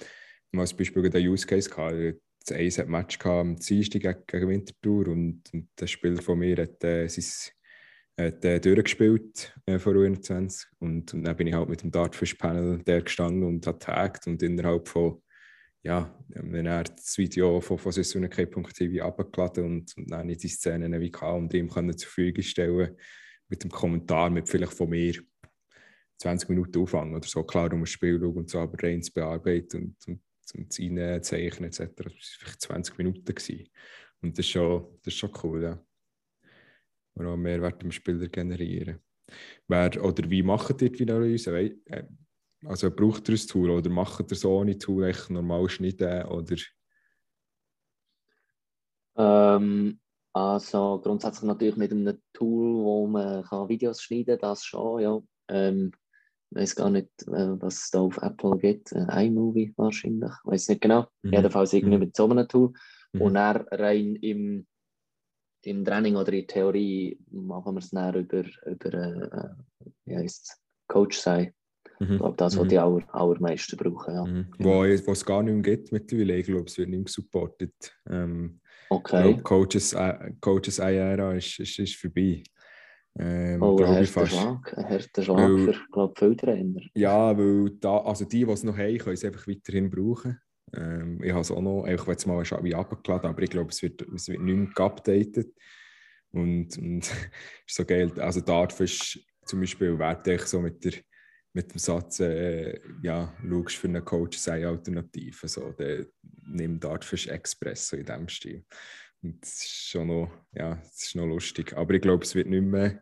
als 0.57 0.75
Beispiel 0.75 1.09
den 1.09 1.29
Use 1.29 1.47
Case 1.47 1.71
gehabt, 1.71 2.21
das 2.45 2.57
Eis 2.57 2.79
hat 2.79 2.89
Match 2.89 3.19
am 3.25 3.57
Dienstag 3.57 4.27
gegen, 4.27 4.49
Winterthur 4.49 5.09
und, 5.09 5.43
und 5.53 5.69
der 5.79 5.87
Spieler 5.87 6.23
von 6.23 6.39
mir 6.39 6.57
hat, 6.57 6.83
äh, 6.85 7.09
sein, 7.09 7.53
hat 8.19 8.45
äh, 8.45 8.61
durchgespielt 8.61 9.55
äh, 9.67 9.79
vor 9.79 9.95
U21 9.95 10.67
und, 10.79 11.15
und 11.15 11.25
dann 11.25 11.37
bin 11.37 11.47
ich 11.47 11.55
halt 11.55 11.69
mit 11.69 11.83
dem 11.83 11.91
Dartfish 11.91 12.35
Panel 12.35 12.83
der 12.83 13.03
gestanden 13.03 13.45
und 13.45 13.67
hat 13.67 13.83
tagged 13.83 14.27
und 14.27 14.43
innerhalb 14.43 14.89
von 14.89 15.23
ja, 15.85 16.17
wenn 16.29 16.67
er 16.67 16.85
das 16.85 17.19
Video 17.19 17.61
von, 17.61 17.77
von 17.77 17.91
sessunek.tv 17.91 19.05
abgeladen 19.05 19.65
und, 19.65 19.97
und 19.97 20.11
dann 20.11 20.29
die 20.29 20.49
Szenen 20.49 21.01
wie 21.01 21.11
kann 21.11 21.39
und 21.39 21.55
ihm 21.55 21.69
können 21.69 21.99
zur 21.99 22.07
Verfügung 22.07 22.45
stellen 22.45 22.97
mit 23.49 23.65
dem 23.65 23.71
Kommentar, 23.71 24.31
mit 24.31 24.49
vielleicht 24.49 24.75
von 24.75 24.89
mir. 24.89 25.21
20 26.23 26.49
Minuten 26.51 26.81
Aufwand 26.81 27.15
oder 27.15 27.27
so, 27.27 27.43
klar 27.43 27.73
um 27.73 27.81
das 27.81 27.91
Spiel 27.91 28.23
und 28.23 28.49
so, 28.49 28.61
aber 28.61 28.81
rein 28.81 29.03
zu 29.03 29.13
bearbeiten 29.13 29.83
und, 29.83 29.97
und, 30.07 30.21
und 30.55 30.73
zu 30.73 30.83
reinzeichnen 30.83 31.69
etc. 31.69 31.81
Das 31.97 32.07
war 32.07 32.13
vielleicht 32.13 32.61
20 32.61 32.99
Minuten. 32.99 33.25
Gewesen. 33.25 33.69
Und 34.21 34.39
das 34.39 34.47
ist 34.47 34.53
schon, 34.53 34.87
das 35.03 35.15
ist 35.15 35.19
schon 35.19 35.33
cool, 35.43 35.63
ja. 35.63 35.85
Und 37.15 37.27
auch 37.27 37.37
Mehrwert 37.37 37.83
im 37.83 37.93
Spieler 37.93 38.29
generieren. 38.29 39.01
Wer, 39.69 40.03
oder 40.03 40.29
wie 40.31 40.43
macht 40.43 40.81
ihr 40.83 40.91
die 40.91 41.03
Analyse? 41.03 41.57
Äh, 41.59 42.05
also 42.65 42.91
braucht 42.91 43.29
ihr 43.29 43.35
ein 43.35 43.47
Tool 43.47 43.71
oder 43.71 43.91
macht 43.91 44.31
ihr 44.31 44.37
so 44.37 44.59
ohne 44.59 44.79
Tool 44.79 45.05
echt 45.05 45.31
normal 45.31 45.69
schneiden 45.69 46.27
oder? 46.27 46.57
Ähm, 49.17 50.01
also 50.33 51.01
grundsätzlich 51.03 51.45
natürlich 51.45 51.77
mit 51.77 51.93
einem 51.93 52.23
Tool, 52.33 52.85
wo 52.85 53.07
man 53.07 53.69
Videos 53.69 54.03
schneiden 54.03 54.39
kann, 54.39 54.51
das 54.51 54.65
schon, 54.65 55.01
ja. 55.01 55.21
Ähm, 55.49 55.93
ich 56.53 56.57
weiß 56.57 56.77
gar 56.77 56.91
nicht, 56.91 57.09
äh, 57.29 57.61
was 57.61 57.85
es 57.85 57.91
da 57.91 58.01
auf 58.01 58.19
Apple 58.19 58.59
gibt. 58.59 58.93
Äh, 58.93 59.27
iMovie 59.27 59.73
wahrscheinlich, 59.77 60.31
ich 60.31 60.51
weiß 60.51 60.69
nicht 60.69 60.83
genau. 60.83 61.07
Mhm. 61.23 61.33
Jedenfalls 61.33 61.73
irgendwie 61.73 61.97
mhm. 61.97 62.01
mit 62.01 62.17
so 62.17 62.29
einem 62.29 62.47
Tool. 62.47 62.73
Mhm. 63.13 63.21
Und 63.23 63.35
dann 63.35 63.57
rein 63.71 64.17
im, 64.17 64.67
im 65.65 65.85
Training 65.85 66.17
oder 66.17 66.33
in 66.33 66.47
Theorie 66.47 67.19
machen 67.31 67.75
wir 67.75 67.79
es 67.79 67.91
dann 67.91 68.15
über, 68.15 68.45
über 68.67 68.93
äh, 68.93 69.49
wie 70.05 70.17
heißt 70.17 70.51
es, 70.51 70.61
Coach 70.89 71.19
sein. 71.19 71.55
Mhm. 72.01 72.13
Ich 72.13 72.19
glaube, 72.19 72.37
das, 72.37 72.57
was 72.57 72.65
mhm. 72.65 72.69
die 72.69 72.79
aller, 72.79 73.15
allermeisten 73.15 73.77
brauchen. 73.77 74.15
Ja. 74.15 74.25
Mhm. 74.25 74.47
Wo, 74.59 74.85
es 74.85 75.25
gar 75.25 75.43
nicht 75.43 75.55
mehr 75.55 75.63
gibt 75.63 75.91
mittlerweile, 75.91 76.37
ich 76.37 76.47
glaube, 76.47 76.67
es 76.67 76.77
wird 76.77 76.91
nicht 76.91 76.99
mehr 76.99 77.09
supported. 77.09 77.73
Ähm, 78.11 78.61
okay. 78.91 79.31
Ich 79.31 79.43
glaube, 79.43 79.43
Coaches, 79.43 79.97
Coaches 80.41 80.79
IRA 80.79 81.35
ist, 81.35 81.59
ist, 81.61 81.79
ist 81.79 81.97
vorbei. 81.97 82.43
Ähm, 83.19 83.63
oh, 83.63 83.77
ein 83.79 83.89
harter 83.89 84.27
Schlag, 84.27 84.79
ein 84.79 84.89
harter 84.89 85.23
Schlag 85.23 85.39
weil, 85.39 85.59
für 85.59 85.81
glaub, 85.93 86.19
viele 86.19 86.37
Trainer. 86.37 86.81
Ja, 86.95 87.37
weil 87.37 87.71
da, 87.79 87.99
also 87.99 88.25
die, 88.25 88.45
die 88.45 88.51
es 88.51 88.65
noch 88.65 88.77
haben, 88.77 88.99
können 88.99 89.15
es 89.15 89.25
einfach 89.25 89.47
weiterhin 89.47 89.91
brauchen. 89.91 90.41
Ähm, 90.75 91.23
ich 91.23 91.31
habe 91.31 91.43
es 91.43 91.51
auch 91.51 91.61
noch, 91.61 91.87
ich 91.87 92.01
habe 92.01 92.11
jetzt 92.11 92.27
mal 92.27 92.43
wie 92.43 92.75
abgeladen, 92.75 93.29
aber 93.29 93.43
ich 93.43 93.51
glaube, 93.51 93.71
es 93.71 93.83
wird, 93.83 94.01
es 94.03 94.29
wird 94.29 94.41
nicht 94.41 94.57
mehr 94.57 94.71
geupdatet. 94.75 95.55
Und, 96.31 96.79
und 96.79 97.01
ist 97.67 97.77
so 97.77 97.85
geil, 97.85 98.11
also 98.19 98.41
Dartfish 98.41 99.21
zum 99.45 99.61
Beispiel 99.61 99.99
werde 99.99 100.35
ich 100.35 100.43
so 100.43 100.61
mit 100.61 100.83
der 100.85 100.93
mit 101.55 101.73
dem 101.73 101.79
Satz, 101.79 102.21
äh, 102.21 102.79
ja, 103.03 103.35
schaust 103.47 103.77
für 103.77 103.89
einen 103.89 104.05
Coach 104.05 104.39
sei 104.39 104.67
Alternative, 104.67 105.49
so, 105.49 105.73
der 105.73 106.07
nimmt 106.47 106.83
Dartfish 106.83 107.27
Express 107.27 107.89
so 107.89 107.97
in 107.97 108.07
diesem 108.07 108.29
Stil. 108.29 108.65
Das 109.23 109.51
ist 109.51 109.89
schon 109.89 110.09
noch, 110.09 110.33
ja, 110.53 110.75
das 110.75 111.03
ist 111.05 111.15
noch 111.15 111.27
lustig. 111.27 111.77
Aber 111.77 111.95
ich 111.95 112.03
glaube, 112.03 112.25
es 112.25 112.35
wird 112.35 112.49
nicht 112.49 112.65
mehr, 112.65 113.01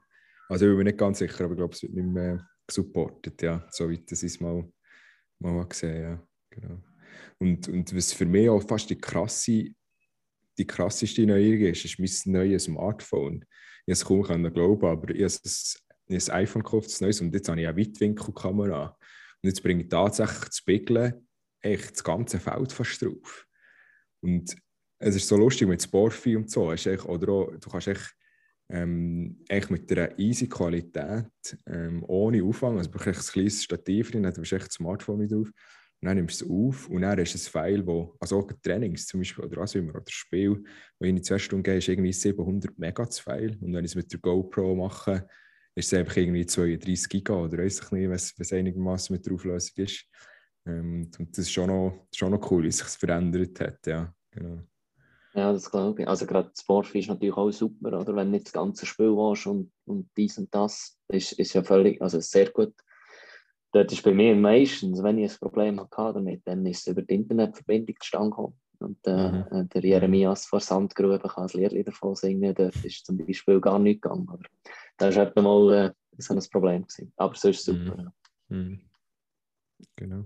also 0.48 0.66
ich 0.66 0.70
bin 0.70 0.78
mir 0.78 0.84
nicht 0.84 0.98
ganz 0.98 1.18
sicher, 1.18 1.44
aber 1.44 1.54
ich 1.54 1.58
glaube, 1.58 1.74
es 1.74 1.82
wird 1.82 1.94
nicht 1.94 2.06
mehr 2.06 2.46
gesupportet, 2.66 3.40
ja, 3.40 3.66
so 3.70 3.88
wie 3.88 4.04
das 4.04 4.22
ist 4.22 4.40
mal, 4.40 4.70
mal 5.38 5.66
gesehen, 5.66 6.02
ja, 6.02 6.28
genau. 6.50 6.82
Und, 7.38 7.68
und 7.68 7.96
was 7.96 8.12
für 8.12 8.26
mich 8.26 8.50
auch 8.50 8.62
fast 8.62 8.90
die 8.90 8.98
krasse, 8.98 9.70
die 10.58 10.66
krasseste 10.66 11.26
Neuerung 11.26 11.60
ist, 11.60 11.84
ist 11.86 11.98
mein 11.98 12.34
neues 12.34 12.64
Smartphone. 12.64 13.44
Ich 13.86 13.92
es 13.92 14.04
kaum 14.04 14.22
glauben, 14.22 14.86
aber 14.86 15.14
ich 15.14 15.24
habe 15.24 15.38
ein 16.10 16.30
iPhone 16.30 16.62
gekauft, 16.62 16.88
das 16.88 17.00
Neues, 17.00 17.20
und 17.22 17.34
jetzt 17.34 17.48
habe 17.48 17.60
ich 17.62 17.66
eine 17.66 17.76
Weitwinkelkamera. 17.76 18.96
Und 19.42 19.48
jetzt 19.48 19.62
bringe 19.62 19.84
ich 19.84 19.88
tatsächlich 19.88 20.48
das 20.48 20.56
Spiegeln 20.58 21.26
echt 21.62 21.92
das 21.92 22.04
ganze 22.04 22.38
Feld 22.38 22.72
fast 22.72 23.00
drauf. 23.02 23.46
Und 24.20 24.54
es 25.00 25.16
ist 25.16 25.28
so 25.28 25.36
lustig 25.36 25.68
mit 25.68 25.82
Sportfi 25.82 26.36
und 26.36 26.50
so. 26.50 26.70
Ist 26.72 26.86
echt, 26.86 27.04
oder 27.06 27.32
auch, 27.32 27.52
du 27.58 27.70
kannst 27.70 27.88
echt, 27.88 28.14
ähm, 28.70 29.42
echt 29.48 29.70
mit 29.70 29.90
einer 29.92 30.16
easy 30.18 30.48
Qualität, 30.48 31.26
ähm, 31.66 32.04
ohne 32.06 32.44
Aufwand, 32.44 32.78
also 32.78 32.90
du 32.90 32.98
brauchst 32.98 33.30
ein 33.30 33.32
kleines 33.32 33.64
Stativ 33.64 34.10
drin, 34.12 34.22
dann 34.22 34.32
hast 34.36 34.50
du 34.52 34.56
echt 34.56 34.68
das 34.68 34.74
Smartphone 34.74 35.18
mit 35.18 35.32
drauf, 35.32 35.48
Und 36.02 36.06
dann 36.08 36.16
nimmst 36.16 36.40
du 36.42 36.44
es 36.46 36.50
auf 36.50 36.88
und 36.88 37.02
dann 37.02 37.18
ist 37.18 37.34
es 37.34 37.46
ein 37.48 37.50
File, 37.52 37.86
wo, 37.86 38.16
also 38.20 38.38
auch 38.38 38.52
Trainings 38.62 39.06
zum 39.06 39.20
Beispiel, 39.20 39.44
oder 39.44 39.60
was 39.62 39.74
immer, 39.74 39.94
oder 39.94 40.04
Spiel, 40.08 40.50
wo 40.98 41.04
ich 41.04 41.10
in 41.10 41.22
zwei 41.22 41.38
Stunden 41.38 41.62
gehe, 41.64 41.78
ist 41.78 41.88
irgendwie 41.88 42.12
700 42.12 42.78
Mega 42.78 43.04
das 43.04 43.18
File. 43.20 43.58
Und 43.60 43.74
wenn 43.74 43.84
ich 43.84 43.92
es 43.92 43.96
mit 43.96 44.12
der 44.12 44.20
GoPro 44.20 44.74
mache, 44.76 45.26
ist 45.74 45.92
es 45.92 45.98
einfach 45.98 46.16
irgendwie 46.16 46.46
32 46.46 47.08
Giga 47.08 47.34
oder 47.34 47.58
weiß 47.58 47.80
ich 47.84 47.90
nicht, 47.92 48.10
was 48.10 48.34
es 48.38 48.52
einigermaßen 48.52 49.14
mit 49.14 49.26
der 49.26 49.34
Auflösung 49.34 49.84
ist. 49.84 50.06
Ähm, 50.66 51.10
und 51.18 51.30
das 51.36 51.46
ist 51.46 51.52
schon 51.52 51.68
noch, 51.68 52.06
schon 52.14 52.30
noch 52.32 52.50
cool, 52.50 52.64
wie 52.64 52.72
sich 52.72 52.86
es 52.86 52.96
verändert 52.96 53.60
hat, 53.60 53.86
ja. 53.86 54.14
Genau. 54.30 54.60
Ja, 55.34 55.52
das 55.52 55.70
glaube 55.70 56.02
ich. 56.02 56.08
Also 56.08 56.26
gerade 56.26 56.50
Sport 56.58 56.94
ist 56.94 57.08
natürlich 57.08 57.36
auch 57.36 57.50
super, 57.50 58.00
oder? 58.00 58.16
Wenn 58.16 58.28
du 58.28 58.32
nicht 58.32 58.46
das 58.46 58.52
ganze 58.52 58.84
Spiel 58.84 59.10
warst 59.10 59.46
und, 59.46 59.72
und 59.86 60.10
dies 60.16 60.38
und 60.38 60.52
das, 60.54 60.98
ist, 61.08 61.32
ist 61.32 61.52
ja 61.52 61.62
völlig, 61.62 62.02
also 62.02 62.20
sehr 62.20 62.50
gut 62.50 62.74
dort 63.72 63.92
ist 63.92 64.02
bei 64.02 64.12
mir 64.12 64.34
meistens, 64.34 65.02
wenn 65.02 65.18
ich 65.18 65.32
ein 65.32 65.38
Problem 65.38 65.80
hatte 65.80 66.14
damit, 66.14 66.42
dann 66.44 66.66
ist 66.66 66.80
es 66.80 66.86
über 66.88 67.02
die 67.02 67.14
Internetverbindung 67.14 67.96
zustande 68.00 68.30
gekommen. 68.30 68.60
Und 68.80 68.98
äh, 69.06 69.30
mhm. 69.30 69.46
Äh, 69.50 69.64
der 69.66 69.84
Jeremias 69.84 70.46
vor 70.46 70.60
Sandgrube 70.60 71.18
kann 71.18 71.48
ein 71.48 71.70
Lied 71.70 71.86
davon 71.86 72.14
singen, 72.14 72.54
dort 72.54 72.82
ist 72.82 73.04
zum 73.04 73.18
Beispiel 73.18 73.60
gar 73.60 73.78
nicht 73.78 74.00
gegangen. 74.00 74.26
Aber 74.28 74.42
das 74.96 75.16
war 75.16 75.26
etwa 75.26 75.42
mal 75.42 75.72
äh, 75.74 75.92
so 76.16 76.34
ein 76.34 76.40
Problem. 76.50 76.82
Gewesen. 76.86 77.12
Aber 77.16 77.34
ist 77.34 77.44
es 77.44 77.64
super. 77.64 77.78
Mhm. 77.78 77.98
Ja. 77.98 78.12
Mhm. 78.48 78.80
Genau. 79.96 80.24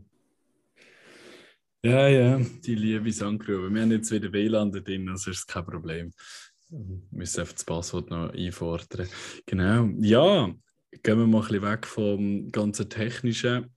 Ja, 1.84 2.08
ja, 2.08 2.40
die 2.64 2.76
liebe 2.76 3.12
Sandgrube. 3.12 3.68
Wir 3.68 3.82
haben 3.82 3.90
jetzt 3.90 4.10
wieder 4.10 4.32
WLAN 4.32 4.72
da 4.72 4.80
drin, 4.80 5.06
also 5.10 5.30
ist 5.30 5.46
kein 5.46 5.66
Problem. 5.66 6.14
Wir 6.70 6.98
müssen 7.10 7.40
einfach 7.40 7.52
das 7.52 7.64
Passwort 7.64 8.08
noch 8.08 8.32
einfordern. 8.32 9.06
Genau. 9.44 9.90
Ja, 10.00 10.46
gehen 11.02 11.18
wir 11.18 11.26
mal 11.26 11.42
ein 11.42 11.46
bisschen 11.46 11.62
weg 11.62 11.86
vom 11.86 12.50
ganzen 12.50 12.88
Technischen, 12.88 13.70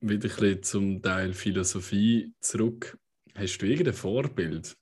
wieder 0.00 0.30
ein 0.30 0.36
bisschen 0.36 0.62
zum 0.62 1.02
Teil 1.02 1.34
Philosophie 1.34 2.32
zurück. 2.40 2.98
Hast 3.34 3.58
du 3.58 3.66
irgendein 3.66 3.92
Vorbild, 3.92 4.74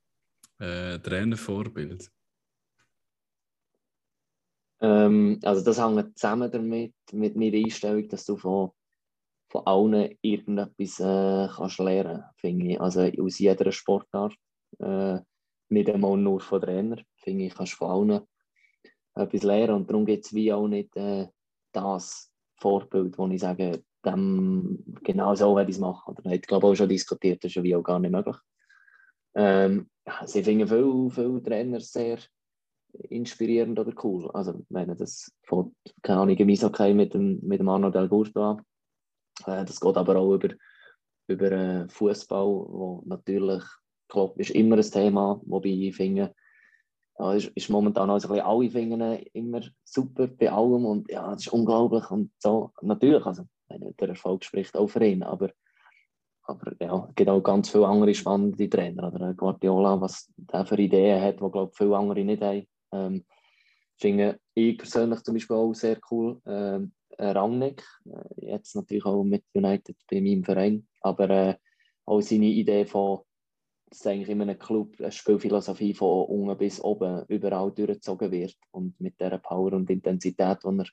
äh, 0.61 1.01
Trainervorbild? 1.01 2.09
Ähm, 4.81 5.41
also 5.43 5.65
das 5.65 5.85
hängt 5.85 6.17
zusammen 6.17 6.49
damit, 6.49 6.95
mit 7.11 7.35
meiner 7.35 7.57
Einstellung, 7.57 8.09
dass 8.09 8.25
du 8.25 8.37
von, 8.37 8.71
von 9.51 9.67
allen 9.67 10.17
irgendetwas 10.21 11.01
äh, 11.01 11.49
kannst 11.55 11.79
lernen 11.79 12.25
finde 12.37 12.67
ich. 12.67 12.81
Also 12.81 13.01
aus 13.21 13.39
jeder 13.39 13.73
Sportart, 13.73 14.35
äh, 14.79 15.19
nicht 15.71 15.91
einmal 15.91 16.17
nur 16.17 16.41
von 16.41 16.61
Trainer, 16.61 16.97
finde 17.17 17.45
ich, 17.45 17.55
kannst 17.55 17.75
von 17.75 17.91
allen 17.91 18.21
etwas 19.15 19.43
lernen 19.43 19.75
und 19.75 19.91
darum 19.91 20.07
gibt 20.07 20.27
es 20.27 20.35
wie 20.35 20.53
auch 20.53 20.69
nicht 20.69 20.95
äh, 20.97 21.27
das 21.73 22.33
Vorbild, 22.61 23.19
wo 23.19 23.27
ich 23.29 23.41
sage, 23.41 23.83
dem, 24.05 24.85
genau 25.03 25.35
so 25.35 25.57
werde 25.57 25.71
ich 25.71 25.77
es 25.77 25.81
machen. 25.81 26.17
Oder 26.17 26.33
ich 26.33 26.43
glaube 26.43 26.67
auch 26.67 26.75
schon 26.75 26.89
diskutiert, 26.89 27.43
das 27.43 27.51
ist 27.51 27.57
ja 27.57 27.63
wie 27.63 27.77
auch 27.77 27.83
gar 27.83 27.99
nicht 27.99 28.11
möglich. 28.11 28.37
Ähm, 29.35 29.89
sie 30.25 30.43
finden 30.43 30.69
viele, 30.69 31.11
viele 31.11 31.43
Trainer 31.43 31.81
sehr 31.81 32.19
inspirierend 33.11 33.79
oder 33.79 33.93
cool. 34.03 34.31
Also, 34.33 34.65
wenn 34.69 34.97
das 34.97 35.33
von, 35.45 35.75
keine 36.03 36.21
Ahnung, 36.21 36.37
im 36.37 36.49
Eishockey 36.49 36.95
mit 36.95 37.15
dem, 37.15 37.41
mit 37.43 37.61
dem 37.61 37.69
Arno 37.69 37.91
Del 37.91 38.09
Gusto 38.09 38.43
an. 38.43 38.63
Äh, 39.47 39.65
das 39.65 39.81
geht 39.81 39.97
aber 39.97 40.17
auch 40.17 40.35
über, 40.35 40.55
über 41.29 41.53
äh, 41.53 41.89
Fußball, 41.89 42.47
wo 42.47 43.03
natürlich, 43.07 43.65
Klopp 44.09 44.39
ist 44.39 44.51
immer 44.51 44.77
ein 44.77 44.83
Thema, 44.83 45.41
wobei 45.45 45.69
ich 45.69 45.97
finde, 45.97 46.35
ja, 47.19 47.33
ist, 47.33 47.49
ist 47.49 47.69
momentan 47.69 48.11
also 48.11 48.33
alle 48.33 48.71
finden 48.71 49.03
immer 49.33 49.61
super 49.85 50.29
bei 50.29 50.51
allem 50.51 50.87
und 50.87 51.11
ja, 51.11 51.31
das 51.31 51.47
ist 51.47 51.53
unglaublich 51.53 52.09
und 52.11 52.31
so. 52.39 52.71
Natürlich, 52.81 53.25
also 53.27 53.45
der 53.71 54.09
Erfolg 54.09 54.45
spricht 54.45 54.77
auch 54.77 54.89
für 54.89 55.05
ihn, 55.05 55.23
aber, 55.23 55.51
aber 56.45 56.73
ja, 56.81 57.07
es 57.09 57.15
gibt 57.15 57.29
auch 57.29 57.43
ganz 57.43 57.71
viele 57.71 57.89
andere 57.89 58.15
spannende 58.15 58.69
Trainer. 58.69 59.13
Oder 59.13 59.35
Guardiola, 59.35 60.01
was 60.01 60.33
der 60.37 60.65
für 60.65 60.79
Ideen 60.79 61.21
hat, 61.21 61.41
die 61.41 61.51
glaube 61.51 61.73
viele 61.75 61.97
andere 61.97 62.25
nicht 62.25 62.43
haben. 62.43 62.67
Ähm, 62.93 63.25
finde 64.01 64.39
ich 64.55 64.79
persönlich 64.79 65.21
zum 65.23 65.35
Beispiel 65.35 65.57
auch 65.57 65.75
sehr 65.75 65.99
cool. 66.11 66.41
Ähm, 66.47 66.93
Rangnick, 67.19 67.85
äh, 68.07 68.47
jetzt 68.47 68.75
natürlich 68.77 69.05
auch 69.05 69.23
mit 69.25 69.45
United 69.55 69.97
bei 70.11 70.21
meinem 70.21 70.45
Verein, 70.45 70.87
aber 71.01 71.31
äh, 71.31 71.55
auch 72.05 72.21
seine 72.21 72.47
Idee 72.47 72.87
von 72.87 73.21
dass 73.91 74.07
eigentlich 74.07 74.29
in 74.29 74.43
einem 74.43 74.59
Club 74.59 74.97
eine 74.99 75.11
Spielphilosophie 75.11 75.95
von 75.95 76.27
unten 76.27 76.59
bis 76.59 76.81
oben 76.81 77.25
überall 77.29 77.73
durchgezogen 77.73 78.31
wird 78.31 78.57
und 78.71 79.01
mit 79.01 79.19
der 79.21 79.39
Power 79.39 79.73
und 79.73 79.89
Intensität, 79.91 80.59
die 80.63 80.69
er 80.69 80.85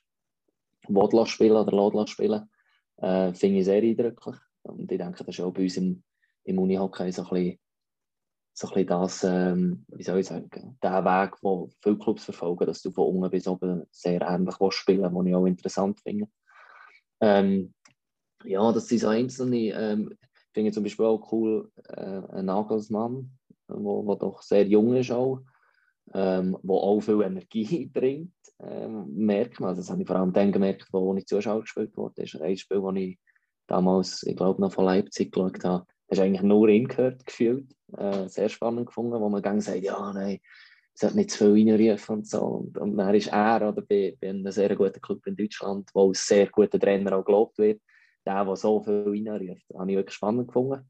will 0.88 1.26
spielen 1.26 1.56
oder 1.56 1.90
lässt 1.92 2.10
spielen, 2.10 2.48
äh, 2.96 3.32
finde 3.34 3.58
ich 3.58 3.64
sehr 3.64 3.82
eindrücklich. 3.82 4.36
Und 4.62 4.90
ich 4.90 4.98
denke, 4.98 5.24
das 5.24 5.38
ist 5.38 5.40
auch 5.40 5.52
bei 5.52 5.62
uns 5.62 5.76
im, 5.76 6.02
im 6.44 6.58
Unihockey 6.58 7.12
so 7.12 7.22
ein 7.22 7.28
bisschen, 7.28 7.58
so 8.58 8.68
ein 8.68 8.74
bisschen 8.74 8.86
das, 8.86 9.24
ähm, 9.24 9.84
wie 9.88 10.02
soll 10.02 10.18
ich 10.18 10.26
sagen, 10.26 10.78
der 10.82 11.04
Weg, 11.04 11.34
den 11.42 11.68
viele 11.82 11.98
Clubs 11.98 12.24
verfolgen, 12.24 12.66
dass 12.66 12.80
du 12.80 12.90
von 12.90 13.16
unten 13.16 13.30
bis 13.30 13.46
oben 13.46 13.84
sehr 13.90 14.22
ähnlich 14.22 14.56
spielen 14.70 15.02
willst, 15.02 15.14
was 15.14 15.26
ich 15.26 15.34
auch 15.34 15.46
interessant 15.46 16.00
finde. 16.00 16.26
Ähm, 17.20 17.74
ja, 18.44 18.72
das 18.72 18.88
sind 18.88 19.00
so 19.00 19.08
einzelne. 19.08 19.72
Ähm, 19.72 20.16
finde 20.54 20.72
zum 20.72 20.84
Beispiel 20.84 21.04
auch 21.04 21.30
cool, 21.32 21.70
äh, 21.86 22.42
Nagelsmann, 22.42 23.30
wo 23.68 24.14
doch 24.14 24.40
sehr 24.40 24.66
jung 24.66 24.94
ist 24.96 25.10
auch, 25.10 25.42
ähm, 26.14 26.56
wo 26.62 26.78
auch 26.78 27.00
viel 27.00 27.20
Energie 27.20 27.86
bringt, 27.92 28.32
ähm, 28.60 29.06
merkt 29.14 29.60
man. 29.60 29.70
Also 29.70 29.82
das 29.82 29.90
habe 29.90 30.00
ich 30.00 30.08
vor 30.08 30.16
allem 30.16 30.32
dann 30.32 30.50
gemerkt, 30.50 30.88
wo 30.92 31.14
ich 31.14 31.26
Zuschauer 31.26 31.60
gespielt 31.60 31.94
wurde. 31.94 32.14
Das 32.16 32.32
ist 32.32 32.40
ein 32.40 32.56
Spiel, 32.56 32.80
das 32.80 32.94
ich 32.96 33.18
damals, 33.66 34.22
ich 34.22 34.34
glaube, 34.34 34.62
noch 34.62 34.72
von 34.72 34.86
Leipzig 34.86 35.30
geschaut 35.30 35.62
habe. 35.62 35.86
Das 36.08 36.18
ist 36.18 36.24
eigentlich 36.24 36.42
nur 36.42 36.68
ihn 36.68 36.88
gehört, 36.88 37.26
gefühlt. 37.26 37.66
Äh, 37.96 38.28
sehr 38.28 38.48
spannend 38.48 38.86
gefunden, 38.86 39.20
wo 39.20 39.28
man 39.28 39.42
dann 39.42 39.60
sagt, 39.60 39.82
ja, 39.82 40.12
nein, 40.12 40.40
es 40.94 41.02
hat 41.02 41.14
nicht 41.14 41.30
zu 41.30 41.54
viel 41.54 41.70
reinrufen 41.70 42.16
und 42.16 42.26
so. 42.28 42.40
Und, 42.40 42.78
und 42.78 42.96
dann 42.96 43.14
ist 43.14 43.28
er 43.28 43.68
oder 43.68 43.82
bei, 43.82 44.16
bei 44.20 44.30
einem 44.30 44.50
sehr 44.50 44.74
guten 44.74 45.00
Club 45.00 45.26
in 45.26 45.36
Deutschland, 45.36 45.90
wo 45.94 46.08
als 46.08 46.26
sehr 46.26 46.46
guter 46.46 46.78
Trainer 46.78 47.16
auch 47.16 47.24
gelobt 47.24 47.58
wird, 47.58 47.82
der, 48.24 48.44
der 48.44 48.56
so 48.56 48.80
viel 48.80 49.04
reinruft. 49.06 49.64
Das 49.68 49.78
habe 49.78 49.90
ich 49.90 49.96
wirklich 49.96 50.14
spannend 50.14 50.48
gefunden. 50.48 50.88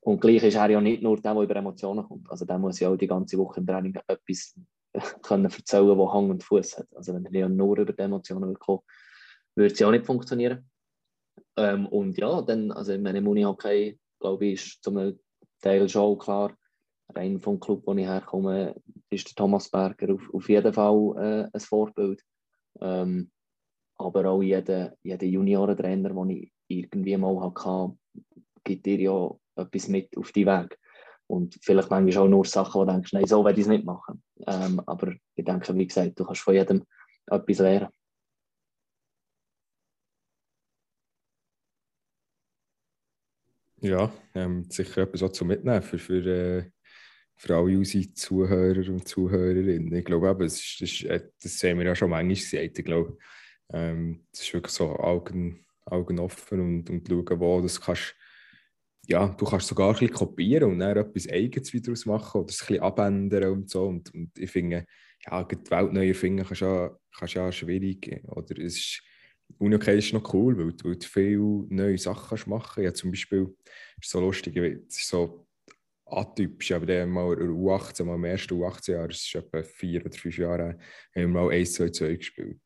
Und 0.00 0.20
gleich 0.20 0.42
ist 0.44 0.54
er 0.54 0.70
ja 0.70 0.80
nicht 0.80 1.02
nur 1.02 1.20
der, 1.20 1.34
der 1.34 1.42
über 1.42 1.56
Emotionen 1.56 2.04
kommt. 2.04 2.30
Also 2.30 2.44
der 2.44 2.58
muss 2.58 2.80
ja 2.80 2.88
auch 2.88 2.96
die 2.96 3.08
ganze 3.08 3.36
Woche 3.38 3.60
im 3.60 3.66
Training 3.66 3.98
etwas 4.06 4.54
können 5.22 5.46
erzählen, 5.46 5.98
das 5.98 6.12
Hand 6.12 6.30
und 6.30 6.44
Fuß 6.44 6.78
hat. 6.78 6.86
Also 6.94 7.14
wenn 7.14 7.24
er 7.26 7.32
ja 7.32 7.48
nur 7.48 7.78
über 7.78 7.92
die 7.92 8.02
Emotionen 8.02 8.54
kommen, 8.54 8.82
würde 9.54 9.72
es 9.72 9.78
ja 9.78 9.88
auch 9.88 9.90
nicht 9.90 10.06
funktionieren. 10.06 10.70
Ähm, 11.56 11.86
und 11.86 12.16
ja, 12.18 12.40
dann, 12.42 12.70
also 12.70 12.92
in 12.92 13.02
meinem 13.02 13.26
Uni-Hockey, 13.26 13.98
glaube 14.20 14.46
ich, 14.46 14.54
ist 14.54 14.82
zum 14.82 15.18
Teil 15.60 15.88
schon 15.88 16.18
klar, 16.18 16.56
rein 17.14 17.38
vom 17.38 17.60
Club, 17.60 17.82
wo 17.86 17.94
ich 17.94 18.06
herkomme, 18.06 18.74
ist 19.10 19.28
der 19.28 19.34
Thomas 19.34 19.68
Berger 19.68 20.14
auf, 20.14 20.22
auf 20.32 20.48
jeden 20.48 20.72
Fall 20.72 21.14
äh, 21.16 21.48
ein 21.52 21.60
Vorbild. 21.60 22.22
Ähm, 22.80 23.30
aber 23.98 24.26
auch 24.26 24.42
jeder, 24.42 24.94
jeder 25.02 25.26
Juniorentrainer, 25.26 26.10
den 26.10 26.30
ich 26.30 26.52
irgendwie 26.68 27.16
mal 27.16 27.40
hatte, 27.40 27.96
gibt 28.64 28.84
dir 28.84 29.00
ja 29.00 29.30
etwas 29.56 29.88
mit 29.88 30.16
auf 30.16 30.32
die 30.32 30.46
Weg. 30.46 30.78
Und 31.28 31.58
vielleicht 31.62 31.90
manchmal 31.90 32.24
auch 32.24 32.28
nur 32.28 32.44
Sachen, 32.44 32.80
wo 32.80 32.84
du 32.84 32.92
denkst, 32.92 33.12
nein, 33.12 33.26
so 33.26 33.44
werde 33.44 33.58
ich 33.58 33.66
es 33.66 33.70
nicht 33.70 33.84
machen. 33.84 34.22
Ähm, 34.46 34.80
aber 34.86 35.12
ich 35.34 35.44
denke, 35.44 35.74
wie 35.74 35.86
gesagt, 35.86 36.18
du 36.20 36.24
kannst 36.24 36.42
von 36.42 36.54
jedem 36.54 36.84
etwas 37.26 37.58
lernen. 37.58 37.88
Ja, 43.86 44.12
ähm, 44.34 44.64
sicher 44.68 45.02
etwas 45.02 45.22
auch 45.22 45.30
zu 45.30 45.44
mitnehmen 45.44 45.80
für, 45.80 45.98
für, 45.98 46.26
äh, 46.26 46.70
für 47.36 47.54
alle 47.54 47.78
unsere 47.78 48.12
Zuhörer 48.14 48.90
und 48.90 49.06
Zuhörerinnen. 49.06 49.94
Ich 49.94 50.04
glaube, 50.04 50.28
eben, 50.28 50.40
das, 50.40 50.56
ist, 50.56 50.80
das, 50.80 50.90
ist, 50.90 51.04
äh, 51.04 51.28
das 51.40 51.58
sehen 51.58 51.78
wir 51.78 51.86
ja 51.86 51.94
schon 51.94 52.10
manchmal 52.10 52.34
gesagt. 52.34 52.78
Ich 52.80 52.84
glaube, 52.84 53.16
ähm, 53.72 54.26
das 54.32 54.42
ist 54.42 54.54
wirklich 54.54 54.72
so 54.72 54.96
Augen, 54.96 55.64
Augen 55.84 56.18
offen 56.18 56.60
und, 56.60 56.90
und 56.90 57.06
schauen, 57.06 57.40
wo 57.40 57.60
das 57.60 57.80
kannst. 57.80 58.16
Ja, 59.06 59.28
du 59.28 59.44
kannst 59.44 59.68
sogar 59.68 59.90
ein 59.90 59.92
bisschen 59.92 60.14
kopieren 60.14 60.72
und 60.72 60.80
dann 60.80 60.96
etwas 60.96 61.28
Eigenes 61.28 61.72
wieder 61.72 61.84
daraus 61.84 62.06
machen 62.06 62.40
oder 62.40 62.50
es 62.50 62.62
ein 62.62 62.66
bisschen 62.66 62.82
abändern 62.82 63.52
und 63.52 63.70
so. 63.70 63.86
Und, 63.86 64.12
und 64.12 64.36
ich 64.36 64.50
finde, 64.50 64.84
ja, 65.24 65.44
die 65.44 65.70
Welt 65.70 65.92
neu 65.92 66.08
erfinden 66.08 66.44
kannst 66.44 66.62
ja, 66.62 66.90
kannst 67.16 67.34
ja 67.34 67.52
schwierig. 67.52 68.20
Oder 68.26 68.58
es 68.58 68.78
ist, 68.78 69.02
Unihockey 69.58 69.98
ist 69.98 70.12
noch 70.12 70.34
cool, 70.34 70.56
weil, 70.58 70.74
weil 70.84 70.96
du 70.96 71.06
viele 71.06 71.66
neue 71.68 71.98
Sachen 71.98 72.50
machen 72.50 72.72
kannst. 72.74 72.84
Ja, 72.84 72.94
zum 72.94 73.10
Beispiel, 73.10 73.54
ist 74.00 74.10
so 74.10 74.20
lustig, 74.20 74.56
es 74.56 74.98
ist 74.98 75.08
so 75.08 75.46
atypisch, 76.06 76.72
aber 76.72 76.86
dann 76.86 77.10
mal 77.10 77.36
U18, 77.36 78.04
mal 78.04 78.14
im 78.14 78.24
ersten 78.24 78.54
U18-Jahr, 78.54 79.08
das 79.08 79.18
ist 79.18 79.34
etwa 79.34 79.62
vier 79.62 80.04
oder 80.04 80.16
fünf 80.16 80.38
Jahre, 80.38 80.78
haben 81.14 81.22
wir 81.22 81.28
mal 81.28 81.50
1, 81.50 81.74
2, 81.74 81.88
2 81.90 82.14
gespielt. 82.14 82.60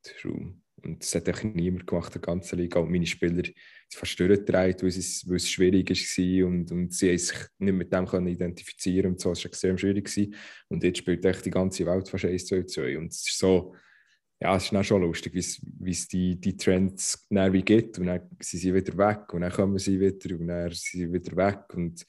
Und 0.83 1.03
das 1.03 1.15
hat 1.15 1.29
auch 1.29 1.43
niemand 1.43 1.87
gemacht, 1.87 2.15
der 2.15 2.23
ganze 2.23 2.57
Liga. 2.57 2.81
Und 2.81 2.91
meine 2.91 3.07
Spieler 3.07 3.45
sind 3.45 3.55
fast 3.93 4.19
durchgedreht, 4.19 4.83
weil 4.83 4.89
es, 4.89 5.29
weil 5.29 5.37
es 5.37 5.51
schwierig 5.51 5.91
war 5.91 6.47
und, 6.47 6.73
und 6.73 6.95
sie 6.95 7.17
sich 7.19 7.39
nicht 7.59 7.75
mit 7.75 7.93
dem 7.93 8.07
können 8.07 8.29
identifizieren 8.29 9.13
und 9.13 9.21
so. 9.21 9.33
Es 9.33 9.45
war 9.45 9.51
extrem 9.51 9.77
schwierig. 9.77 10.07
Gewesen. 10.07 10.35
Und 10.69 10.83
jetzt 10.83 10.99
spielt 10.99 11.25
echt 11.25 11.45
die 11.45 11.51
ganze 11.51 11.85
Welt 11.87 12.09
fast 12.09 12.25
1 12.25 12.47
2 12.47 12.63
2. 12.63 12.99
Und 12.99 13.13
es 13.13 13.27
ist 13.27 13.39
so, 13.39 13.75
ja, 14.43 14.57
es 14.57 14.65
ist 14.65 14.73
dann 14.73 14.83
schon 14.83 15.03
lustig, 15.03 15.35
wie 15.35 15.91
es 15.91 16.09
die, 16.09 16.41
die 16.41 16.57
Trends 16.57 17.27
dann 17.29 17.53
wie 17.53 17.63
gibt. 17.63 17.99
Und 17.99 18.07
dann 18.07 18.23
sind 18.41 18.61
sie 18.61 18.75
wieder 18.75 18.97
weg 18.97 19.33
und 19.35 19.43
dann 19.43 19.53
kommen 19.53 19.79
sie 19.79 20.01
wieder 20.01 20.35
und 20.39 20.47
dann 20.47 20.71
sind 20.71 21.01
sie 21.01 21.13
wieder 21.13 21.37
weg. 21.37 21.75
Und, 21.75 22.07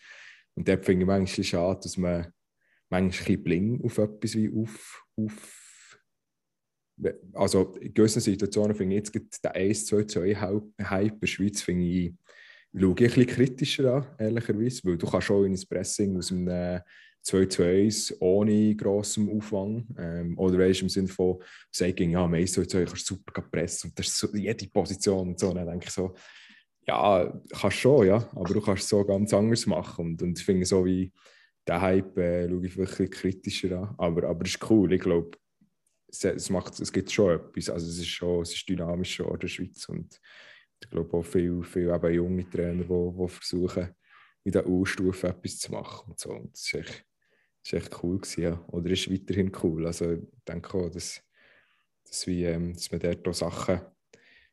und 0.56 0.68
dort 0.68 0.86
finde 0.86 1.02
ich 1.02 1.08
manchmal 1.08 1.44
schade, 1.44 1.80
dass 1.84 1.98
man 1.98 2.32
manchmal 2.90 3.30
ein 3.30 3.44
bling 3.44 3.84
auf 3.84 3.98
etwas 3.98 4.36
wie 4.36 4.50
auf, 4.50 5.04
auf 5.18 5.62
also 7.34 7.74
in 7.82 7.94
gewissen 7.94 8.22
Situationen 8.22 8.76
finde 8.76 8.96
ich 8.96 9.12
jetzt 9.14 9.44
den 9.44 9.52
1-2-2-Hype 9.52 11.14
in 11.14 11.20
der 11.20 11.28
Schweiz 11.28 11.62
finde 11.62 11.86
ich, 11.86 12.14
schaue 12.74 12.92
ich 12.92 12.92
ein 12.92 12.96
bisschen 12.96 13.28
kritischer 13.28 13.94
an, 13.94 14.06
ehrlicherweise, 14.20 14.82
weil 14.84 14.98
du 14.98 15.08
kannst 15.08 15.28
schon 15.28 15.46
in 15.46 15.54
ein 15.54 15.68
Pressing 15.68 16.16
aus 16.18 16.32
einem 16.32 16.80
2 17.22 17.46
zu 17.46 17.64
1 17.64 18.18
ohne 18.20 18.76
grossem 18.76 19.30
Aufwand. 19.30 19.86
Ähm, 19.98 20.38
oder 20.38 20.58
weißt 20.58 20.82
du, 20.82 20.86
im 20.86 20.90
Sinne 20.90 21.08
von, 21.08 21.42
sagen, 21.72 22.12
ja, 22.12 22.24
am 22.24 22.34
1 22.34 22.54
zu 22.54 22.66
2 22.66 22.86
kannst 22.86 23.10
du 23.10 23.16
super 23.16 23.42
pressen 23.42 23.90
und 23.90 24.00
das 24.00 24.08
ist 24.08 24.18
so 24.18 24.36
jede 24.36 24.68
Position 24.68 25.30
und 25.30 25.40
so. 25.40 25.54
dann 25.54 25.68
denke 25.68 25.86
ich 25.88 25.92
so, 25.92 26.14
ja, 26.88 27.42
kannst 27.52 27.78
schon, 27.78 28.08
ja, 28.08 28.18
aber 28.36 28.54
du 28.54 28.62
kannst 28.62 28.84
es 28.84 28.90
so 28.90 29.06
ganz 29.06 29.34
anders 29.34 29.66
machen. 29.66 30.06
Und, 30.06 30.22
und 30.22 30.40
ich 30.40 30.46
finde 30.46 30.66
so 30.66 30.86
wie 30.86 31.12
der 31.68 31.82
Hype 31.82 32.18
äh, 32.18 32.50
schaue 32.50 32.66
ich 32.66 32.78
wirklich 32.78 33.12
kritischer 33.12 33.78
an. 33.78 33.96
Aber, 33.98 34.28
aber 34.28 34.46
es 34.46 34.56
ist 34.56 34.70
cool, 34.70 34.92
ich 34.94 35.02
glaube, 35.02 35.38
es, 36.08 36.24
es, 36.24 36.50
macht, 36.50 36.80
es 36.80 36.92
gibt 36.92 37.12
schon 37.12 37.36
etwas. 37.36 37.70
Also 37.70 37.88
es 37.88 38.00
ist 38.00 38.08
schon, 38.08 38.42
es 38.42 38.54
ist 38.54 38.68
dynamisch 38.68 39.16
schon 39.16 39.32
in 39.32 39.40
der 39.40 39.48
Schweiz 39.48 39.88
und 39.88 40.20
ich 40.84 40.90
glaube 40.90 41.16
auch 41.16 41.24
viele, 41.24 41.64
viele 41.64 42.12
junge 42.12 42.50
Trainer, 42.50 42.84
die, 42.84 42.88
die 42.88 43.28
versuchen, 43.28 43.96
in 44.44 44.52
der 44.52 44.68
U-Stufe 44.68 45.28
etwas 45.28 45.60
zu 45.60 45.72
machen 45.72 46.10
und 46.10 46.20
so. 46.20 46.32
Und 46.32 46.54
das 46.54 46.62
ist 46.62 46.74
echt, 46.74 47.06
das 47.64 47.74
ist 47.74 47.74
echt 47.74 48.04
cool 48.04 48.20
gewesen, 48.20 48.42
ja. 48.42 48.66
Oder 48.68 48.90
ist 48.90 49.12
weiterhin 49.12 49.52
cool. 49.64 49.86
Also 49.86 50.14
ich 50.14 50.22
denke 50.48 50.78
auch, 50.78 50.90
dass, 50.90 51.22
dass, 52.06 52.28
wie, 52.28 52.46
ähm, 52.46 52.74
dass 52.74 52.92
man 52.92 53.00
dort 53.00 53.28
auch 53.28 53.34
Sachen, 53.34 53.82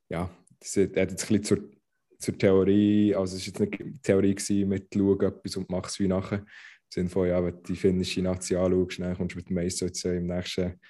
ja, 0.08 0.30
das 0.60 0.76
hat 0.76 0.96
jetzt 0.96 1.30
ein 1.30 1.40
bisschen 1.40 1.42
zur, 1.42 1.70
zur 2.18 2.38
Theorie, 2.38 3.14
also 3.14 3.36
es 3.36 3.42
war 3.42 3.66
jetzt 3.66 3.80
nicht 3.80 4.02
Theorie 4.02 4.34
gewesen, 4.34 4.68
mit 4.68 4.88
«Schau 4.92 5.14
etwas 5.20 5.56
und 5.56 5.70
mach 5.70 5.86
es 5.88 5.98
wie 5.98 6.08
nachher». 6.08 6.38
Im 6.38 6.44
Sinne 6.90 7.08
von, 7.10 7.28
ja, 7.28 7.44
wenn 7.44 7.54
du 7.54 7.62
die 7.62 7.76
finnische 7.76 8.22
Nazi 8.22 8.56
anschaust, 8.56 8.98
dann 8.98 9.16
kommst 9.16 9.34
du 9.34 9.38
mit 9.38 9.48
dem 9.48 9.54
Meister 9.54 10.14
im 10.14 10.26
nächsten 10.26 10.80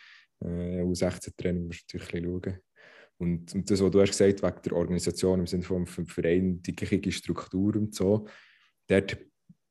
äh, 0.41 0.83
U16-Training, 0.83 1.67
musst 1.67 1.93
du 1.93 1.99
natürlich 1.99 2.25
schauen. 2.25 2.59
Und, 3.19 3.53
und 3.53 3.71
das, 3.71 3.83
was 3.83 3.91
du 3.91 4.01
hast 4.01 4.11
gesagt 4.11 4.43
wegen 4.43 4.63
der 4.63 4.73
Organisation 4.73 5.41
im 5.41 5.47
Sinne 5.47 5.65
von 5.65 5.87
vom 5.87 6.07
Verein, 6.07 6.63
die 6.63 6.75
gleiche 6.75 7.11
Struktur 7.11 7.75
und 7.75 7.95
so, 7.95 8.29
dort 8.87 9.19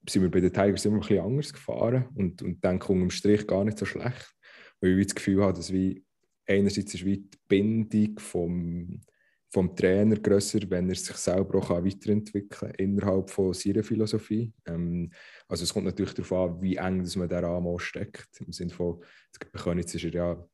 sind 0.10 0.22
wir 0.22 0.32
bei 0.32 0.40
den 0.40 0.54
Tigers 0.54 0.86
immer 0.86 0.98
ein 0.98 1.02
bisschen 1.02 1.20
anders 1.20 1.54
gefahren 1.54 2.10
und, 2.16 2.42
und 2.42 2.64
denke 2.64 2.92
unterm 2.92 3.10
Strich 3.10 3.46
gar 3.46 3.64
nicht 3.64 3.78
so 3.78 3.86
schlecht. 3.86 4.34
Weil 4.80 5.00
ich 5.00 5.08
das 5.08 5.16
Gefühl 5.16 5.44
habe, 5.44 5.54
dass 5.54 5.74
wie 5.74 6.04
einerseits 6.48 6.94
ist 6.94 7.06
wie 7.06 7.18
die 7.18 7.38
Bindung 7.48 8.18
vom, 8.20 9.02
vom 9.50 9.76
Trainer 9.76 10.18
grösser, 10.18 10.60
wenn 10.70 10.90
er 10.90 10.96
sich 10.96 11.16
selber 11.16 11.60
auch 11.60 11.70
weiterentwickeln 11.70 12.50
kann 12.50 12.72
innerhalb 12.72 13.30
von 13.30 13.54
seiner 13.54 13.84
Philosophie. 13.84 14.54
Ähm, 14.66 15.12
also 15.48 15.64
es 15.64 15.74
kommt 15.74 15.86
natürlich 15.86 16.14
darauf 16.14 16.32
an, 16.34 16.62
wie 16.62 16.76
eng 16.76 17.04
dass 17.04 17.16
man 17.16 17.30
da 17.30 17.40
Rahmen 17.40 17.80
steckt. 17.80 18.30
Im 18.40 18.52
Sinne 18.52 18.72
von, 18.72 19.04
bei 19.52 19.82
ist 19.96 20.04
ja, 20.14 20.48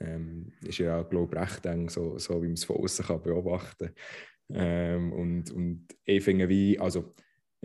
ähm, 0.00 0.52
ist 0.62 0.80
er 0.80 0.86
ja 0.86 1.02
glaube 1.02 1.34
ich, 1.34 1.42
recht 1.42 1.66
eng, 1.66 1.88
so, 1.88 2.18
so 2.18 2.42
wie 2.42 2.46
man 2.46 2.54
es 2.54 2.64
von 2.64 2.76
außen 2.76 3.22
beobachten 3.22 3.86
kann. 3.86 3.94
Ähm, 4.50 5.12
und, 5.12 5.50
und 5.50 5.86
ich 6.04 6.22
finde 6.22 6.48
wie, 6.48 6.78
also 6.78 7.14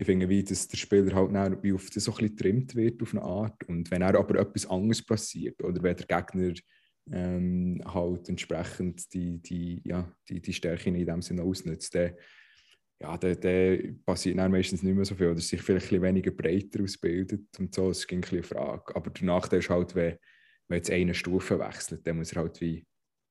ich 0.00 0.06
finde, 0.06 0.30
wie, 0.30 0.42
dass 0.42 0.66
der 0.66 0.78
Spieler 0.78 1.14
halt 1.14 1.62
wie 1.62 1.74
auf 1.74 1.90
das 1.90 2.04
so 2.04 2.12
ein 2.12 2.16
bisschen 2.16 2.36
getrimmt 2.36 2.74
wird 2.74 3.02
auf 3.02 3.12
eine 3.12 3.22
Art. 3.22 3.62
Und 3.64 3.90
wenn 3.90 4.00
er 4.00 4.18
aber 4.18 4.40
etwas 4.40 4.64
anderes 4.64 5.04
passiert 5.04 5.62
oder 5.62 5.82
wenn 5.82 5.94
der 5.94 6.06
Gegner 6.06 6.54
ähm, 7.12 7.82
halt 7.84 8.26
entsprechend 8.30 9.12
die, 9.12 9.42
die, 9.42 9.82
ja, 9.84 10.10
die, 10.26 10.40
die 10.40 10.54
Stärken 10.54 10.94
in 10.94 11.04
dem 11.04 11.20
Sinne 11.20 11.42
ausnutzt, 11.42 11.94
dann, 11.94 12.14
ja, 12.98 13.18
dann, 13.18 13.38
dann 13.42 14.02
passiert 14.06 14.38
dann 14.38 14.50
meistens 14.50 14.82
nicht 14.82 14.94
mehr 14.94 15.04
so 15.04 15.14
viel 15.14 15.28
oder 15.28 15.40
sich 15.40 15.60
vielleicht 15.60 15.88
ein 15.88 16.00
bisschen 16.00 16.02
weniger 16.02 16.30
breiter 16.30 16.82
ausbildet 16.82 17.58
und 17.58 17.74
so. 17.74 17.88
Das 17.88 17.98
ist 17.98 18.10
ein 18.10 18.24
eine 18.24 18.42
Frage. 18.42 18.96
Aber 18.96 19.10
der 19.10 19.24
Nachteil 19.26 19.58
ist 19.58 19.68
halt, 19.68 19.94
wenn, 19.94 20.16
wenn 20.68 20.78
jetzt 20.78 20.90
eine 20.90 21.12
Stufe 21.12 21.58
wechselt, 21.58 22.06
dann 22.06 22.16
muss 22.16 22.32
er 22.32 22.40
halt 22.40 22.58
wie 22.62 22.86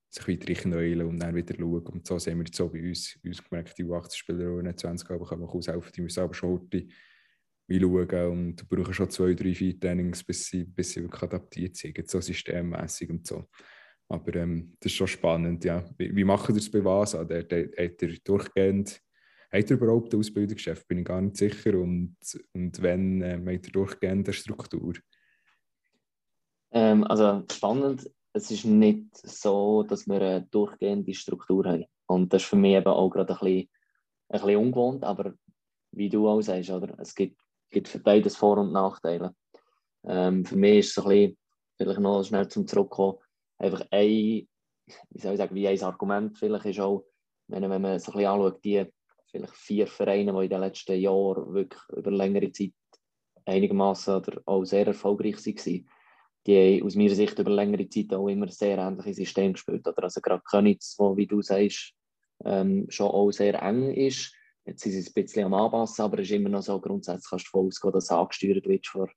sich 0.10 0.28
wieder 0.28 0.53
knäulen 0.53 1.07
und 1.07 1.20
dann 1.20 1.36
wieder 1.36 1.55
schauen. 1.55 1.86
Und 1.86 2.07
so 2.07 2.18
sehen 2.18 2.38
wir 2.39 2.45
jetzt 2.45 2.57
so 2.57 2.70
bei 2.70 2.82
uns, 2.82 3.18
uns 3.24 3.43
gemerkt, 3.43 3.78
die 3.78 3.86
U18-Spieler, 3.86 4.64
die 4.64 4.76
20 4.76 5.10
aber 5.10 5.26
können 5.26 5.43
aushelfen, 5.43 5.91
die 5.95 6.01
müssen 6.01 6.22
aber 6.22 6.34
wie 7.68 7.80
schauen 7.80 8.32
und 8.32 8.55
du 8.55 8.66
brauchst 8.68 8.95
schon 8.95 9.10
zwei, 9.12 9.34
drei, 9.36 9.53
vier 9.53 9.80
Trainings, 9.80 10.24
bis 10.24 10.47
sie, 10.47 10.64
bis 10.64 10.91
sie 10.91 11.03
wirklich 11.03 11.22
adaptiert 11.22 11.76
sind, 11.76 12.10
so 12.10 12.20
systemmäßig 12.20 13.10
und 13.10 13.28
so. 13.28 13.45
Aber 14.07 14.36
ähm, 14.36 14.76
das 14.80 14.91
ist 14.91 14.97
schon 14.97 15.07
spannend, 15.07 15.64
ja. 15.64 15.88
Wie, 15.97 16.16
wie 16.16 16.24
machen 16.24 16.55
das 16.55 16.70
bei 16.70 16.84
Vasa? 16.84 17.24
Der, 17.24 17.43
der, 17.43 17.66
hat 17.78 18.01
er 18.01 18.10
durchgehend, 18.24 18.99
hat 19.51 19.70
er 19.70 19.78
überhaupt 19.78 20.12
ein 20.12 20.20
Ausbildungsgeschäft? 20.20 20.88
Bin 20.88 20.97
ich 20.97 21.05
gar 21.05 21.22
nicht 21.22 21.38
sicher. 21.38 21.76
Und, 21.76 22.18
und 22.53 22.82
wenn 22.82 23.22
ähm, 23.22 23.47
hat 23.47 23.68
er 23.68 23.72
durchgehend 23.72 24.28
eine 24.28 24.34
Struktur? 24.34 24.95
Ähm, 26.72 27.03
also 27.03 27.45
spannend 27.51 28.10
es 28.34 28.51
ist 28.51 28.65
nicht 28.65 29.15
so, 29.15 29.84
dass 29.84 30.07
wir 30.07 30.21
eine 30.21 30.41
durchgehende 30.43 31.13
Struktur 31.13 31.65
haben. 31.65 31.86
Und 32.07 32.34
das 32.34 32.43
ist 32.43 32.49
für 32.49 32.55
mich 32.55 32.75
eben 32.75 32.88
auch 32.88 33.09
gerade 33.09 33.34
ein 33.34 33.39
bisschen, 33.39 33.69
ein 34.30 34.41
bisschen 34.41 34.55
ungewohnt, 34.57 35.03
aber 35.03 35.34
wie 35.91 36.09
du 36.09 36.27
auch 36.27 36.41
sagst, 36.41 36.69
oder? 36.69 36.95
es 36.99 37.15
gibt, 37.15 37.39
gibt 37.71 37.88
für 37.88 37.99
beides 37.99 38.36
Vor- 38.36 38.57
und 38.57 38.71
Nachteile. 38.71 39.36
Ähm, 40.03 40.45
für 40.45 40.55
mich 40.55 40.80
ist 40.80 40.97
es 40.97 41.03
ein 41.03 41.09
bisschen, 41.09 41.38
vielleicht 41.77 41.99
noch 41.99 42.23
schnell 42.23 42.47
zum 42.47 42.67
Zurückkommen, 42.67 43.17
einfach 43.57 43.86
ein, 43.91 44.47
wie 45.09 45.19
soll 45.19 45.34
ich 45.34 45.38
sagen, 45.38 45.55
wie 45.55 45.67
ein 45.67 45.84
Argument 45.84 46.38
vielleicht 46.38 46.65
ist 46.65 46.80
auch, 46.80 47.05
wenn, 47.47 47.67
man 47.67 47.82
so 47.99 48.11
ein 48.11 48.17
bisschen 48.17 48.25
anschaut, 48.25 48.63
die 48.63 48.86
vielleicht 49.30 49.55
vier 49.55 49.88
Vereine, 49.88 50.34
die 50.34 50.43
in 50.43 50.49
den 50.49 50.61
letzten 50.61 50.99
Jahren 50.99 51.53
wirklich 51.53 51.82
über 51.89 52.11
längere 52.11 52.51
Zeit 52.51 52.73
einigermaßen 53.45 54.15
oder 54.15 54.41
auch 54.45 54.63
sehr 54.63 54.88
erfolgreich 54.88 55.38
waren, 55.45 55.89
die 56.45 56.79
haben 56.79 56.85
aus 56.85 56.95
meiner 56.95 57.15
Sicht 57.15 57.37
über 57.37 57.51
längere 57.51 57.87
Zeit 57.89 58.13
auch 58.13 58.27
immer 58.27 58.47
sehr 58.47 58.77
ähnliche 58.77 59.13
Systeme 59.13 59.53
gespielt. 59.53 59.87
Oder 59.87 60.03
also 60.03 60.21
gerade 60.21 60.43
Könitz, 60.43 60.95
wo, 60.97 61.15
wie 61.17 61.27
du 61.27 61.41
sagst, 61.41 61.93
ähm, 62.45 62.85
schon 62.89 63.07
auch 63.07 63.31
sehr 63.31 63.61
eng 63.61 63.93
ist. 63.93 64.33
Jetzt 64.65 64.83
sind 64.83 64.91
sie 64.93 65.09
ein 65.09 65.13
bisschen 65.13 65.45
am 65.45 65.53
Anpassen, 65.53 66.03
aber 66.03 66.19
es 66.19 66.29
ist 66.29 66.35
immer 66.35 66.49
noch 66.49 66.61
so, 66.61 66.79
grundsätzlich 66.79 67.29
kannst 67.29 67.47
du 67.47 67.49
davon 67.51 67.67
ausgehen, 67.67 67.93
dass 67.93 68.03
es 68.05 68.11
angesteuert 68.11 68.67
wird 68.67 68.87
von, 68.87 69.09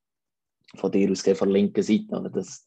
von 0.77 0.91
dir 0.91 1.11
aus, 1.11 1.23
von 1.23 1.49
der 1.49 1.49
linken 1.49 1.83
Seite. 1.83 2.09
Oder 2.11 2.31
das, 2.31 2.65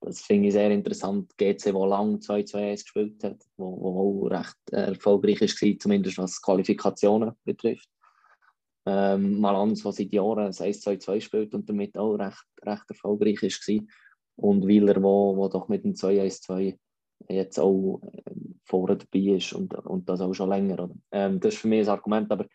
das 0.00 0.22
finde 0.22 0.48
ich 0.48 0.54
sehr 0.54 0.70
interessant. 0.70 1.30
GC, 1.36 1.72
wo 1.74 1.86
lange 1.86 2.16
2-2-1 2.16 2.82
gespielt 2.82 3.24
hat, 3.24 3.42
wo, 3.56 3.80
wo 3.80 4.26
auch 4.26 4.30
recht 4.30 4.56
erfolgreich 4.72 5.40
war, 5.40 5.78
zumindest 5.78 6.18
was 6.18 6.40
Qualifikationen 6.42 7.32
betrifft. 7.44 7.88
Ähm, 8.84 9.40
Malans, 9.40 9.82
der 9.82 9.92
seit 9.92 10.12
Jahren 10.12 10.46
ein 10.46 10.52
1-2-2 10.52 11.20
spielt 11.20 11.54
und 11.54 11.68
damit 11.68 11.96
auch 11.96 12.14
recht, 12.14 12.44
recht 12.62 12.84
erfolgreich 12.88 13.42
war. 13.42 13.84
Und 14.36 14.66
Wieler, 14.66 14.94
der 14.94 15.48
doch 15.48 15.68
mit 15.68 15.84
dem 15.84 15.94
2-1-2 15.94 16.76
jetzt 17.28 17.58
auch 17.58 18.00
ähm, 18.26 18.60
vorne 18.64 18.96
dabei 18.96 19.36
ist 19.36 19.52
und, 19.52 19.74
und 19.74 20.08
das 20.08 20.20
auch 20.20 20.32
schon 20.34 20.48
länger. 20.48 20.90
Ähm, 21.12 21.38
das 21.38 21.54
ist 21.54 21.60
für 21.60 21.68
mich 21.68 21.82
ein 21.82 21.88
Argument, 21.88 22.30
aber 22.32 22.46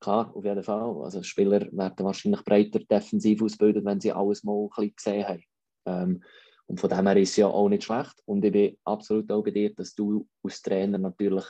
klar, 0.00 0.30
auf 0.34 0.44
jeden 0.44 0.62
Fall. 0.62 1.02
Also 1.02 1.22
Spieler 1.22 1.60
werden 1.72 2.04
wahrscheinlich 2.04 2.44
breiter 2.44 2.80
defensiv 2.80 3.42
ausbilden, 3.42 3.84
wenn 3.84 4.00
sie 4.00 4.12
alles 4.12 4.44
mal 4.44 4.62
ein 4.62 4.68
bisschen 4.68 4.94
gesehen 4.96 5.26
haben. 5.26 5.42
Ähm, 5.86 6.24
und 6.66 6.78
von 6.78 6.90
dem 6.90 7.06
her 7.06 7.16
ist 7.16 7.30
es 7.30 7.36
ja 7.36 7.46
auch 7.46 7.68
nicht 7.68 7.84
schlecht. 7.84 8.22
Und 8.26 8.44
ich 8.44 8.52
bin 8.52 8.76
absolut 8.84 9.30
auch 9.32 9.42
bei 9.42 9.50
dir, 9.50 9.74
dass 9.74 9.94
du 9.94 10.28
als 10.42 10.60
Trainer 10.60 10.98
natürlich 10.98 11.44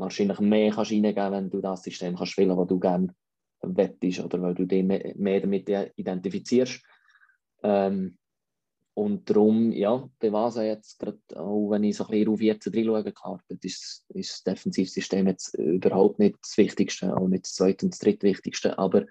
wahrscheinlich 0.00 0.40
mehr 0.40 0.72
kannst 0.72 0.90
reingeben 0.92 1.32
wenn 1.32 1.50
du 1.50 1.60
das 1.60 1.82
System 1.82 2.16
kannst 2.16 2.32
spielen 2.32 2.48
kannst, 2.48 2.62
das 2.62 2.68
du 2.68 2.80
gerne 2.80 3.14
wettest 3.62 4.20
oder 4.20 4.40
weil 4.42 4.54
du 4.54 4.66
dich 4.66 4.84
mehr, 4.84 5.40
damit 5.40 5.68
identifizierst. 5.96 6.82
Ähm, 7.62 8.16
und 8.94 9.30
darum, 9.30 9.72
ja, 9.72 10.08
bei 10.18 10.32
Vasa 10.32 10.62
jetzt 10.62 10.98
gerade, 10.98 11.18
auch 11.36 11.70
wenn 11.70 11.84
ich 11.84 11.96
so 11.96 12.04
ein 12.04 12.10
bisschen 12.10 12.28
auf 12.28 12.40
jetzt 12.42 12.74
reinschaue, 12.74 13.12
klar, 13.12 13.40
ist, 13.48 14.04
ist 14.08 14.30
das 14.30 14.42
Defensivsystem 14.44 15.26
jetzt 15.26 15.54
überhaupt 15.54 16.18
nicht 16.18 16.36
das 16.42 16.56
Wichtigste, 16.58 17.16
auch 17.16 17.28
nicht 17.28 17.44
das 17.44 17.54
zweite 17.54 17.86
und 17.86 17.94
das 17.94 18.00
drittwichtigste, 18.00 18.78
aber 18.78 19.06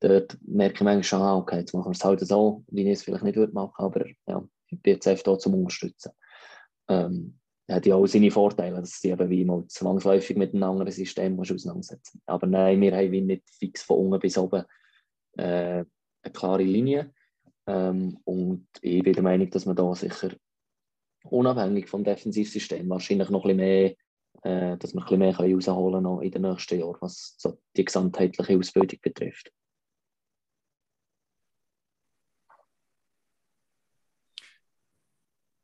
dort 0.00 0.38
merke 0.42 0.74
ich 0.74 0.80
manchmal 0.82 1.02
schon, 1.02 1.22
ah, 1.22 1.36
okay, 1.36 1.58
jetzt 1.58 1.72
machen 1.72 1.86
wir 1.86 1.96
es 1.96 2.04
halt 2.04 2.20
so, 2.20 2.64
wie 2.68 2.82
ich 2.82 2.88
es 2.88 3.02
vielleicht 3.02 3.24
nicht 3.24 3.36
würde 3.36 3.54
machen, 3.54 3.72
aber 3.76 4.04
ja, 4.28 4.46
ich 4.68 4.80
bin 4.82 4.94
jetzt 4.94 5.08
einfach 5.08 5.24
da 5.24 5.38
zum 5.38 5.54
Unterstützen. 5.54 6.12
Ähm, 6.88 7.38
hat 7.68 7.86
ja 7.86 7.96
auch 7.96 8.06
seine 8.06 8.30
Vorteile, 8.30 8.76
dass 8.76 9.00
sie 9.00 9.10
eben 9.10 9.28
wie 9.28 9.44
mal 9.44 9.66
zwangsläufig 9.66 10.36
mit 10.36 10.54
einem 10.54 10.62
anderen 10.62 10.92
System 10.92 11.38
auseinandersetzen 11.38 12.22
Aber 12.26 12.46
nein, 12.46 12.80
wir 12.80 12.96
haben 12.96 13.10
wie 13.10 13.22
nicht 13.22 13.48
fix 13.50 13.82
von 13.82 13.98
unten 13.98 14.20
bis 14.20 14.38
oben 14.38 14.64
äh, 15.36 15.84
eine 16.22 16.32
klare 16.32 16.62
Linie. 16.62 17.12
Ähm, 17.66 18.18
und 18.24 18.68
ich 18.80 19.02
bin 19.02 19.12
der 19.12 19.22
Meinung, 19.22 19.50
dass 19.50 19.66
man 19.66 19.76
da 19.76 19.94
sicher 19.94 20.30
unabhängig 21.24 21.88
vom 21.88 22.04
Defensivsystem 22.04 22.88
wahrscheinlich 22.88 23.30
noch 23.30 23.44
ein 23.44 23.56
bisschen 23.56 23.96
mehr, 24.42 24.72
äh, 24.72 24.76
dass 24.78 24.94
man 24.94 25.04
ein 25.04 25.18
bisschen 25.18 25.46
mehr 25.46 25.56
rausholen 25.56 26.04
kann 26.04 26.22
in 26.22 26.30
den 26.30 26.42
nächsten 26.42 26.78
Jahren, 26.78 26.96
was 27.00 27.34
so 27.38 27.58
die 27.76 27.84
gesamtheitliche 27.84 28.56
Ausbildung 28.56 29.00
betrifft. 29.02 29.50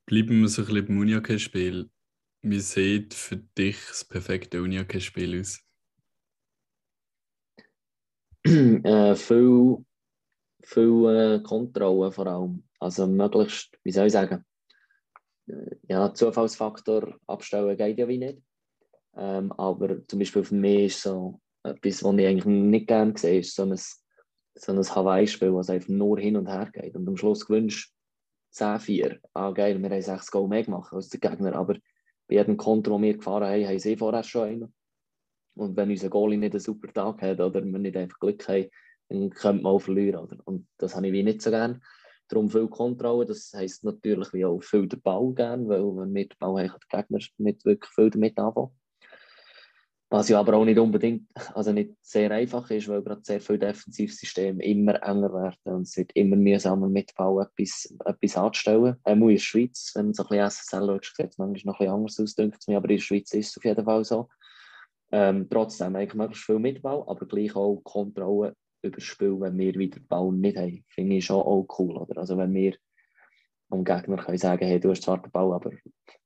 Bleiben 0.07 0.41
wir 0.41 0.49
so 0.49 0.63
ein 0.63 0.67
bisschen 0.67 0.87
beim 0.87 0.99
Unihockey-Spiel. 0.99 1.91
Wie 2.43 2.61
sieht 2.61 3.15
für 3.15 3.37
dich 3.37 3.77
das 3.89 4.05
perfekte 4.05 4.63
Unihockey-Spiel 4.63 5.41
aus? 5.41 5.61
äh, 8.45 9.15
viel, 9.15 9.85
viel 10.63 11.07
äh, 11.07 11.43
Kontrolle 11.43 12.11
vor 12.11 12.27
allem. 12.27 12.65
Also 12.81 13.07
möglichst, 13.07 13.79
wie 13.85 13.93
soll 13.93 14.07
ich 14.07 14.13
sagen, 14.13 14.45
äh, 15.47 15.77
ja, 15.89 16.13
Zufallsfaktor 16.13 17.17
abstellen 17.27 17.77
geht 17.77 17.99
ja 17.99 18.09
wie 18.09 18.19
nicht. 18.19 18.43
Ähm, 19.15 19.53
aber 19.53 20.07
zum 20.09 20.19
Beispiel 20.19 20.43
für 20.43 20.55
mich 20.55 20.87
ist 20.87 21.03
so 21.03 21.41
etwas, 21.63 22.03
was 22.03 22.17
ich 22.17 22.27
eigentlich 22.27 22.45
nicht 22.47 22.89
gerne 22.89 23.17
sehe, 23.17 23.39
ist 23.39 23.55
so 23.55 23.63
ein, 23.63 23.77
so 23.77 24.73
ein 24.73 24.79
Hawaii-Spiel, 24.79 25.55
was 25.55 25.71
einfach 25.71 25.89
nur 25.89 26.19
hin 26.19 26.37
und 26.37 26.49
her 26.49 26.69
geht. 26.73 26.97
Und 26.97 27.07
am 27.07 27.17
Schluss 27.17 27.47
gewünscht 27.47 27.92
10-4. 28.53 29.19
Ah, 29.35 29.51
geil, 29.51 29.81
wir 29.81 29.91
haben 29.91 30.03
6 30.03 30.31
Goal 30.31 30.49
mehr 30.49 30.65
gemacht 30.65 30.93
als 30.93 31.09
der 31.09 31.21
Gegner. 31.21 31.55
Aber 31.55 31.75
bei 32.29 32.37
jedem 32.37 32.57
Konto, 32.57 32.93
den 32.93 33.03
wir 33.03 33.17
gefahren 33.17 33.45
haben, 33.45 33.67
haben 33.67 33.79
sie 33.79 33.97
vorher 33.97 34.23
schon 34.23 34.49
einen. 34.49 34.75
Und 35.55 35.77
wenn 35.77 35.91
unser 35.91 36.09
Goalie 36.09 36.39
nicht 36.39 36.53
einen 36.53 36.61
super 36.61 36.93
Tag 36.93 37.23
hat 37.23 37.41
oder 37.41 37.65
wir 37.65 37.79
nicht 37.79 37.97
einfach 37.97 38.19
Glück 38.19 38.47
haben, 38.49 38.69
dann 39.09 39.31
könnte 39.31 39.63
man 39.63 39.73
auch 39.73 39.81
verlieren. 39.81 40.21
Oder? 40.21 40.39
Und 40.45 40.67
das 40.79 40.97
habe 40.97 41.07
ich 41.07 41.13
wie 41.13 41.23
nicht 41.23 41.43
so 41.43 41.51
gerne. 41.51 41.81
Darum 42.29 42.49
viel 42.49 42.69
Kontrolle. 42.69 43.27
Das 43.27 43.53
heisst 43.55 43.85
natürlich 43.85 44.45
auch 44.45 44.63
viel 44.63 44.89
den 44.89 45.03
Ball 45.03 45.33
gerne, 45.35 45.69
weil 45.69 45.83
wenn 45.83 46.15
wir 46.15 46.29
den 46.29 46.39
Ball 46.39 46.69
haben, 46.69 46.79
kann 46.89 47.05
der 47.11 47.19
Gegner 47.19 47.19
nicht 47.39 47.65
wirklich 47.65 47.93
viel 47.93 48.11
damit 48.11 48.39
anfangen. 48.39 48.71
Was 50.13 50.29
ja 50.29 50.39
aber 50.39 50.59
auch 50.59 50.65
nicht 50.67 50.79
unbedingt, 50.79 51.27
also 51.55 51.73
nicht 51.73 51.93
sehr 52.03 52.31
einfach 52.33 52.71
ist, 52.71 52.87
weil 52.87 53.01
gerade 53.01 53.23
sehr 53.25 53.41
viele 53.41 53.61
Defensivsysteme 53.61 54.63
immer 54.63 55.03
enger 55.03 55.33
werden 55.33 55.75
und 55.75 55.83
es 55.89 55.97
wird 55.97 56.13
immer 56.13 56.37
mühsamer 56.37 56.87
mit 56.91 57.15
Ball 57.15 57.47
etwas, 57.47 57.97
etwas 58.05 58.37
anzustellen. 58.37 58.97
Auch 59.05 59.13
in 59.13 59.27
der 59.27 59.39
Schweiz, 59.39 59.91
wenn 59.95 60.07
man 60.07 60.13
so 60.13 60.25
ein 60.25 60.29
bisschen 60.29 60.51
SSL 60.51 61.01
sieht 61.03 61.39
manchmal 61.39 61.73
noch 61.73 61.81
ein 61.81 61.87
bisschen 61.87 61.95
anders 61.95 62.21
aus, 62.21 62.35
denkt 62.35 62.59
es 62.61 62.69
mir, 62.69 62.77
aber 62.77 62.91
in 62.91 62.97
der 62.97 63.03
Schweiz 63.03 63.33
ist 63.33 63.49
es 63.53 63.57
auf 63.57 63.65
jeden 63.65 63.85
Fall 63.87 64.05
so. 64.05 64.29
Ähm, 65.13 65.49
trotzdem 65.49 65.97
eigentlich 65.97 66.13
möglichst 66.13 66.45
viel 66.45 66.59
mit 66.59 66.83
Ball, 66.83 67.03
aber 67.07 67.25
gleich 67.25 67.57
auch 67.57 67.81
Kontrolle 67.83 68.55
über 68.83 68.97
das 68.97 69.05
Spiel, 69.05 69.41
wenn 69.41 69.57
wir 69.57 69.75
wieder 69.77 69.99
den 69.99 70.41
nicht 70.41 70.59
haben. 70.59 70.85
Finde 70.89 71.17
ich 71.17 71.25
schon 71.25 71.41
auch 71.41 71.67
cool. 71.79 71.97
Oder? 71.97 72.21
Also 72.21 72.37
wenn 72.37 72.53
wir 72.53 72.77
am 73.73 73.85
Gegner 73.85 74.17
können 74.19 74.39
sagen, 74.39 74.67
hey, 74.67 74.79
du 74.79 74.91
hast 74.91 75.03
zwar 75.03 75.21
den 75.21 75.31
Ball, 75.31 75.53
aber 75.53 75.71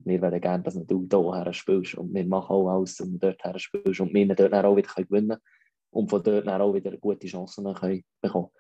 wir 0.01 0.21
wollen 0.21 0.41
gerne, 0.41 0.65
dass 0.65 0.75
du 0.75 1.09
hier 1.09 1.53
spielst 1.53 1.95
und 1.95 2.13
wir 2.13 2.27
machen 2.27 2.53
auch 2.53 2.69
alles, 2.69 3.01
um 3.01 3.19
dort 3.19 3.43
her 3.45 3.59
spielst 3.59 4.01
und 4.01 4.13
wir 4.13 4.35
dort 4.35 4.53
auch 4.53 4.77
wieder 4.77 4.89
gewinnen 4.95 5.29
können 5.29 5.41
und 5.91 6.11
von 6.11 6.23
dort 6.23 6.49
auch 6.49 6.75
wieder 6.75 6.97
gute 6.99 7.27
Chancen 7.27 7.65
bekommen 8.21 8.51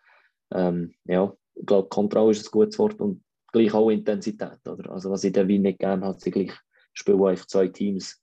ähm, 0.52 0.94
Ja, 1.04 1.34
ich 1.54 1.66
glaube, 1.66 1.88
Kontrolle 1.88 2.30
ist 2.30 2.46
ein 2.46 2.50
gutes 2.50 2.78
Wort 2.78 3.00
und 3.00 3.24
gleich 3.52 3.74
auch 3.74 3.90
Intensität. 3.90 4.66
Oder? 4.66 4.92
Also 4.92 5.10
was 5.10 5.24
ich 5.24 5.32
dann 5.32 5.48
wie 5.48 5.58
nicht 5.58 5.80
gerne 5.80 6.06
habe, 6.06 6.20
sind 6.20 6.32
gleich 6.32 6.52
Spiele, 6.92 7.18
wo 7.18 7.26
einfach 7.26 7.46
zwei 7.46 7.68
Teams 7.68 8.22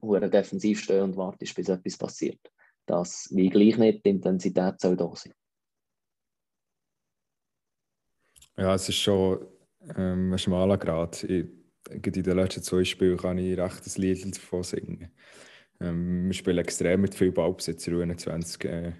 wo 0.00 0.18
defensiv 0.18 0.82
stehen 0.82 1.02
und 1.02 1.16
warten, 1.16 1.38
bis 1.38 1.68
etwas 1.68 1.96
passiert. 1.96 2.40
Das 2.84 3.28
wie 3.30 3.48
gleich 3.48 3.78
nicht, 3.78 4.04
die 4.04 4.10
Intensität 4.10 4.80
soll 4.80 4.96
da 4.96 5.10
sein. 5.14 5.32
Ja, 8.56 8.74
es 8.74 8.88
ist 8.88 8.96
schon 8.96 9.46
ähm, 9.96 10.32
ein 10.32 10.38
schmaler 10.38 10.78
Grad. 10.78 11.24
in 11.24 11.50
den 11.90 12.36
letzten 12.36 12.62
zwei 12.62 12.84
Spielen 12.84 13.16
kann 13.16 13.38
ich 13.38 13.58
recht 13.58 13.86
ein 13.86 14.02
Lied 14.02 14.36
davon 14.36 14.62
singen. 14.62 15.10
Ähm, 15.80 16.26
wir 16.26 16.34
spielen 16.34 16.58
extrem 16.58 17.00
mit 17.02 17.14
viel 17.14 17.32
Ballbesitz, 17.32 17.88
21 17.88 18.64
äh, 18.64 18.92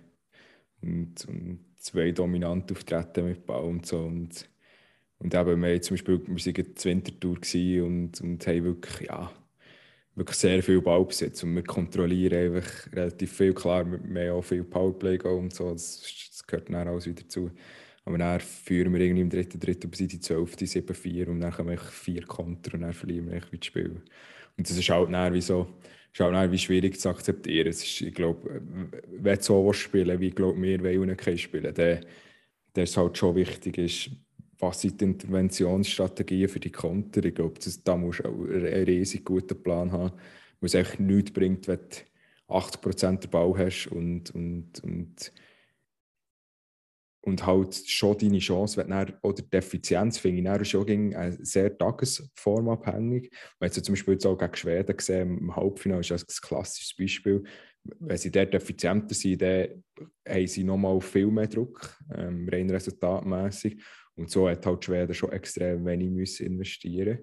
und, 0.82 1.24
und, 1.26 1.64
zwei 1.76 2.10
dominant 2.10 2.70
auftreten 2.72 3.26
mit 3.26 3.46
Ball 3.46 3.64
und 3.64 3.86
so. 3.86 3.98
Und, 3.98 4.48
und 5.18 5.34
eben, 5.34 5.62
wir, 5.62 5.82
zum 5.82 5.94
Beispiel, 5.96 6.20
wir 6.26 6.28
waren 6.28 6.54
der 6.54 6.84
Wintertour 6.84 7.38
und, 7.86 8.20
und 8.20 8.46
haben 8.46 8.64
wirklich, 8.64 9.08
ja, 9.08 9.30
wirklich 10.14 10.36
sehr 10.36 10.62
viel 10.62 10.80
Ballbesitz 10.80 11.42
und 11.44 11.54
wir 11.54 11.62
kontrollieren 11.62 12.54
einfach 12.56 12.92
relativ 12.92 13.32
viel. 13.32 13.54
Klar, 13.54 13.86
wir 13.90 13.98
haben 13.98 14.38
auch 14.38 14.42
viel 14.42 14.64
Powerplay 14.64 15.18
und 15.22 15.54
so, 15.54 15.72
das, 15.72 16.02
das 16.30 16.46
gehört 16.46 16.68
dann 16.68 16.88
alles 16.88 17.06
wieder 17.06 17.22
dazu. 17.22 17.50
Aber 18.08 18.16
dann 18.16 18.40
führen 18.40 18.94
wir 18.94 19.00
irgendwie 19.02 19.20
im 19.20 19.28
dritten, 19.28 19.60
dritten 19.60 19.90
bis 19.90 20.00
in 20.00 20.08
die 20.08 20.18
zwölfte, 20.18 20.66
sieben, 20.66 20.94
vier 20.94 21.28
und 21.28 21.42
dann 21.42 21.52
kommen 21.52 21.68
wir 21.68 21.76
vier 21.76 22.22
Konter 22.22 22.72
und 22.72 22.80
dann 22.80 22.94
verlieren 22.94 23.30
wir 23.30 23.38
das 23.38 23.66
Spiel. 23.66 24.00
Und 24.56 24.66
das 24.66 24.78
ist 24.78 24.88
halt 24.88 25.12
dann 25.12 25.34
wie 25.34 25.42
so, 25.42 25.66
ist 26.10 26.20
halt 26.20 26.34
dann 26.34 26.50
wie 26.50 26.56
schwierig 26.56 26.98
zu 26.98 27.10
akzeptieren. 27.10 27.68
Es 27.68 27.84
ist, 27.84 28.00
ich 28.00 28.14
glaube, 28.14 28.62
wenn 29.10 29.36
du 29.36 29.42
so 29.42 29.70
spielen 29.74 30.18
wie 30.20 30.30
glaub, 30.30 30.56
wir 30.56 30.82
wollen 30.82 31.16
kein 31.18 31.36
spielen, 31.36 31.74
dann, 31.74 32.00
dann 32.72 32.84
ist 32.84 32.96
halt 32.96 33.18
schon 33.18 33.36
wichtig, 33.36 33.76
ist, 33.76 34.10
was 34.58 34.80
sind 34.80 35.02
die 35.02 35.04
Interventionsstrategien 35.04 36.48
für 36.48 36.60
die 36.60 36.72
Konter. 36.72 37.22
Ich 37.22 37.34
glaube, 37.34 37.60
da 37.84 37.94
musst 37.94 38.20
du 38.20 38.24
einen 38.24 38.84
riesig 38.84 39.22
guten 39.22 39.62
Plan 39.62 39.92
haben, 39.92 40.12
weil 40.60 40.66
es 40.66 40.74
eigentlich 40.74 40.98
nichts 40.98 41.32
bringt, 41.32 41.68
wenn 41.68 41.78
du 41.78 42.54
80% 42.54 43.18
der 43.18 43.28
Ball 43.28 43.54
hast 43.58 43.88
und, 43.88 44.34
und, 44.34 44.82
und 44.82 45.30
und 47.20 47.44
halt 47.46 47.74
schon 47.74 48.16
deine 48.16 48.38
Chance, 48.38 48.76
wenn 48.76 48.90
dann, 48.90 49.12
oder 49.22 49.42
die 49.42 49.56
Effizienz 49.56 50.18
finde 50.18 50.38
ich 50.38 50.44
dann 50.44 50.64
schon 50.64 51.36
sehr 51.40 51.76
tagesformabhängig. 51.76 53.30
Wenn 53.58 53.70
du 53.70 53.82
zum 53.82 53.94
Beispiel 53.94 54.14
jetzt 54.14 54.26
auch 54.26 54.38
gegen 54.38 54.56
Schweden 54.56 54.96
gesehen 54.96 55.38
im 55.38 55.54
Halbfinale 55.56 56.00
ist 56.00 56.10
das 56.10 56.22
ein 56.22 56.48
klassisches 56.48 56.96
Beispiel. 56.96 57.44
Wenn 58.00 58.16
sie 58.16 58.30
dort 58.30 58.54
effizienter 58.54 59.14
sind, 59.14 59.42
dann 59.42 59.82
haben 60.28 60.46
sie 60.46 60.64
nochmal 60.64 61.00
viel 61.00 61.28
mehr 61.28 61.46
Druck, 61.46 61.96
ähm, 62.14 62.48
rein 62.50 62.70
resultatmäßig. 62.70 63.82
Und 64.14 64.30
so 64.30 64.48
hat 64.48 64.66
halt 64.66 64.84
Schweden 64.84 65.14
schon 65.14 65.32
extrem 65.32 65.86
wenig 65.86 66.10
müssen 66.10 66.46
investieren 66.46 67.20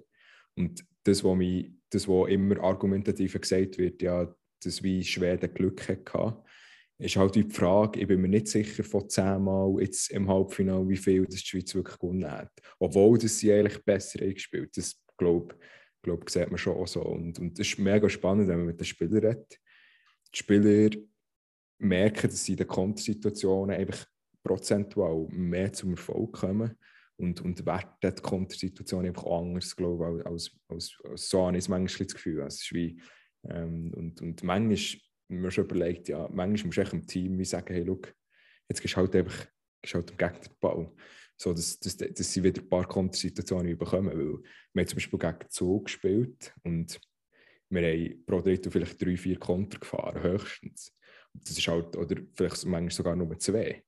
Und 0.55 0.85
das, 1.03 1.23
was, 1.23 1.35
mich, 1.35 1.71
das, 1.89 2.07
was 2.07 2.29
immer 2.29 2.59
argumentativ 2.61 3.39
gesagt 3.39 3.77
wird, 3.77 4.01
ja, 4.01 4.33
dass 4.63 4.81
wie 4.81 5.03
Schweden 5.03 5.53
Glück 5.53 5.87
hatte, 5.87 6.43
ist 6.97 7.15
halt 7.17 7.35
die 7.35 7.49
Frage, 7.49 7.99
ich 7.99 8.07
bin 8.07 8.21
mir 8.21 8.29
nicht 8.29 8.47
sicher 8.47 8.83
von 8.83 9.09
zehnmal 9.09 9.81
jetzt 9.81 10.11
im 10.11 10.29
Halbfinale, 10.29 10.87
wie 10.87 10.97
viel 10.97 11.25
das 11.25 11.41
die 11.41 11.47
Schweiz 11.47 11.75
wirklich 11.75 11.97
gewonnen 11.97 12.31
hat. 12.31 12.51
Obwohl 12.79 13.17
das 13.17 13.37
sie 13.37 13.51
eigentlich 13.51 13.83
besser 13.83 14.19
gespielt 14.19 14.75
Das 14.77 14.95
glaube 15.17 15.55
glaub, 16.01 16.29
sieht 16.29 16.49
man 16.49 16.57
schon 16.57 16.77
auch 16.77 16.87
so. 16.87 17.01
Und, 17.01 17.39
und 17.39 17.59
das 17.59 17.67
ist 17.67 17.79
mega 17.79 18.07
spannend, 18.07 18.47
wenn 18.47 18.57
man 18.57 18.67
mit 18.67 18.79
den 18.79 18.85
Spielern 18.85 19.25
redet. 19.25 19.59
Die 20.33 20.37
Spieler 20.37 20.89
merken, 21.79 22.29
dass 22.29 22.45
sie 22.45 22.53
in 22.53 22.59
den 22.59 22.67
Kontersituationen 22.67 23.75
einfach 23.75 24.05
prozentual 24.43 25.27
mehr 25.31 25.73
zum 25.73 25.91
Erfolg 25.91 26.33
kommen 26.33 26.77
und, 27.17 27.41
und 27.41 27.65
werten 27.65 28.15
die 28.15 28.21
Kontersituation 28.21 29.05
einfach 29.05 29.25
anders, 29.25 29.75
glaube 29.75 30.19
ich, 30.19 30.25
als, 30.25 30.51
als, 30.67 30.97
als 31.03 31.29
so 31.29 31.47
habe 31.47 31.57
ich 31.57 31.67
manchmal 31.67 32.05
das 32.05 32.15
Gefühl. 32.15 32.41
Es 32.41 32.61
ist 32.61 32.73
wie, 32.73 33.01
ähm, 33.49 33.91
und, 33.95 34.21
und 34.21 34.43
manchmal 34.43 34.77
mir 35.27 35.51
schon 35.51 35.65
überlegt, 35.65 36.07
ja, 36.07 36.29
manchmal 36.31 36.67
musst 36.67 36.91
du 36.91 36.95
im 36.95 37.07
Team 37.07 37.43
sagen, 37.43 37.73
hey, 37.73 37.83
look, 37.83 38.13
jetzt 38.69 38.81
gehst 38.81 38.95
du 38.95 38.97
halt 38.97 39.15
einfach 39.15 39.47
gehst 39.85 39.95
halt 39.95 40.17
Gegner 40.17 40.39
den 40.39 40.59
Ball. 40.59 40.91
So, 41.37 41.53
dass, 41.53 41.79
dass, 41.79 41.97
dass 41.97 42.33
sie 42.33 42.43
wieder 42.43 42.61
ein 42.61 42.69
paar 42.69 42.87
Kontersituationen 42.87 43.77
bekommen. 43.77 44.09
Weil 44.09 44.43
wir 44.73 44.81
haben 44.81 44.87
zum 44.87 44.95
Beispiel 44.95 45.19
gegen 45.19 45.49
Zug 45.49 45.85
gespielt 45.85 46.53
und 46.63 46.99
wir 47.69 47.81
haben 47.81 48.25
pro 48.25 48.41
Drittel 48.41 48.71
vielleicht 48.71 49.01
drei, 49.01 49.17
vier 49.17 49.37
Konter 49.37 49.79
gefahren, 49.79 50.21
höchstens. 50.21 50.95
Und 51.33 51.47
das 51.47 51.57
ist 51.57 51.67
halt, 51.67 51.95
oder 51.97 52.15
vielleicht 52.33 52.65
manchmal 52.65 52.91
sogar 52.91 53.15
nur 53.15 53.37
zwei. 53.39 53.83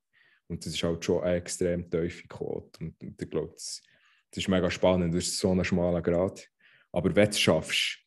Und 0.47 0.65
das 0.65 0.73
ist 0.73 0.83
halt 0.83 1.03
schon 1.03 1.23
eine 1.23 1.37
extrem 1.37 1.89
tiefe 1.89 2.27
Quote. 2.27 2.83
Und, 2.83 3.01
und 3.01 3.21
ich 3.21 3.29
glaube, 3.29 3.53
das, 3.53 3.81
das 4.31 4.43
ist 4.43 4.49
mega 4.49 4.69
spannend, 4.69 5.13
das 5.13 5.27
ist 5.27 5.37
so 5.37 5.51
ein 5.51 5.63
schmaler 5.63 6.01
Grad. 6.01 6.49
Aber 6.91 7.15
wenn 7.15 7.25
du 7.25 7.31
es 7.31 7.39
schaffst, 7.39 7.99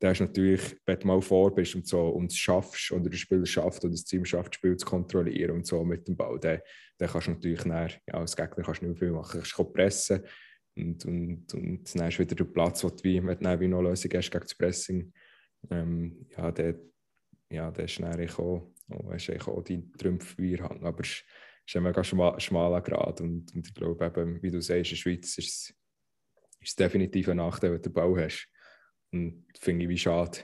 dann 0.00 0.12
ist 0.12 0.20
natürlich, 0.20 0.76
wenn 0.86 0.98
du 0.98 1.06
mal 1.06 1.20
vor 1.20 1.54
bist 1.54 1.74
und 1.74 1.86
so 1.86 2.08
und 2.08 2.32
es 2.32 2.38
schaffst 2.38 2.90
oder 2.90 3.10
der 3.10 3.18
Spieler 3.18 3.44
schafft 3.44 3.84
oder 3.84 3.92
das 3.92 4.04
Team 4.04 4.24
schafft, 4.24 4.54
das 4.54 4.56
Spiel 4.56 4.76
zu 4.76 4.86
kontrollieren 4.86 5.56
und 5.56 5.66
so 5.66 5.84
mit 5.84 6.08
dem 6.08 6.16
Ball, 6.16 6.40
dann, 6.40 6.60
dann 6.96 7.08
kannst 7.10 7.26
du 7.26 7.32
natürlich 7.32 7.62
dann, 7.62 7.90
ja, 7.90 8.14
als 8.14 8.34
Gegner 8.34 8.64
kannst 8.64 8.80
du 8.80 8.86
nicht 8.86 9.00
mehr 9.00 9.08
viel 9.08 9.12
machen. 9.14 9.42
Du 9.42 9.48
kannst 9.48 9.72
pressen 9.74 10.24
und, 10.74 11.04
und, 11.04 11.54
und 11.54 11.94
dann 11.94 12.06
hast 12.06 12.16
du 12.16 12.22
wieder 12.22 12.34
den 12.34 12.50
Platz, 12.50 12.82
wo 12.82 12.88
du 12.88 13.04
wie, 13.04 13.22
wenn 13.22 13.38
du 13.38 13.68
noch 13.68 13.82
Lösung 13.82 14.10
hast 14.14 14.30
gegen 14.30 14.42
das 14.42 14.54
Pressing, 14.54 15.12
ähm, 15.70 16.26
ja, 16.34 16.50
dann, 16.50 16.78
ja, 17.50 17.70
dann 17.70 17.84
ist 17.84 18.00
dann 18.00 18.28
auch, 18.30 18.38
oh, 18.88 19.12
hast 19.12 19.28
du 19.28 19.34
auch 19.34 19.62
deinen 19.62 19.92
Trümpfwehrhang. 19.92 20.82
Aber 20.82 21.02
es 21.02 21.22
ist 21.66 21.76
ein 21.76 21.82
mega 21.82 22.02
schmaler 22.02 22.80
Grad 22.80 23.20
und, 23.20 23.54
und 23.54 23.68
ich 23.68 23.74
glaube 23.74 24.06
eben, 24.06 24.42
wie 24.42 24.50
du 24.50 24.62
sagst, 24.62 24.92
in 24.92 24.96
der 24.96 24.96
Schweiz 24.96 25.36
ist 25.36 25.38
es, 25.38 25.74
ist 26.58 26.68
es 26.70 26.76
definitiv 26.76 27.28
ein 27.28 27.36
Nachteil, 27.36 27.72
wenn 27.72 27.82
du 27.82 27.90
den 27.90 27.92
Ball 27.92 28.24
hast 28.24 28.50
und 29.12 29.44
finde 29.58 29.84
ich 29.84 29.88
wie 29.88 29.98
schade. 29.98 30.38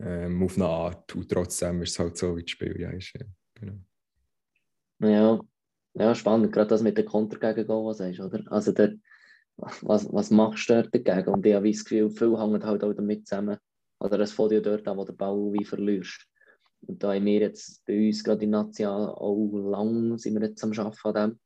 Ähm, 0.00 0.42
auf 0.42 0.56
eine 0.56 0.66
Art. 0.66 1.14
Und 1.14 1.30
trotzdem 1.30 1.82
ist 1.82 1.92
es 1.92 1.98
halt 1.98 2.16
so, 2.16 2.36
wie 2.36 2.42
das 2.42 2.50
Spiel 2.50 2.80
ja 2.80 2.90
ist. 2.90 3.12
Genau. 3.54 3.78
Ja, 5.00 5.40
ja, 5.94 6.14
spannend. 6.14 6.52
Gerade 6.52 6.68
das 6.68 6.82
mit 6.82 6.98
den 6.98 7.06
Konter 7.06 7.38
gegen 7.38 7.66
Goal, 7.66 7.86
was 7.86 7.98
sagst 7.98 8.20
oder? 8.20 8.42
Also, 8.50 8.72
der, 8.72 8.94
was, 9.56 10.12
was 10.12 10.30
machst 10.30 10.68
du 10.68 10.74
dort 10.74 10.94
dagegen? 10.94 11.32
Und 11.32 11.46
ich 11.46 11.54
habe 11.54 11.70
das 11.70 11.84
Gefühl, 11.84 12.10
viel 12.10 12.38
hängt 12.38 12.64
halt 12.64 12.82
auch 12.82 12.92
damit 12.92 13.26
zusammen. 13.28 13.58
Oder 14.00 14.18
es 14.20 14.32
fängt 14.32 14.52
ja 14.52 14.60
dort 14.60 14.86
an, 14.88 14.96
wo 14.96 15.04
der 15.04 15.12
Ball 15.12 15.52
wie 15.52 15.64
verlierst. 15.64 16.26
Und 16.80 17.02
da 17.02 17.14
haben 17.14 17.24
wir 17.24 17.40
jetzt 17.40 17.84
bei 17.86 18.08
uns 18.08 18.24
gerade 18.24 18.44
in 18.44 18.50
National 18.50 19.10
auch 19.10 19.50
lang 19.52 20.18
sind 20.18 20.34
wir 20.34 20.48
jetzt 20.48 20.62
am 20.64 20.72
Arbeiten 20.72 21.08
an 21.08 21.14
dem. 21.14 21.40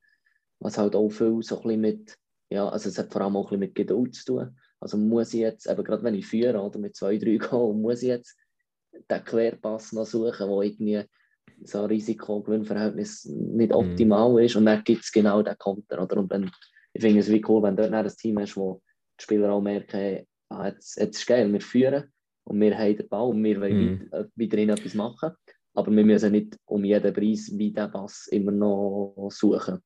Was 0.61 0.79
halt 0.79 0.97
auch 0.97 1.11
viel 1.11 1.41
so 1.43 1.57
ein 1.59 1.63
bisschen 1.63 1.81
mit, 1.81 2.19
ja, 2.51 2.69
also 2.69 2.89
es 2.89 2.99
hat 2.99 3.13
vor 3.13 3.23
allem 3.23 3.37
auch 3.37 3.53
ein 3.53 3.61
bisschen 3.61 3.61
mit 3.61 3.75
Geduld 3.75 4.15
zu 4.15 4.25
tun 4.25 4.59
Also 4.81 4.97
muss 4.97 5.35
ich 5.35 5.41
jetzt, 5.41 5.69
eben 5.69 5.85
gerade 5.85 6.03
wenn 6.03 6.15
ich 6.15 6.27
führe 6.27 6.61
oder 6.61 6.79
mit 6.79 6.97
zwei, 6.97 7.19
drei 7.19 7.37
gehe, 7.39 7.75
muss 7.75 8.03
ich 8.03 8.09
jetzt 8.09 8.37
den 9.11 9.25
Querpass 9.25 9.93
noch 9.93 10.07
suchen, 10.07 10.49
wo 10.49 10.63
irgendwie 10.63 11.05
so 11.65 11.83
ein 11.83 11.87
Risiko-Gewinnverhältnis 11.87 13.25
nicht 13.25 13.71
mhm. 13.71 13.77
optimal 13.77 14.33
mm. 14.33 14.39
ist 14.39 14.57
und 14.57 14.67
dann 14.67 14.85
gibt 14.85 15.03
es 15.03 15.13
genau 15.13 15.43
den 15.43 15.59
Konter. 15.59 16.03
Oder? 16.03 16.19
Und 16.19 16.31
wenn, 16.31 16.51
ich 16.93 17.03
finde 17.03 17.21
es 17.21 17.31
wie 17.31 17.45
cool, 17.49 17.63
wenn 17.63 17.77
du 17.77 17.83
dort 17.83 17.95
ein 17.95 18.17
Team 18.17 18.39
hast, 18.39 18.57
wo 18.57 18.81
die 19.19 19.25
Spieler 19.25 19.53
auch 19.53 19.61
merken, 19.61 20.27
ah, 20.51 20.69
jetzt, 20.69 20.99
jetzt 20.99 21.19
ist 21.19 21.27
geil, 21.27 21.53
wir 21.53 21.61
führen 21.61 22.13
und 22.45 22.61
wir 22.61 22.77
haben 22.77 22.97
den 22.97 23.09
Ball 23.09 23.29
und 23.29 23.43
wir 23.43 23.61
wollen 23.61 24.09
mm. 24.11 24.31
weiterhin 24.37 24.71
etwas 24.71 24.95
machen. 24.95 25.33
Aber 25.75 25.93
wir 25.93 26.05
müssen 26.05 26.33
nicht 26.33 26.57
um 26.65 26.85
jeden 26.85 27.13
Preis 27.13 27.51
wie 27.55 27.73
den 27.73 27.91
Pass 27.91 28.27
immer 28.29 28.53
noch 28.53 29.29
suchen. 29.31 29.81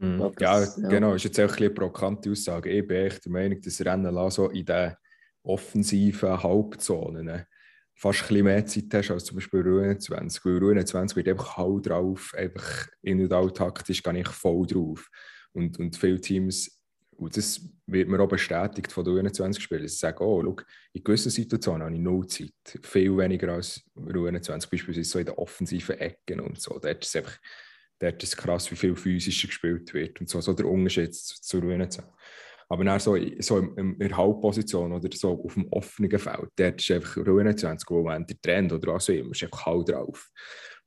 Mm. 0.00 0.16
Glaub, 0.16 0.36
das, 0.36 0.76
ja, 0.76 0.82
ja, 0.82 0.88
genau. 0.88 1.12
Das 1.12 1.24
ist 1.24 1.36
jetzt 1.36 1.40
auch 1.40 1.56
ein 1.56 1.62
eine 1.62 1.70
provokante 1.70 2.30
Aussage. 2.30 2.70
Ich 2.70 2.86
bin 2.86 3.06
echt 3.06 3.24
der 3.24 3.32
Meinung, 3.32 3.60
dass 3.60 3.84
Rennen 3.84 4.30
so 4.30 4.48
in 4.48 4.64
den 4.64 4.94
offensiven 5.42 6.42
Halbzonen 6.42 7.26
ne, 7.26 7.46
fast 7.94 8.22
ein 8.22 8.28
bisschen 8.28 8.44
mehr 8.44 8.66
Zeit 8.66 8.94
hast 8.94 9.10
als 9.10 9.24
zum 9.24 9.36
Beispiel 9.36 9.60
Ruhe 9.60 9.98
20. 9.98 10.44
Weil 10.44 10.58
Ruhe 10.58 10.84
20 10.84 11.16
wird 11.16 11.28
einfach 11.28 11.56
hau 11.56 11.78
drauf, 11.80 12.32
einfach 12.36 12.88
in 13.02 13.20
und 13.20 13.32
out 13.32 13.56
taktisch 13.56 14.02
gehe 14.02 14.18
ich 14.18 14.28
voll 14.28 14.66
drauf. 14.66 15.06
Und, 15.52 15.78
und 15.78 15.96
viele 15.96 16.20
Teams 16.20 16.80
und 17.20 17.36
das 17.36 17.60
wird 17.86 18.08
mir 18.08 18.18
auch 18.18 18.28
bestätigt 18.28 18.90
von 18.90 19.04
den 19.04 19.26
U21-Spielern. 19.28 19.86
Sie 19.86 19.94
sagen, 19.94 20.24
oh, 20.24 20.42
schau, 20.42 20.56
in 20.94 21.04
gewissen 21.04 21.30
Situationen 21.30 21.82
habe 21.82 21.94
ich 21.94 22.00
null 22.00 22.26
Zeit. 22.26 22.54
Viel 22.82 23.14
weniger 23.14 23.52
als 23.52 23.82
U21, 23.94 24.70
beispielsweise 24.70 25.04
so 25.04 25.18
in 25.18 25.26
den 25.26 25.34
offensiven 25.34 25.98
Ecken 25.98 26.40
und 26.40 26.58
so. 26.58 26.78
Dort 26.78 27.04
ist 27.04 27.14
es 27.14 27.16
einfach 27.16 27.38
dort 28.00 28.22
ist 28.22 28.36
krass, 28.36 28.70
wie 28.70 28.76
viel 28.76 28.96
physischer 28.96 29.46
gespielt 29.46 29.92
wird. 29.94 30.20
Und 30.20 30.28
so, 30.28 30.40
so 30.40 30.52
der 30.52 30.66
Unterschied 30.66 31.14
zur 31.14 31.62
U21. 31.62 32.02
Aber 32.68 32.84
dann 32.84 33.00
so, 33.00 33.16
so 33.40 33.58
in, 33.58 33.98
der 33.98 34.16
Hauptposition 34.16 34.92
oder 34.92 35.08
so 35.12 35.42
auf 35.44 35.54
dem 35.54 35.68
offenen 35.72 36.18
Feld, 36.18 36.48
dort 36.56 36.80
ist 36.80 36.90
einfach 36.90 37.16
U21, 37.16 37.82
wo 37.88 38.02
man 38.02 38.26
der 38.26 38.40
Trend 38.40 38.72
oder 38.72 38.94
was 38.94 39.10
auch 39.10 39.14
immer, 39.14 39.32
ist 39.32 39.42
einfach 39.42 39.66
halt 39.66 39.88
drauf. 39.88 40.28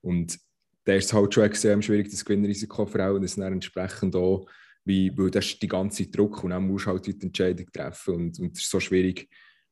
Und 0.01 0.37
da 0.85 0.93
ist 0.93 1.05
es 1.05 1.13
halt 1.13 1.33
schon 1.33 1.43
extrem 1.43 1.81
schwierig, 1.81 2.09
das 2.09 2.25
Gewinnrisiko 2.25 2.85
für 2.85 3.05
auch, 3.05 3.15
und 3.15 3.21
das 3.21 3.35
dann 3.35 3.53
entsprechend 3.53 4.15
auch 4.15 4.45
wie, 4.85 5.15
weil 5.17 5.31
das 5.31 5.45
ist 5.45 5.61
die 5.61 5.67
ganze 5.67 6.07
Druck 6.07 6.43
und 6.43 6.49
dann 6.49 6.67
musst 6.67 6.85
du 6.85 6.89
halt 6.89 7.05
die 7.05 7.21
Entscheidung 7.21 7.67
treffen 7.71 8.15
und, 8.15 8.39
und 8.39 8.57
es 8.57 8.63
ist 8.63 8.69
so 8.69 8.79
schwierig, 8.79 9.29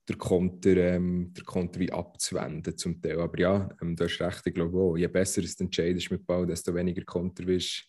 der 0.08 0.18
Konter, 0.18 0.76
ähm, 0.78 1.34
der 1.36 1.44
Konter 1.44 1.80
wie 1.80 1.92
abzuwenden 1.92 2.78
zum 2.78 3.02
Teil. 3.02 3.20
Aber 3.20 3.40
ja, 3.40 3.70
ähm, 3.82 3.96
du 3.96 4.04
hast 4.04 4.20
recht, 4.20 4.46
ich 4.46 4.54
glaube 4.54 4.78
auch, 4.78 4.98
je 4.98 5.08
besser 5.08 5.44
es 5.44 5.60
entscheidest 5.60 6.12
mit 6.12 6.26
Ball, 6.26 6.46
desto 6.46 6.74
weniger 6.74 7.04
Konter 7.04 7.46
wirst 7.46 7.88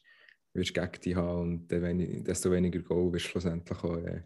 du 0.55 0.63
gegen 0.63 1.01
dich 1.05 1.17
haben 1.17 1.41
und 1.41 1.69
desto 2.27 2.51
weniger 2.51 2.81
Goal 2.81 3.13
wirst 3.13 3.27
du 3.27 3.31
schlussendlich 3.31 3.79
auch 3.79 3.97
äh, 3.97 4.23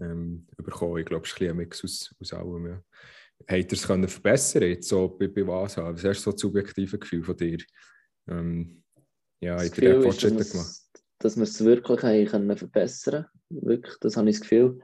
ähm, 0.00 0.46
bekommen. 0.56 0.98
Ich 0.98 1.06
glaube, 1.06 1.24
es 1.24 1.32
ist 1.32 1.40
ein, 1.40 1.50
ein 1.50 1.56
Mix 1.56 1.84
aus, 1.84 2.14
aus 2.20 2.32
allem. 2.32 2.66
Ja. 2.66 3.56
Ihr 3.56 3.66
es 3.70 3.86
können 3.86 4.08
verbessern 4.08 4.62
jetzt 4.62 4.88
so 4.88 5.08
bei, 5.08 5.28
bei 5.28 5.46
was? 5.46 5.76
Was 5.76 6.04
hast 6.04 6.20
du 6.20 6.30
so 6.30 6.32
das 6.32 6.40
subjektive 6.40 6.98
Gefühl 6.98 7.22
von 7.22 7.36
dir? 7.36 7.58
Ähm, 8.28 8.82
ja, 9.40 9.62
habt 9.62 9.78
ihr 9.78 10.02
Fortschritte 10.02 10.44
gemacht? 10.44 10.86
dass 11.18 11.36
wir 11.36 11.44
es 11.44 11.64
wirklich 11.64 12.02
haben 12.02 12.26
können 12.26 12.56
verbessern 12.56 13.26
können. 13.48 13.66
Wirklich, 13.66 13.94
das 14.00 14.16
habe 14.16 14.28
ich 14.28 14.36
das 14.36 14.42
Gefühl. 14.42 14.80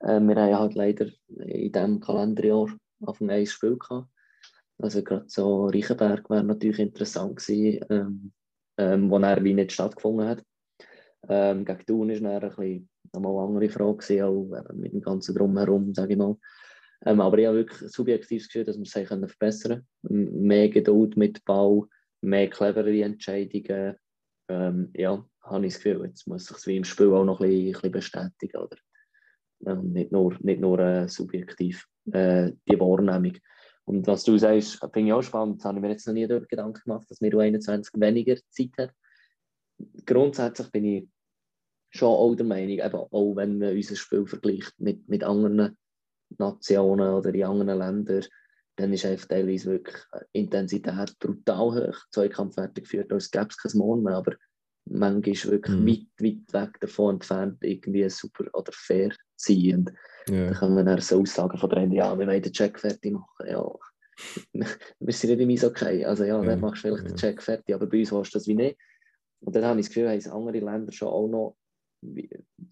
Äh, 0.00 0.20
wir 0.20 0.36
haben 0.36 0.58
halt 0.58 0.74
leider 0.74 1.06
in 1.28 1.72
diesem 1.72 2.00
Kalenderjahr 2.00 2.68
auf 3.00 3.18
dem 3.18 3.30
ein 3.30 3.46
Spiel 3.46 3.76
gehabt. 3.76 4.08
Also 4.78 5.02
gerade 5.02 5.24
so 5.28 5.66
Reichenberg 5.66 6.28
wäre 6.28 6.44
natürlich 6.44 6.80
interessant 6.80 7.36
gewesen, 7.36 7.84
ähm, 7.88 8.32
ähm, 8.78 9.10
wo 9.10 9.18
er 9.18 9.42
wie 9.42 9.54
nicht 9.54 9.72
stattgefunden 9.72 10.28
hat. 10.28 10.44
Ähm, 11.28 11.64
gegen 11.64 11.86
Thun 11.86 12.08
war 12.08 12.40
dann 12.40 12.50
ein 12.50 12.56
bisschen 12.56 12.88
eine 13.12 13.28
andere 13.28 13.68
Frage, 13.70 13.96
gewesen, 13.96 14.22
auch 14.22 14.74
mit 14.74 14.92
dem 14.92 15.00
ganzen 15.00 15.34
Drumherum, 15.34 15.94
sage 15.94 16.12
ich 16.12 16.18
mal. 16.18 16.36
Ähm, 17.04 17.20
aber 17.20 17.38
ich 17.38 17.46
habe 17.46 17.58
wirklich 17.58 17.90
subjektiv 17.90 18.42
das 18.42 18.48
Gefühl, 18.48 18.64
dass 18.64 18.76
wir 18.76 18.82
es 18.82 19.08
können 19.08 19.28
verbessern 19.28 19.86
können. 20.06 20.46
Mehr 20.46 20.68
Geduld 20.68 21.16
mit 21.16 21.44
Bau, 21.44 21.88
mehr 22.20 22.48
clevere 22.48 23.02
Entscheidungen. 23.02 23.96
Ähm, 24.48 24.90
ja, 24.94 25.24
habe 25.42 25.66
ich 25.66 25.74
das 25.74 25.82
Gefühl, 25.82 26.06
jetzt 26.06 26.26
muss 26.26 26.46
sich 26.46 26.66
wie 26.66 26.76
im 26.76 26.84
Spiel 26.84 27.12
auch 27.12 27.24
noch 27.24 27.40
ein 27.40 27.48
bisschen, 27.48 27.66
ein 27.66 27.72
bisschen 27.72 27.92
bestätigen. 27.92 28.56
Oder? 28.58 28.76
Ähm, 29.64 29.92
nicht 29.92 30.12
nur, 30.12 30.36
nicht 30.40 30.60
nur 30.60 30.78
äh, 30.78 31.08
subjektiv 31.08 31.86
äh, 32.12 32.52
die 32.68 32.78
Wahrnehmung. 32.78 33.38
Und 33.84 34.06
was 34.06 34.24
du 34.24 34.36
sagst, 34.36 34.80
finde 34.92 35.08
ich 35.08 35.12
auch 35.12 35.22
spannend, 35.22 35.60
das 35.60 35.66
habe 35.66 35.78
ich 35.78 35.82
mir 35.82 35.90
jetzt 35.90 36.06
noch 36.06 36.14
nie 36.14 36.26
darüber 36.26 36.46
Gedanken 36.46 36.80
gemacht, 36.84 37.08
dass 37.08 37.20
wir 37.20 37.32
U21 37.32 38.00
weniger 38.00 38.36
Zeit 38.50 38.70
hat. 38.78 38.90
Grundsätzlich 40.04 40.70
bin 40.72 40.84
ich 40.84 41.08
schon 41.90 42.08
auch 42.08 42.34
der 42.34 42.46
Meinung, 42.46 42.78
eben 42.78 42.94
auch 42.94 43.36
wenn 43.36 43.58
man 43.58 43.74
unser 43.76 43.96
Spiel 43.96 44.26
vergleicht 44.26 44.72
mit, 44.78 45.08
mit 45.08 45.22
anderen 45.22 45.76
Nationen 46.36 47.14
oder 47.14 47.32
in 47.32 47.44
anderen 47.44 47.78
Ländern, 47.78 48.24
dann 48.76 48.92
ist 48.92 49.06
einfach 49.06 49.28
teilweise 49.28 49.70
wirklich 49.70 49.96
Intensität 50.32 51.18
brutal 51.18 51.88
hoch. 51.88 51.98
Zweikampfwerte 52.10 52.82
geführt, 52.82 53.12
als 53.12 53.30
gäbe 53.30 53.48
es 53.48 53.56
kein 53.56 53.78
Morgen 53.78 54.02
mehr, 54.02 54.16
aber 54.16 54.34
manchmal 54.84 55.32
ist 55.32 55.50
wirklich 55.50 55.76
mhm. 55.76 55.86
weit, 55.86 56.06
weit 56.20 56.52
weg 56.52 56.80
davon 56.80 57.14
entfernt, 57.14 57.58
irgendwie 57.62 58.08
super 58.10 58.44
oder 58.52 58.72
fair 58.72 59.12
sein. 59.36 59.74
Und 59.76 59.92
yeah. 60.30 60.46
dann 60.46 60.54
können 60.54 60.76
wir 60.76 60.84
dann 60.84 61.00
so 61.00 61.20
Aussagen 61.20 61.58
von 61.58 61.70
der 61.70 61.84
ja, 61.88 62.18
wir 62.18 62.26
wollen 62.26 62.42
den 62.42 62.52
Check 62.52 62.78
fertig 62.78 63.12
machen. 63.12 63.46
Ja, 63.46 63.64
wir 65.00 65.12
sind 65.12 65.30
nicht 65.30 65.40
im 65.40 65.50
Eishockey. 65.50 66.04
Also 66.04 66.24
ja, 66.24 66.36
yeah. 66.38 66.46
dann 66.46 66.60
machst 66.60 66.84
du 66.84 66.88
vielleicht 66.88 67.04
yeah. 67.04 67.12
den 67.12 67.16
Check 67.16 67.42
fertig, 67.42 67.74
aber 67.74 67.86
bei 67.86 68.00
uns 68.00 68.12
hast 68.12 68.34
du 68.34 68.38
das 68.38 68.48
wie 68.48 68.54
nicht. 68.54 68.78
Und 69.40 69.54
dann 69.54 69.64
habe 69.64 69.80
ich 69.80 69.86
das 69.86 69.94
Gefühl, 69.94 70.10
haben 70.10 70.32
andere 70.32 70.64
Länder 70.64 70.92
schon 70.92 71.08
auch 71.08 71.28
noch, 71.28 71.56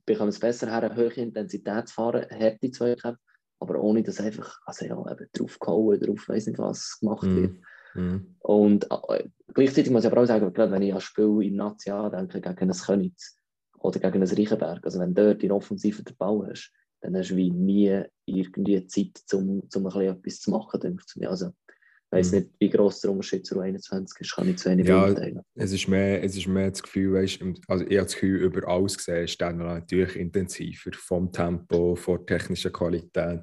bekommen 0.06 0.30
es 0.30 0.40
besser 0.40 0.66
her, 0.68 0.82
eine 0.82 0.96
hohe 0.96 1.12
Intensität 1.12 1.88
zu 1.88 1.94
fahren, 1.94 2.26
Härte 2.28 2.70
Zweikämpfe, 2.70 3.20
aber 3.60 3.80
ohne 3.80 4.02
dass 4.02 4.20
einfach, 4.20 4.58
also 4.66 4.84
ja, 4.84 4.98
eben 5.10 5.28
drauf 5.32 5.58
gehauen, 5.58 6.00
drauf, 6.00 6.28
weiß 6.28 6.46
nicht 6.46 6.58
was 6.58 6.98
gemacht 7.00 7.26
mm. 7.26 7.36
wird. 7.36 7.56
Mhm. 7.94 8.36
Und 8.40 8.90
äh, 8.90 9.24
gleichzeitig 9.52 9.90
muss 9.90 10.04
ich 10.04 10.10
aber 10.10 10.22
auch 10.22 10.26
sagen, 10.26 10.52
gerade 10.52 10.72
wenn 10.72 10.82
ich 10.82 10.94
an 10.94 11.00
Spiel 11.00 11.42
im 11.42 11.56
National 11.56 12.10
denke, 12.10 12.40
gegen 12.40 12.70
ein 12.70 12.76
Könitz 12.76 13.36
oder 13.84 14.00
gegen 14.00 14.22
ein 14.22 14.28
Reichenberg, 14.28 14.82
also 14.82 14.98
wenn 14.98 15.14
du 15.14 15.26
dort 15.26 15.42
in 15.42 15.52
Offensive 15.52 16.02
den 16.02 16.16
Ball 16.16 16.48
hast, 16.48 16.72
dann 17.02 17.14
hast 17.16 17.30
du 17.30 17.36
wie 17.36 17.50
nie 17.50 18.02
irgendwie 18.24 18.86
Zeit, 18.86 19.20
um, 19.34 19.62
um 19.74 19.86
etwas 20.00 20.40
zu 20.40 20.50
machen, 20.50 20.80
denke 20.80 21.04
ich. 21.14 21.28
Also, 21.28 21.48
ich 21.48 22.18
weiß 22.18 22.32
mhm. 22.32 22.38
nicht, 22.38 22.50
wie 22.60 22.70
groß 22.70 23.00
der 23.00 23.10
Unterschied 23.10 23.44
zu 23.44 23.60
21 23.60 24.20
ist, 24.20 24.34
kann 24.34 24.48
ich 24.48 24.56
zu 24.56 24.70
wenig 24.70 24.88
ja, 24.88 25.04
beurteilen. 25.04 25.42
Es 25.54 25.72
ist, 25.72 25.86
mehr, 25.86 26.24
es 26.24 26.34
ist 26.34 26.46
mehr 26.46 26.70
das 26.70 26.82
Gefühl, 26.82 27.12
weißt, 27.12 27.40
also 27.68 27.84
ich 27.84 27.96
habe 27.98 28.06
das 28.06 28.14
Gefühl, 28.14 28.40
über 28.40 28.66
alles 28.66 28.96
gesehen 28.96 29.24
ist 29.24 29.40
dann 29.42 29.58
natürlich 29.58 30.16
intensiver, 30.16 30.92
vom 30.94 31.30
Tempo, 31.30 31.94
von 31.94 32.24
der 32.24 32.38
technischen 32.38 32.72
Qualität. 32.72 33.42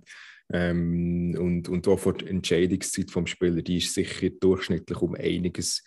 Ähm, 0.51 1.35
und, 1.39 1.69
und 1.69 1.87
auch 1.87 1.99
vor 1.99 2.13
der 2.13 2.29
Entscheidungszeit 2.29 3.15
des 3.15 3.29
Spielers, 3.29 3.63
die 3.63 3.77
ist 3.77 3.93
sicher 3.93 4.29
durchschnittlich 4.31 5.01
um 5.01 5.13
einiges 5.13 5.83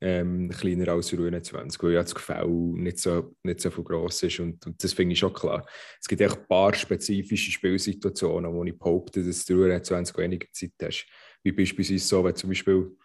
ähm, 0.00 0.50
kleiner 0.50 0.88
als 0.88 1.08
der 1.08 1.18
U21, 1.18 1.82
weil 1.82 1.92
ja 1.92 2.02
das 2.02 2.14
Gefühl 2.14 2.46
nicht 2.46 2.98
so, 2.98 3.34
nicht 3.42 3.60
so 3.60 3.70
viel 3.70 3.84
gross 3.84 4.22
ist. 4.22 4.40
Und, 4.40 4.66
und 4.66 4.82
das 4.82 4.92
finde 4.92 5.14
ich 5.14 5.18
schon 5.18 5.32
klar. 5.32 5.66
Es 6.00 6.06
gibt 6.06 6.20
echt 6.20 6.38
ein 6.38 6.46
paar 6.46 6.74
spezifische 6.74 7.50
Spielsituationen, 7.50 8.52
wo 8.52 8.64
ich 8.64 8.78
behaupte, 8.78 9.24
dass 9.24 9.44
du 9.44 9.64
U21 9.64 10.18
weniger 10.18 10.46
Zeit 10.52 10.72
hast. 10.82 11.06
Wie 11.42 11.52
beispielsweise 11.52 12.06
so, 12.06 12.24
wenn 12.24 12.36
zum 12.36 12.50
Beispiel 12.50 12.96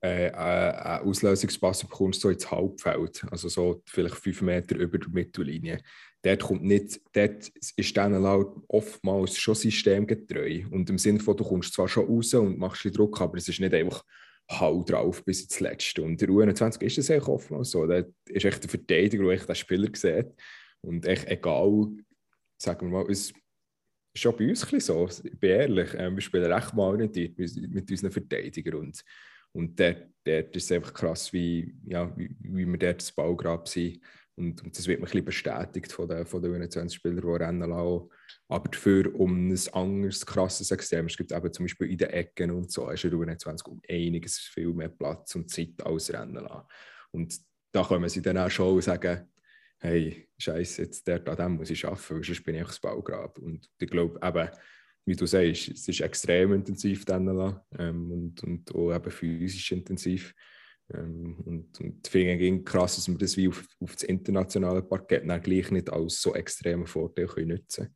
äh, 0.00 0.30
einen 0.30 1.08
Auslösungspass 1.08 1.84
bekommst, 1.84 2.20
so 2.20 2.28
ins 2.28 2.50
Halbfeld, 2.50 3.24
also 3.30 3.48
so 3.48 3.82
vielleicht 3.86 4.16
fünf 4.16 4.42
Meter 4.42 4.76
über 4.76 4.98
der 4.98 5.08
Mittellinie 5.08 5.80
dort 6.22 6.42
kommt 6.42 6.64
nicht, 6.64 7.00
dort 7.12 7.48
ist 7.76 7.96
dann 7.96 8.24
oftmals 8.68 9.38
schon 9.38 9.54
systemgetreu. 9.54 10.64
Und 10.70 10.90
im 10.90 10.98
Sinne 10.98 11.20
von, 11.20 11.36
du 11.36 11.44
kommst 11.44 11.74
zwar 11.74 11.88
schon 11.88 12.06
raus 12.06 12.34
und 12.34 12.58
machst 12.58 12.84
den 12.84 12.92
Druck, 12.92 13.20
aber 13.20 13.38
es 13.38 13.48
ist 13.48 13.60
nicht 13.60 13.74
einfach 13.74 14.04
Hau 14.50 14.82
drauf 14.82 15.24
bis 15.24 15.42
ins 15.42 15.60
Letzte. 15.60 16.02
Und 16.02 16.20
der 16.20 16.28
U21 16.28 16.82
ist 16.82 16.98
es 16.98 17.10
eigentlich 17.10 17.28
oftmals 17.28 17.70
so. 17.70 17.86
Da 17.86 18.02
ist 18.26 18.44
echt 18.44 18.62
der 18.62 18.70
Verteidiger, 18.70 19.24
der 19.24 19.32
echt 19.32 19.48
den 19.48 19.54
Spieler 19.54 19.90
sieht. 19.94 20.32
Und 20.80 21.06
echt 21.06 21.26
egal, 21.28 21.88
sagen 22.56 22.90
wir 22.90 22.98
mal, 22.98 23.10
es 23.10 23.30
ist 23.30 23.34
schon 24.14 24.36
bei 24.36 24.48
uns 24.48 24.72
ein 24.72 24.80
so, 24.80 25.08
ich 25.08 25.38
bin 25.38 25.50
ehrlich, 25.50 25.94
äh, 25.94 26.10
wir 26.10 26.20
spielen 26.20 26.50
recht 26.50 26.74
mal 26.74 26.84
orientiert 26.84 27.38
mit, 27.38 27.90
unseren 27.90 28.10
Verteidigern. 28.10 28.80
Und, 28.80 29.04
und 29.52 29.78
dort, 29.78 30.06
dort 30.24 30.56
ist 30.56 30.64
es 30.64 30.72
einfach 30.72 30.94
krass, 30.94 31.32
wie, 31.32 31.74
ja, 31.84 32.16
wie, 32.16 32.30
wie 32.40 32.66
wir 32.66 32.78
dort 32.78 33.00
das 33.00 33.12
Ballgrab 33.12 33.68
sind 33.68 34.00
und, 34.38 34.62
und, 34.62 34.78
das 34.78 34.86
wird 34.86 35.00
mir 35.00 35.06
ein 35.06 35.10
bisschen 35.10 35.24
bestätigt 35.24 35.92
von 35.92 36.08
den, 36.08 36.24
von 36.24 36.40
den 36.40 36.62
21-Spielern, 36.62 37.20
die 37.20 37.44
rennen 37.44 37.70
lassen. 37.70 38.08
Aber 38.48 38.68
dafür 38.68 39.14
um 39.14 39.48
ein 39.48 39.58
anderes, 39.72 40.24
krasses 40.24 40.70
Extrem, 40.70 41.06
es 41.06 41.16
gibt 41.16 41.32
eben 41.32 41.52
zum 41.52 41.64
Beispiel 41.64 41.90
in 41.90 41.98
den 41.98 42.10
Ecken 42.10 42.50
und 42.50 42.70
so, 42.70 42.88
ist 42.90 43.04
der 43.04 43.12
U21 43.12 43.64
um 43.64 43.80
einiges 43.88 44.38
viel 44.38 44.72
mehr 44.72 44.88
Platz 44.88 45.34
und 45.34 45.50
Zeit 45.50 45.84
als 45.84 46.12
rennen. 46.12 46.46
Und 47.10 47.38
da 47.72 47.84
können 47.84 48.08
sie 48.08 48.22
dann 48.22 48.38
auch 48.38 48.50
schon 48.50 48.80
sagen, 48.80 49.28
hey, 49.78 50.28
scheiße, 50.38 50.82
jetzt 50.82 51.06
der 51.06 51.26
an 51.26 51.36
dem 51.36 51.56
muss 51.56 51.70
ich 51.70 51.84
arbeiten, 51.84 52.16
weil 52.16 52.24
sonst 52.24 52.44
bin 52.44 52.56
ich 52.56 52.66
das 52.66 52.80
Baugrab. 52.80 53.38
Und 53.38 53.68
ich 53.78 53.90
glaube 53.90 54.18
eben, 54.22 54.50
wie 55.04 55.16
du 55.16 55.26
sagst, 55.26 55.68
es 55.68 55.88
ist 55.88 56.00
extrem 56.00 56.52
intensiv 56.52 57.04
dann 57.04 57.28
ähm, 57.78 58.10
und, 58.10 58.42
und 58.42 58.74
auch 58.74 58.94
eben 58.94 59.10
physisch 59.10 59.72
intensiv. 59.72 60.34
Ähm, 60.92 61.36
und, 61.44 61.80
und 61.80 62.06
ich 62.06 62.10
finde 62.10 62.62
krass, 62.62 62.96
dass 62.96 63.08
wir 63.08 63.16
das 63.16 63.36
wie 63.36 63.48
auf, 63.48 63.66
auf 63.80 63.94
das 63.94 64.02
internationale 64.04 64.82
Parkett 64.82 65.28
dann 65.28 65.42
gleich 65.42 65.70
nicht 65.70 65.90
als 65.90 66.20
so 66.20 66.34
extremen 66.34 66.86
Vorteil 66.86 67.26
nutzen 67.46 67.84
können. 67.84 67.94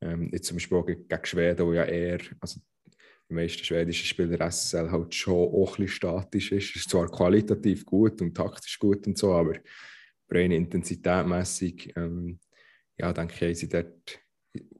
Ähm, 0.00 0.30
jetzt 0.32 0.46
zum 0.46 0.56
Beispiel 0.56 0.82
gegen, 0.84 1.26
Schweden, 1.26 1.66
wo 1.66 1.72
ja 1.72 1.84
eher, 1.84 2.20
also 2.40 2.60
die 3.28 3.34
meisten 3.34 3.64
schwedischen 3.64 4.06
Spieler 4.06 4.40
SSL 4.50 4.90
halt 4.90 5.14
schon 5.14 5.34
auch 5.34 5.78
ein 5.78 5.84
bisschen 5.84 5.88
statisch 5.88 6.52
ist. 6.52 6.76
Ist 6.76 6.90
zwar 6.90 7.10
qualitativ 7.10 7.84
gut 7.84 8.20
und 8.20 8.36
taktisch 8.36 8.78
gut 8.78 9.06
und 9.06 9.18
so, 9.18 9.32
aber 9.32 9.54
rein 10.30 10.52
intensitätmässig, 10.52 11.92
ähm, 11.96 12.38
ja, 12.98 13.12
denke 13.12 13.34
ich, 13.34 13.42
haben 13.42 13.54
sie 13.54 13.68
dort, 13.68 14.20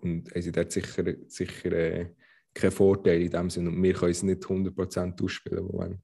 und 0.00 0.30
haben 0.30 0.42
sie 0.42 0.52
dort 0.52 0.72
sicher, 0.72 1.14
sicher 1.26 1.72
äh, 1.72 2.10
keinen 2.54 2.72
Vorteil 2.72 3.22
in 3.22 3.30
dem 3.30 3.50
Sinne. 3.50 3.70
Und 3.70 3.82
wir 3.82 3.94
können 3.94 4.12
es 4.12 4.22
nicht 4.22 4.42
100% 4.42 5.22
ausspielen 5.22 5.58
im 5.58 5.66
Moment. 5.66 6.00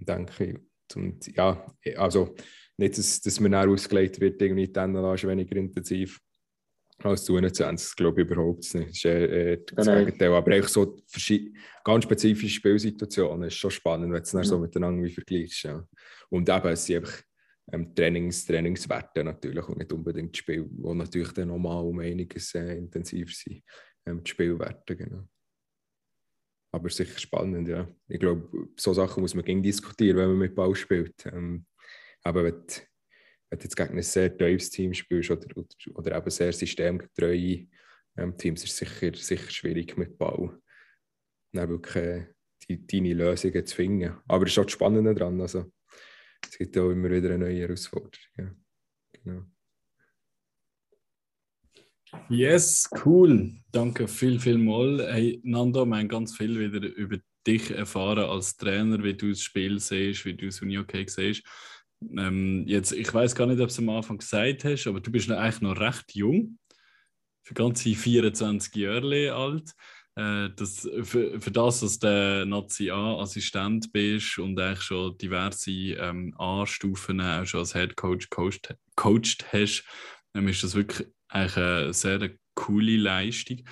Denke 0.00 0.44
ich. 0.44 0.96
Und 0.96 1.26
ja, 1.36 1.66
also 1.96 2.34
nicht, 2.76 2.96
dass, 2.96 3.20
dass 3.20 3.40
man 3.40 3.52
dann 3.52 3.68
ausgelegt 3.68 4.20
wird, 4.20 4.40
irgendwie 4.40 4.64
ist 4.64 4.76
weniger 5.26 5.56
intensiv 5.56 6.20
als 7.04 7.24
zu 7.24 7.36
21, 7.36 7.86
das 7.86 7.96
glaube 7.96 8.22
ich 8.22 8.28
überhaupt 8.28 8.74
nicht. 8.74 8.88
Das 8.88 8.96
ist 8.96 9.04
äh, 9.04 9.58
das 9.74 9.86
nein, 9.86 10.06
Gegenteil. 10.06 10.32
Aber 10.32 10.52
eigentlich 10.52 10.68
so 10.68 10.96
ganz 11.84 12.04
spezifische 12.04 12.54
Spielsituationen 12.54 13.48
ist 13.48 13.54
schon 13.54 13.70
spannend, 13.70 14.12
wenn 14.12 14.16
du 14.16 14.22
es 14.22 14.30
dann 14.30 14.44
so 14.44 14.58
miteinander 14.58 15.08
vergleichst. 15.08 15.62
Ja. 15.62 15.86
Und 16.30 16.48
eben, 16.48 16.68
es 16.68 16.84
sind 16.84 16.96
einfach 16.96 17.22
ähm, 17.72 17.94
Trainings, 17.94 18.46
Trainingswerte 18.46 19.22
natürlich 19.22 19.66
und 19.68 19.78
nicht 19.78 19.92
unbedingt 19.92 20.34
die 20.34 20.38
Spiele, 20.38 20.68
die 20.68 20.94
natürlich 20.94 21.32
dann 21.32 21.48
nochmal 21.48 21.84
um 21.84 21.98
einiges 21.98 22.54
äh, 22.54 22.76
intensiver 22.76 23.30
sind, 23.30 23.62
ähm, 24.06 24.22
die 24.22 24.30
Spielwerte, 24.30 24.96
genau. 24.96 25.28
Aber 26.72 26.90
sicher 26.90 27.18
spannend, 27.18 27.68
ja. 27.68 27.88
Ich 28.08 28.20
glaube, 28.20 28.68
so 28.76 28.92
Sachen 28.92 29.22
muss 29.22 29.34
man 29.34 29.44
gegen 29.44 29.62
diskutieren, 29.62 30.18
wenn 30.18 30.28
man 30.28 30.38
mit 30.38 30.54
Ball 30.54 30.74
spielt. 30.74 31.26
Ähm, 31.26 31.64
aber 32.22 32.44
wenn, 32.44 32.87
wenn 33.50 33.58
du 33.58 33.64
jetzt 33.64 33.76
gegen 33.76 33.96
ein 33.96 34.02
sehr 34.02 34.36
tiefes 34.36 34.70
Team 34.70 34.92
spielst 34.94 35.30
oder, 35.30 35.46
oder 35.94 36.16
eben 36.16 36.30
sehr 36.30 36.52
systemgetreue 36.52 37.66
ähm, 38.16 38.36
Teams, 38.36 38.64
ist 38.64 38.72
es 38.72 38.76
sicher, 38.78 39.14
sicher 39.16 39.50
schwierig 39.50 39.96
mit 39.96 40.18
Ball. 40.18 40.58
Dann 41.52 41.68
wirklich 41.68 41.96
äh, 41.96 42.26
die, 42.68 42.86
deine 42.86 43.14
Lösungen 43.14 43.64
zu 43.64 43.76
finden. 43.76 44.16
Aber 44.26 44.44
es 44.44 44.52
ist 44.52 44.58
auch 44.58 44.64
das 44.64 44.72
Spannende 44.72 45.14
daran. 45.14 45.40
Also, 45.40 45.72
es 46.42 46.58
gibt 46.58 46.76
auch 46.76 46.90
immer 46.90 47.10
wieder 47.10 47.30
eine 47.30 47.46
neue 47.46 47.60
Herausforderung. 47.60 48.12
Ja. 48.36 48.54
Genau. 49.12 49.44
Yes, 52.28 52.88
cool. 53.04 53.52
Danke 53.70 54.08
viel, 54.08 54.40
viel 54.40 54.58
mal. 54.58 55.06
Hey, 55.12 55.40
Nando, 55.42 55.84
wir 55.84 55.96
haben 55.96 56.08
ganz 56.08 56.36
viel 56.36 56.58
wieder 56.58 56.86
über 56.86 57.18
dich 57.46 57.70
erfahren 57.70 58.30
als 58.30 58.56
Trainer, 58.56 59.02
wie 59.02 59.14
du 59.14 59.28
das 59.28 59.42
Spiel 59.42 59.78
siehst, 59.78 60.24
wie 60.24 60.34
du 60.34 60.46
das 60.46 60.60
Uni-Okay 60.62 61.06
siehst. 61.06 61.42
Ähm, 62.16 62.64
jetzt, 62.66 62.92
ich 62.92 63.12
weiß 63.12 63.34
gar 63.34 63.46
nicht, 63.46 63.60
ob 63.60 63.68
du 63.68 63.72
es 63.72 63.78
am 63.78 63.88
Anfang 63.88 64.18
gesagt 64.18 64.64
hast, 64.64 64.86
aber 64.86 65.00
du 65.00 65.10
bist 65.10 65.30
eigentlich 65.30 65.60
noch 65.60 65.78
recht 65.78 66.14
jung. 66.14 66.58
Für 67.42 67.54
ganze 67.54 67.94
24 67.94 68.74
Jahre 68.74 69.34
alt. 69.34 69.74
Äh, 70.18 70.50
das, 70.56 70.88
für, 71.02 71.40
für 71.40 71.50
das, 71.50 71.80
dass 71.80 71.98
du 71.98 72.44
Nazi 72.46 72.90
A-Assistent 72.90 73.92
bist 73.92 74.38
und 74.38 74.58
eigentlich 74.58 74.82
schon 74.82 75.16
diverse 75.16 75.70
ähm, 75.70 76.34
A-Stufen 76.38 77.20
auch 77.20 77.46
schon 77.46 77.60
als 77.60 77.72
Head 77.72 77.96
Coach 77.96 78.28
coacht, 78.30 79.46
hast, 79.52 79.84
dann 80.32 80.48
ist 80.48 80.64
das 80.64 80.74
wirklich 80.74 81.08
eigentlich 81.28 81.56
eine 81.56 81.92
sehr 81.94 82.30
coole 82.54 82.96
Leistung. 82.96 83.64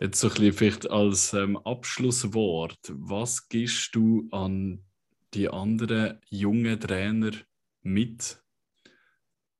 Jetzt 0.00 0.20
so 0.20 0.26
ein 0.26 0.34
bisschen 0.34 0.52
vielleicht 0.52 0.90
als 0.90 1.32
ähm, 1.34 1.56
Abschlusswort, 1.56 2.80
was 2.88 3.48
gibst 3.48 3.94
du 3.94 4.26
an 4.32 4.84
die 5.34 5.48
anderen 5.48 6.20
jungen 6.28 6.78
Trainer 6.78 7.32
mit, 7.82 8.42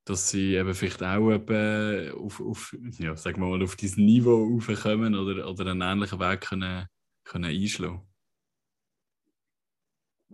dass 0.05 0.29
sie 0.29 0.55
eben 0.55 0.73
vielleicht 0.73 1.03
auch 1.03 1.31
eben 1.31 2.11
auf, 2.11 2.39
auf, 2.39 2.75
ja, 2.99 3.15
wir 3.15 3.37
mal, 3.37 3.63
auf 3.63 3.75
dieses 3.75 3.97
Niveau 3.97 4.43
raufkommen 4.45 5.15
oder, 5.15 5.49
oder 5.49 5.71
einen 5.71 5.81
ähnlichen 5.81 6.19
Weg 6.19 6.41
können, 6.41 6.87
können 7.23 7.51
einschlagen 7.51 8.01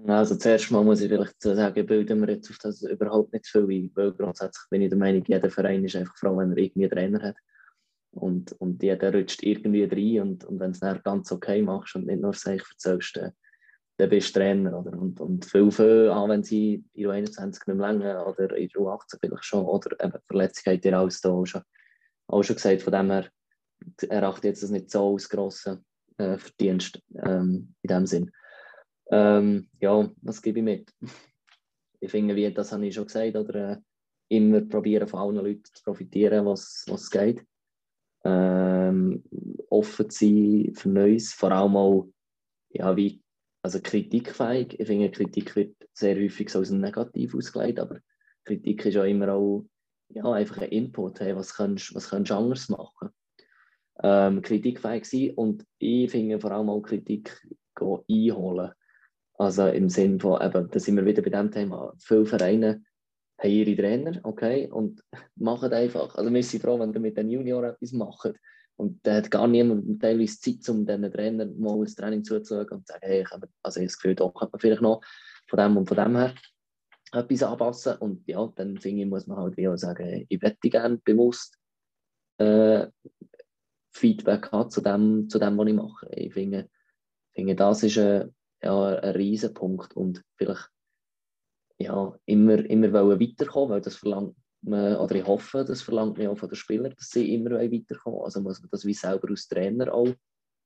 also 0.07 0.35
zuerst 0.35 0.71
mal 0.71 0.83
muss 0.83 1.01
ich 1.01 1.09
vielleicht 1.09 1.41
sagen, 1.41 1.85
bilden 1.85 2.21
wir 2.21 2.33
jetzt 2.33 2.49
auf 2.49 2.57
das 2.59 2.81
überhaupt 2.81 3.33
nicht 3.33 3.47
viel 3.47 3.69
ein, 3.69 3.91
weil 3.93 4.11
grundsätzlich 4.13 4.69
bin 4.69 4.81
ich 4.81 4.89
der 4.89 4.97
Meinung, 4.97 5.23
jeder 5.27 5.49
Verein 5.49 5.83
ist 5.83 5.95
einfach 5.95 6.15
froh, 6.17 6.37
wenn 6.37 6.51
er 6.51 6.57
irgendwie 6.57 6.85
einen 6.85 6.91
Trainer 6.91 7.21
hat. 7.21 7.35
Und, 8.13 8.51
und 8.53 8.81
jeder 8.83 9.13
rutscht 9.13 9.43
irgendwie 9.43 9.83
rein 9.83 10.27
und, 10.27 10.43
und 10.43 10.59
wenn 10.59 10.71
es 10.71 10.79
dann 10.79 11.01
ganz 11.03 11.31
okay 11.31 11.61
machst 11.61 11.95
und 11.95 12.07
nicht 12.07 12.21
nur 12.21 12.33
sich 12.33 12.61
erzählst, 12.69 13.15
dann, 13.15 13.31
dann 14.01 14.09
bist 14.09 14.35
du 14.35 14.39
Trainer. 14.39 14.79
Oder? 14.79 14.97
Und, 14.97 15.21
und 15.21 15.45
viel, 15.45 15.69
viel 15.69 16.09
auch 16.09 16.27
wenn 16.27 16.43
sie 16.43 16.83
in 16.93 17.07
U21 17.07 17.45
nicht 17.45 17.67
mehr 17.67 17.75
länger 17.75 18.27
oder 18.27 18.55
in 18.57 18.67
U18 18.69 19.19
vielleicht 19.19 19.45
schon, 19.45 19.65
oder 19.65 20.03
eben 20.03 20.19
Verletzungen 20.25 20.75
hat 20.75 20.85
ihr 20.85 20.97
alles 20.97 21.21
da 21.21 21.29
auch 21.29 21.45
schon, 21.45 21.61
auch 22.27 22.41
schon 22.41 22.55
gesagt, 22.55 22.81
von 22.81 22.93
dem 22.93 23.11
her 23.11 23.29
erachte 24.09 24.39
ich 24.39 24.51
jetzt 24.51 24.63
das 24.63 24.71
nicht 24.71 24.89
so 24.89 25.13
als 25.13 25.29
grossen 25.29 25.85
äh, 26.17 26.37
Verdienst 26.39 26.99
ähm, 27.23 27.75
in 27.83 27.87
dem 27.87 28.07
Sinn. 28.07 28.31
Ähm, 29.11 29.69
ja, 29.79 30.09
was 30.23 30.41
gebe 30.41 30.59
ich 30.59 30.65
mit? 30.65 30.91
Ich 31.99 32.09
finde, 32.09 32.35
wie 32.35 32.51
das 32.51 32.71
habe 32.71 32.87
ich 32.87 32.95
schon 32.95 33.05
gesagt, 33.05 33.35
oder 33.35 33.73
äh, 33.73 33.77
immer 34.29 34.61
probieren 34.61 35.07
von 35.07 35.19
allen 35.19 35.45
Leuten 35.45 35.65
zu 35.65 35.83
profitieren, 35.83 36.47
was, 36.47 36.85
was 36.87 37.11
geht. 37.11 37.45
Ähm, 38.23 39.23
offen 39.69 40.09
sein 40.09 40.71
für 40.73 40.89
Neues, 40.89 41.33
vor 41.33 41.51
allem 41.51 41.75
auch 41.75 42.07
ja, 42.69 42.95
wie, 42.95 43.20
also 43.61 43.79
kritikfähig. 43.81 44.79
Ich 44.79 44.87
finde, 44.87 45.11
Kritik 45.11 45.55
wird 45.55 45.75
sehr 45.93 46.15
häufig 46.15 46.49
so 46.49 46.59
als 46.59 46.71
negativ 46.71 47.35
ausgelegt, 47.35 47.79
aber 47.79 47.99
Kritik 48.45 48.85
ist 48.85 48.95
ja 48.95 49.05
immer 49.05 49.33
auch 49.33 49.65
ja, 50.09 50.23
einfach 50.31 50.59
ein 50.59 50.69
Input. 50.69 51.19
Hey, 51.19 51.35
was 51.35 51.55
kannst 51.55 51.93
was 51.95 52.09
kannst 52.09 52.31
du 52.31 52.35
anders 52.35 52.69
machen? 52.69 53.09
Ähm, 54.03 54.41
kritikfähig 54.41 55.05
sein 55.05 55.31
und 55.35 55.65
ich 55.77 56.09
finde 56.09 56.39
vor 56.39 56.51
allem 56.51 56.69
auch 56.69 56.81
Kritik 56.81 57.39
einholen. 57.79 58.71
Also 59.37 59.67
im 59.67 59.89
Sinn 59.89 60.19
von, 60.19 60.41
eben, 60.41 60.69
da 60.69 60.79
sind 60.79 60.95
wir 60.95 61.05
wieder 61.05 61.21
bei 61.21 61.29
dem 61.29 61.51
Thema, 61.51 61.93
viele 61.97 62.25
Vereine 62.25 62.83
haben 63.39 63.49
ihre 63.49 63.75
Trainer, 63.75 64.19
okay, 64.23 64.69
und 64.71 65.03
machen 65.35 65.73
einfach. 65.73 66.15
Also 66.15 66.31
wir 66.31 66.43
sind 66.43 66.61
froh, 66.61 66.79
wenn 66.79 66.93
wir 66.93 67.01
mit 67.01 67.17
den 67.17 67.29
Junioren 67.29 67.71
etwas 67.71 67.91
machen. 67.91 68.37
Und 68.81 68.99
da 69.05 69.13
hat 69.17 69.29
gar 69.29 69.47
niemand 69.47 70.01
teilweise 70.01 70.39
Zeit, 70.39 70.67
um 70.69 70.87
diesen 70.87 71.11
Trainer 71.11 71.45
mal 71.45 71.79
ein 71.79 71.85
Training 71.85 72.23
zuzuschauen 72.23 72.67
und 72.69 72.87
zu 72.87 72.93
sagen, 72.93 73.05
hey, 73.05 73.21
ich 73.21 73.29
habe, 73.29 73.47
also 73.61 73.79
ich 73.79 73.83
habe 73.83 73.87
das 73.87 73.97
Gefühl, 73.97 74.15
da 74.15 74.27
könnte 74.29 74.53
man 74.53 74.59
vielleicht 74.59 74.81
noch 74.81 75.01
von 75.47 75.59
dem 75.59 75.77
und 75.77 75.87
von 75.87 75.97
dem 75.97 76.17
her 76.17 76.33
etwas 77.11 77.43
anpassen. 77.43 77.97
Und 77.97 78.27
ja, 78.27 78.51
dann 78.55 78.79
finde 78.79 79.03
ich, 79.03 79.07
muss 79.07 79.27
man 79.27 79.37
halt 79.37 79.55
wie 79.55 79.67
auch 79.67 79.75
sagen, 79.77 80.25
ich 80.27 80.41
möchte 80.41 80.69
gerne 80.71 80.97
bewusst 80.97 81.59
äh, 82.39 82.87
Feedback 83.91 84.51
haben 84.51 84.71
zu 84.71 84.81
dem, 84.81 85.29
zu 85.29 85.37
dem, 85.37 85.59
was 85.59 85.67
ich 85.67 85.73
mache. 85.75 86.09
Ich 86.15 86.33
finde, 86.33 86.67
finde 87.35 87.55
das 87.55 87.83
ist 87.83 87.99
eine, 87.99 88.33
äh, 88.61 88.65
ja, 88.65 88.85
ein 88.97 89.15
Riesenpunkt 89.15 89.95
und 89.95 90.23
vielleicht 90.37 90.71
ja, 91.77 92.17
immer, 92.25 92.65
immer 92.65 92.91
wollen 92.93 93.19
weil 93.19 93.81
das 93.81 93.95
verlangt 93.95 94.35
man, 94.61 94.95
oder 94.97 95.15
ich 95.15 95.25
hoffe, 95.25 95.65
das 95.65 95.81
verlangt 95.81 96.17
man 96.17 96.27
auch 96.27 96.37
von 96.37 96.49
den 96.49 96.55
Spielern, 96.55 96.93
dass 96.95 97.09
sie 97.09 97.33
immer 97.33 97.51
weiterkommen 97.51 98.21
Also 98.23 98.41
muss 98.41 98.61
man 98.61 98.69
das 98.71 98.85
wie 98.85 98.93
selber 98.93 99.29
als 99.29 99.47
Trainer 99.47 99.93
auch 99.93 100.13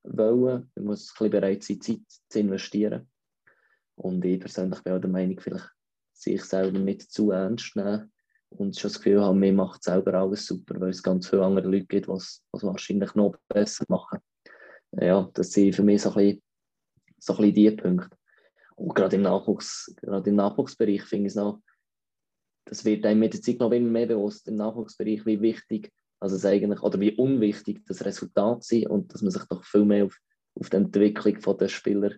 wollen. 0.03 0.71
Man 0.75 0.85
muss 0.85 1.09
ein 1.09 1.13
bisschen 1.13 1.31
bereit 1.31 1.63
sein, 1.63 1.81
Zeit 1.81 2.01
zu 2.29 2.39
investieren. 2.39 3.09
Und 3.95 4.25
ich 4.25 4.39
persönlich 4.39 4.81
bin 4.83 4.93
auch 4.93 5.01
der 5.01 5.09
Meinung, 5.09 5.39
vielleicht 5.39 5.69
sich 6.13 6.43
selber 6.43 6.77
nicht 6.77 7.11
zu 7.11 7.31
ernst 7.31 7.75
nehmen 7.75 8.11
und 8.49 8.77
schon 8.77 8.89
das 8.89 8.97
Gefühl 8.97 9.21
haben, 9.21 9.39
mir 9.39 9.53
macht 9.53 9.83
selber 9.83 10.13
alles 10.13 10.45
super, 10.45 10.79
weil 10.79 10.89
es 10.89 11.03
ganz 11.03 11.29
viele 11.29 11.43
andere 11.43 11.67
Leute 11.67 11.85
gibt, 11.85 12.07
die 12.07 12.11
es 12.11 12.43
wahrscheinlich 12.51 13.15
noch 13.15 13.35
besser 13.47 13.85
machen. 13.87 14.19
Ja, 14.91 15.29
das 15.33 15.51
sind 15.51 15.75
für 15.75 15.83
mich 15.83 16.01
so 16.01 16.09
ein 16.11 16.15
bisschen 16.15 16.41
so 17.19 17.33
ein 17.33 17.37
bisschen 17.37 17.55
die 17.55 17.71
Punkte. 17.71 18.17
Und 18.75 18.93
gerade 18.93 19.15
im, 19.15 19.23
Nachwuchs, 19.23 19.93
gerade 20.01 20.29
im 20.29 20.35
Nachwuchsbereich 20.35 21.03
finde 21.03 21.27
ich 21.27 21.31
es 21.31 21.35
noch, 21.35 21.61
das 22.65 22.83
wird 22.85 23.05
einem 23.05 23.19
mit 23.19 23.33
der 23.33 23.41
Zeit 23.41 23.59
noch 23.59 23.71
immer 23.71 23.89
mehr 23.89 24.07
bewusst, 24.07 24.47
im 24.47 24.55
Nachwuchsbereich, 24.55 25.25
wie 25.25 25.41
wichtig, 25.41 25.91
also 26.19 26.35
es 26.35 26.45
eigentlich, 26.45 26.81
oder 26.81 26.99
wie 26.99 27.15
unwichtig 27.15 27.85
das 27.85 28.03
Resultat 28.03 28.59
ist 28.71 28.87
und 28.87 29.13
dass 29.13 29.21
man 29.21 29.31
sich 29.31 29.43
doch 29.45 29.63
viel 29.63 29.85
mehr 29.85 30.05
auf, 30.05 30.17
auf 30.55 30.69
die 30.69 30.77
Entwicklung 30.77 31.57
der 31.57 31.67
Spieler 31.67 32.11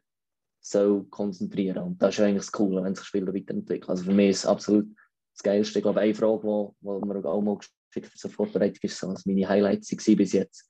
soll 0.62 1.06
konzentrieren. 1.06 1.84
Und 1.84 2.02
das 2.02 2.16
ist 2.16 2.22
eigentlich 2.22 2.46
das 2.46 2.52
Coole, 2.52 2.84
wenn 2.84 2.96
sich 2.96 3.06
Spieler 3.06 3.34
weiterentwickeln. 3.34 3.90
Also 3.90 4.06
für 4.06 4.14
mich 4.14 4.30
ist 4.30 4.40
es 4.40 4.46
absolut 4.46 4.88
das 5.34 5.44
Geilste. 5.44 5.80
Ich 5.80 5.84
glaube, 5.84 6.00
eine 6.00 6.14
Frage, 6.14 6.72
die 6.82 6.88
mir 6.88 7.26
auch 7.26 7.42
mal 7.42 7.58
geschickt 7.58 8.12
für 8.12 8.18
so 8.18 8.30
Vorbereitung 8.30 8.80
ist, 8.82 8.98
so, 8.98 9.08
was 9.08 9.26
meine 9.26 9.48
Highlights 9.48 9.92
waren 9.92 10.18
bis 10.18 10.34
jetzt. 10.34 10.70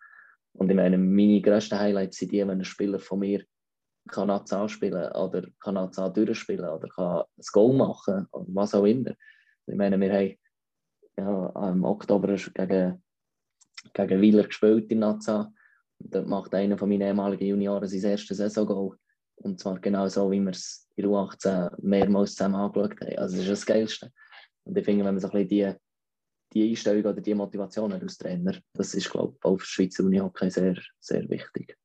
Und 0.54 0.70
ich 0.70 0.76
meine, 0.76 0.98
meine 0.98 1.42
grössten 1.42 1.80
Highlights 1.80 2.18
sind 2.18 2.32
die, 2.32 2.40
wenn 2.40 2.50
ein 2.50 2.64
Spieler 2.64 3.00
von 3.00 3.20
mir 3.20 3.44
kann 4.08 4.28
National 4.28 4.70
spielen 4.70 5.12
oder 5.12 5.46
kann 5.60 5.76
National 5.76 6.14
durchspielen 6.14 6.68
oder 6.68 6.88
kann 6.88 7.20
ein 7.20 7.44
Goal 7.52 7.76
machen 7.76 8.26
oder 8.32 8.46
was 8.50 8.74
auch 8.74 8.86
immer. 8.86 9.12
Ich 9.68 9.76
meine, 9.76 10.00
wir 10.00 10.14
haben 10.14 10.38
ja, 11.18 11.70
im 11.72 11.84
Oktober 11.84 12.36
gegen, 12.36 13.04
gegen 13.94 14.22
Wieler 14.22 14.44
gespielt 14.44 14.92
in 14.92 15.00
Naza. 15.00 15.52
Dort 16.00 16.28
macht 16.28 16.54
einer 16.54 16.78
von 16.78 16.90
meinen 16.90 17.02
ehemaligen 17.02 17.48
Junioren 17.48 17.88
sein 17.88 18.12
erstes 18.12 18.38
Saison-Goal. 18.38 18.98
Und 19.38 19.60
zwar 19.60 19.80
genau 19.80 20.08
so, 20.08 20.32
wie 20.32 20.40
wir 20.40 20.52
es 20.52 20.88
in 20.96 21.06
U18 21.06 21.76
mehrmals 21.82 22.36
zusammen 22.36 22.56
angeschaut 22.56 23.00
haben. 23.02 23.18
Also 23.18 23.36
das 23.36 23.46
ist 23.46 23.52
das 23.52 23.66
Geilste. 23.66 24.12
Und 24.64 24.78
ich 24.78 24.86
finde, 24.86 25.06
wenn 25.06 25.14
man 25.14 25.20
so 25.20 25.28
ein 25.28 25.48
bisschen 25.48 25.48
die, 25.50 25.74
die 26.54 26.70
Einstellung 26.70 27.06
oder 27.06 27.22
die 27.22 27.36
Motivation 27.36 27.94
als 27.94 28.18
Trainer. 28.18 28.58
Das 28.74 28.94
ist, 28.94 29.10
glaube 29.10 29.36
ich, 29.36 29.42
für 29.42 29.66
Schweizer 29.66 30.04
Unihockey 30.04 30.50
sehr, 30.50 30.80
sehr 31.00 31.30
wichtig. 31.30 31.78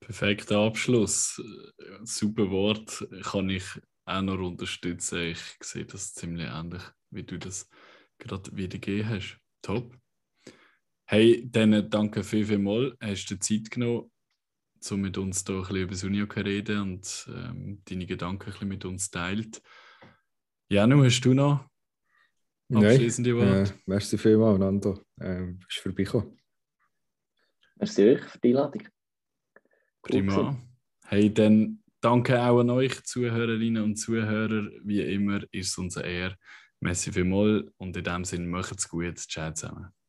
Perfekter 0.00 0.58
Abschluss. 0.58 1.40
Super 2.04 2.50
Wort. 2.50 3.06
Kann 3.22 3.50
ich 3.50 3.64
auch 4.10 4.22
noch 4.22 4.38
unterstützen. 4.38 5.20
Ich 5.20 5.40
sehe 5.62 5.84
das 5.84 6.14
ziemlich 6.14 6.48
ähnlich, 6.48 6.82
wie 7.10 7.22
du 7.22 7.38
das 7.38 7.68
gerade 8.18 8.54
wiedergegeben 8.56 9.08
hast. 9.08 9.38
Top. 9.62 9.96
Hey, 11.06 11.48
dann 11.50 11.88
danke 11.90 12.22
viel, 12.22 12.44
viel 12.44 12.58
mal. 12.58 12.96
Hast 13.00 13.26
du 13.26 13.38
Zeit 13.38 13.70
genommen, 13.70 14.10
um 14.90 15.00
mit 15.00 15.18
uns 15.18 15.44
hier 15.46 15.56
ein 15.56 15.60
bisschen 15.62 15.76
über 15.76 15.90
das 15.92 16.04
Unihockey 16.04 16.40
reden 16.40 16.80
und 16.80 17.28
ähm, 17.34 17.82
deine 17.84 18.06
Gedanken 18.06 18.44
ein 18.44 18.52
bisschen 18.52 18.68
mit 18.68 18.84
uns 18.84 19.10
teilt. 19.10 19.62
Janu, 20.68 21.04
hast 21.04 21.20
du 21.22 21.34
noch 21.34 21.68
abschließende 22.72 23.36
Worte? 23.36 23.72
Äh, 23.72 23.76
merci 23.86 24.16
vielmals, 24.16 24.58
Nando. 24.58 25.02
Ähm, 25.20 25.58
bist 25.58 25.80
vorbeigekommen. 25.80 26.38
Merci 27.76 28.04
euch 28.04 28.22
für 28.22 28.38
die 28.38 28.48
Einladung. 28.48 28.88
Prima. 30.02 30.56
Hey, 31.06 31.32
dann 31.32 31.79
danke 32.00 32.40
auch 32.42 32.60
an 32.60 32.70
euch, 32.70 33.02
Zuhörerinnen 33.04 33.82
und 33.82 33.96
Zuhörer. 33.96 34.68
Wie 34.84 35.00
immer 35.02 35.42
ist 35.52 35.68
es 35.70 35.78
unser 35.78 36.04
Ehr. 36.04 36.36
Merci 36.80 37.12
vielmals 37.12 37.64
und 37.76 37.96
in 37.96 38.04
dem 38.04 38.24
Sinne 38.24 38.46
macht's 38.46 38.88
gut. 38.88 39.18
Ciao 39.18 39.52
zusammen. 39.52 39.99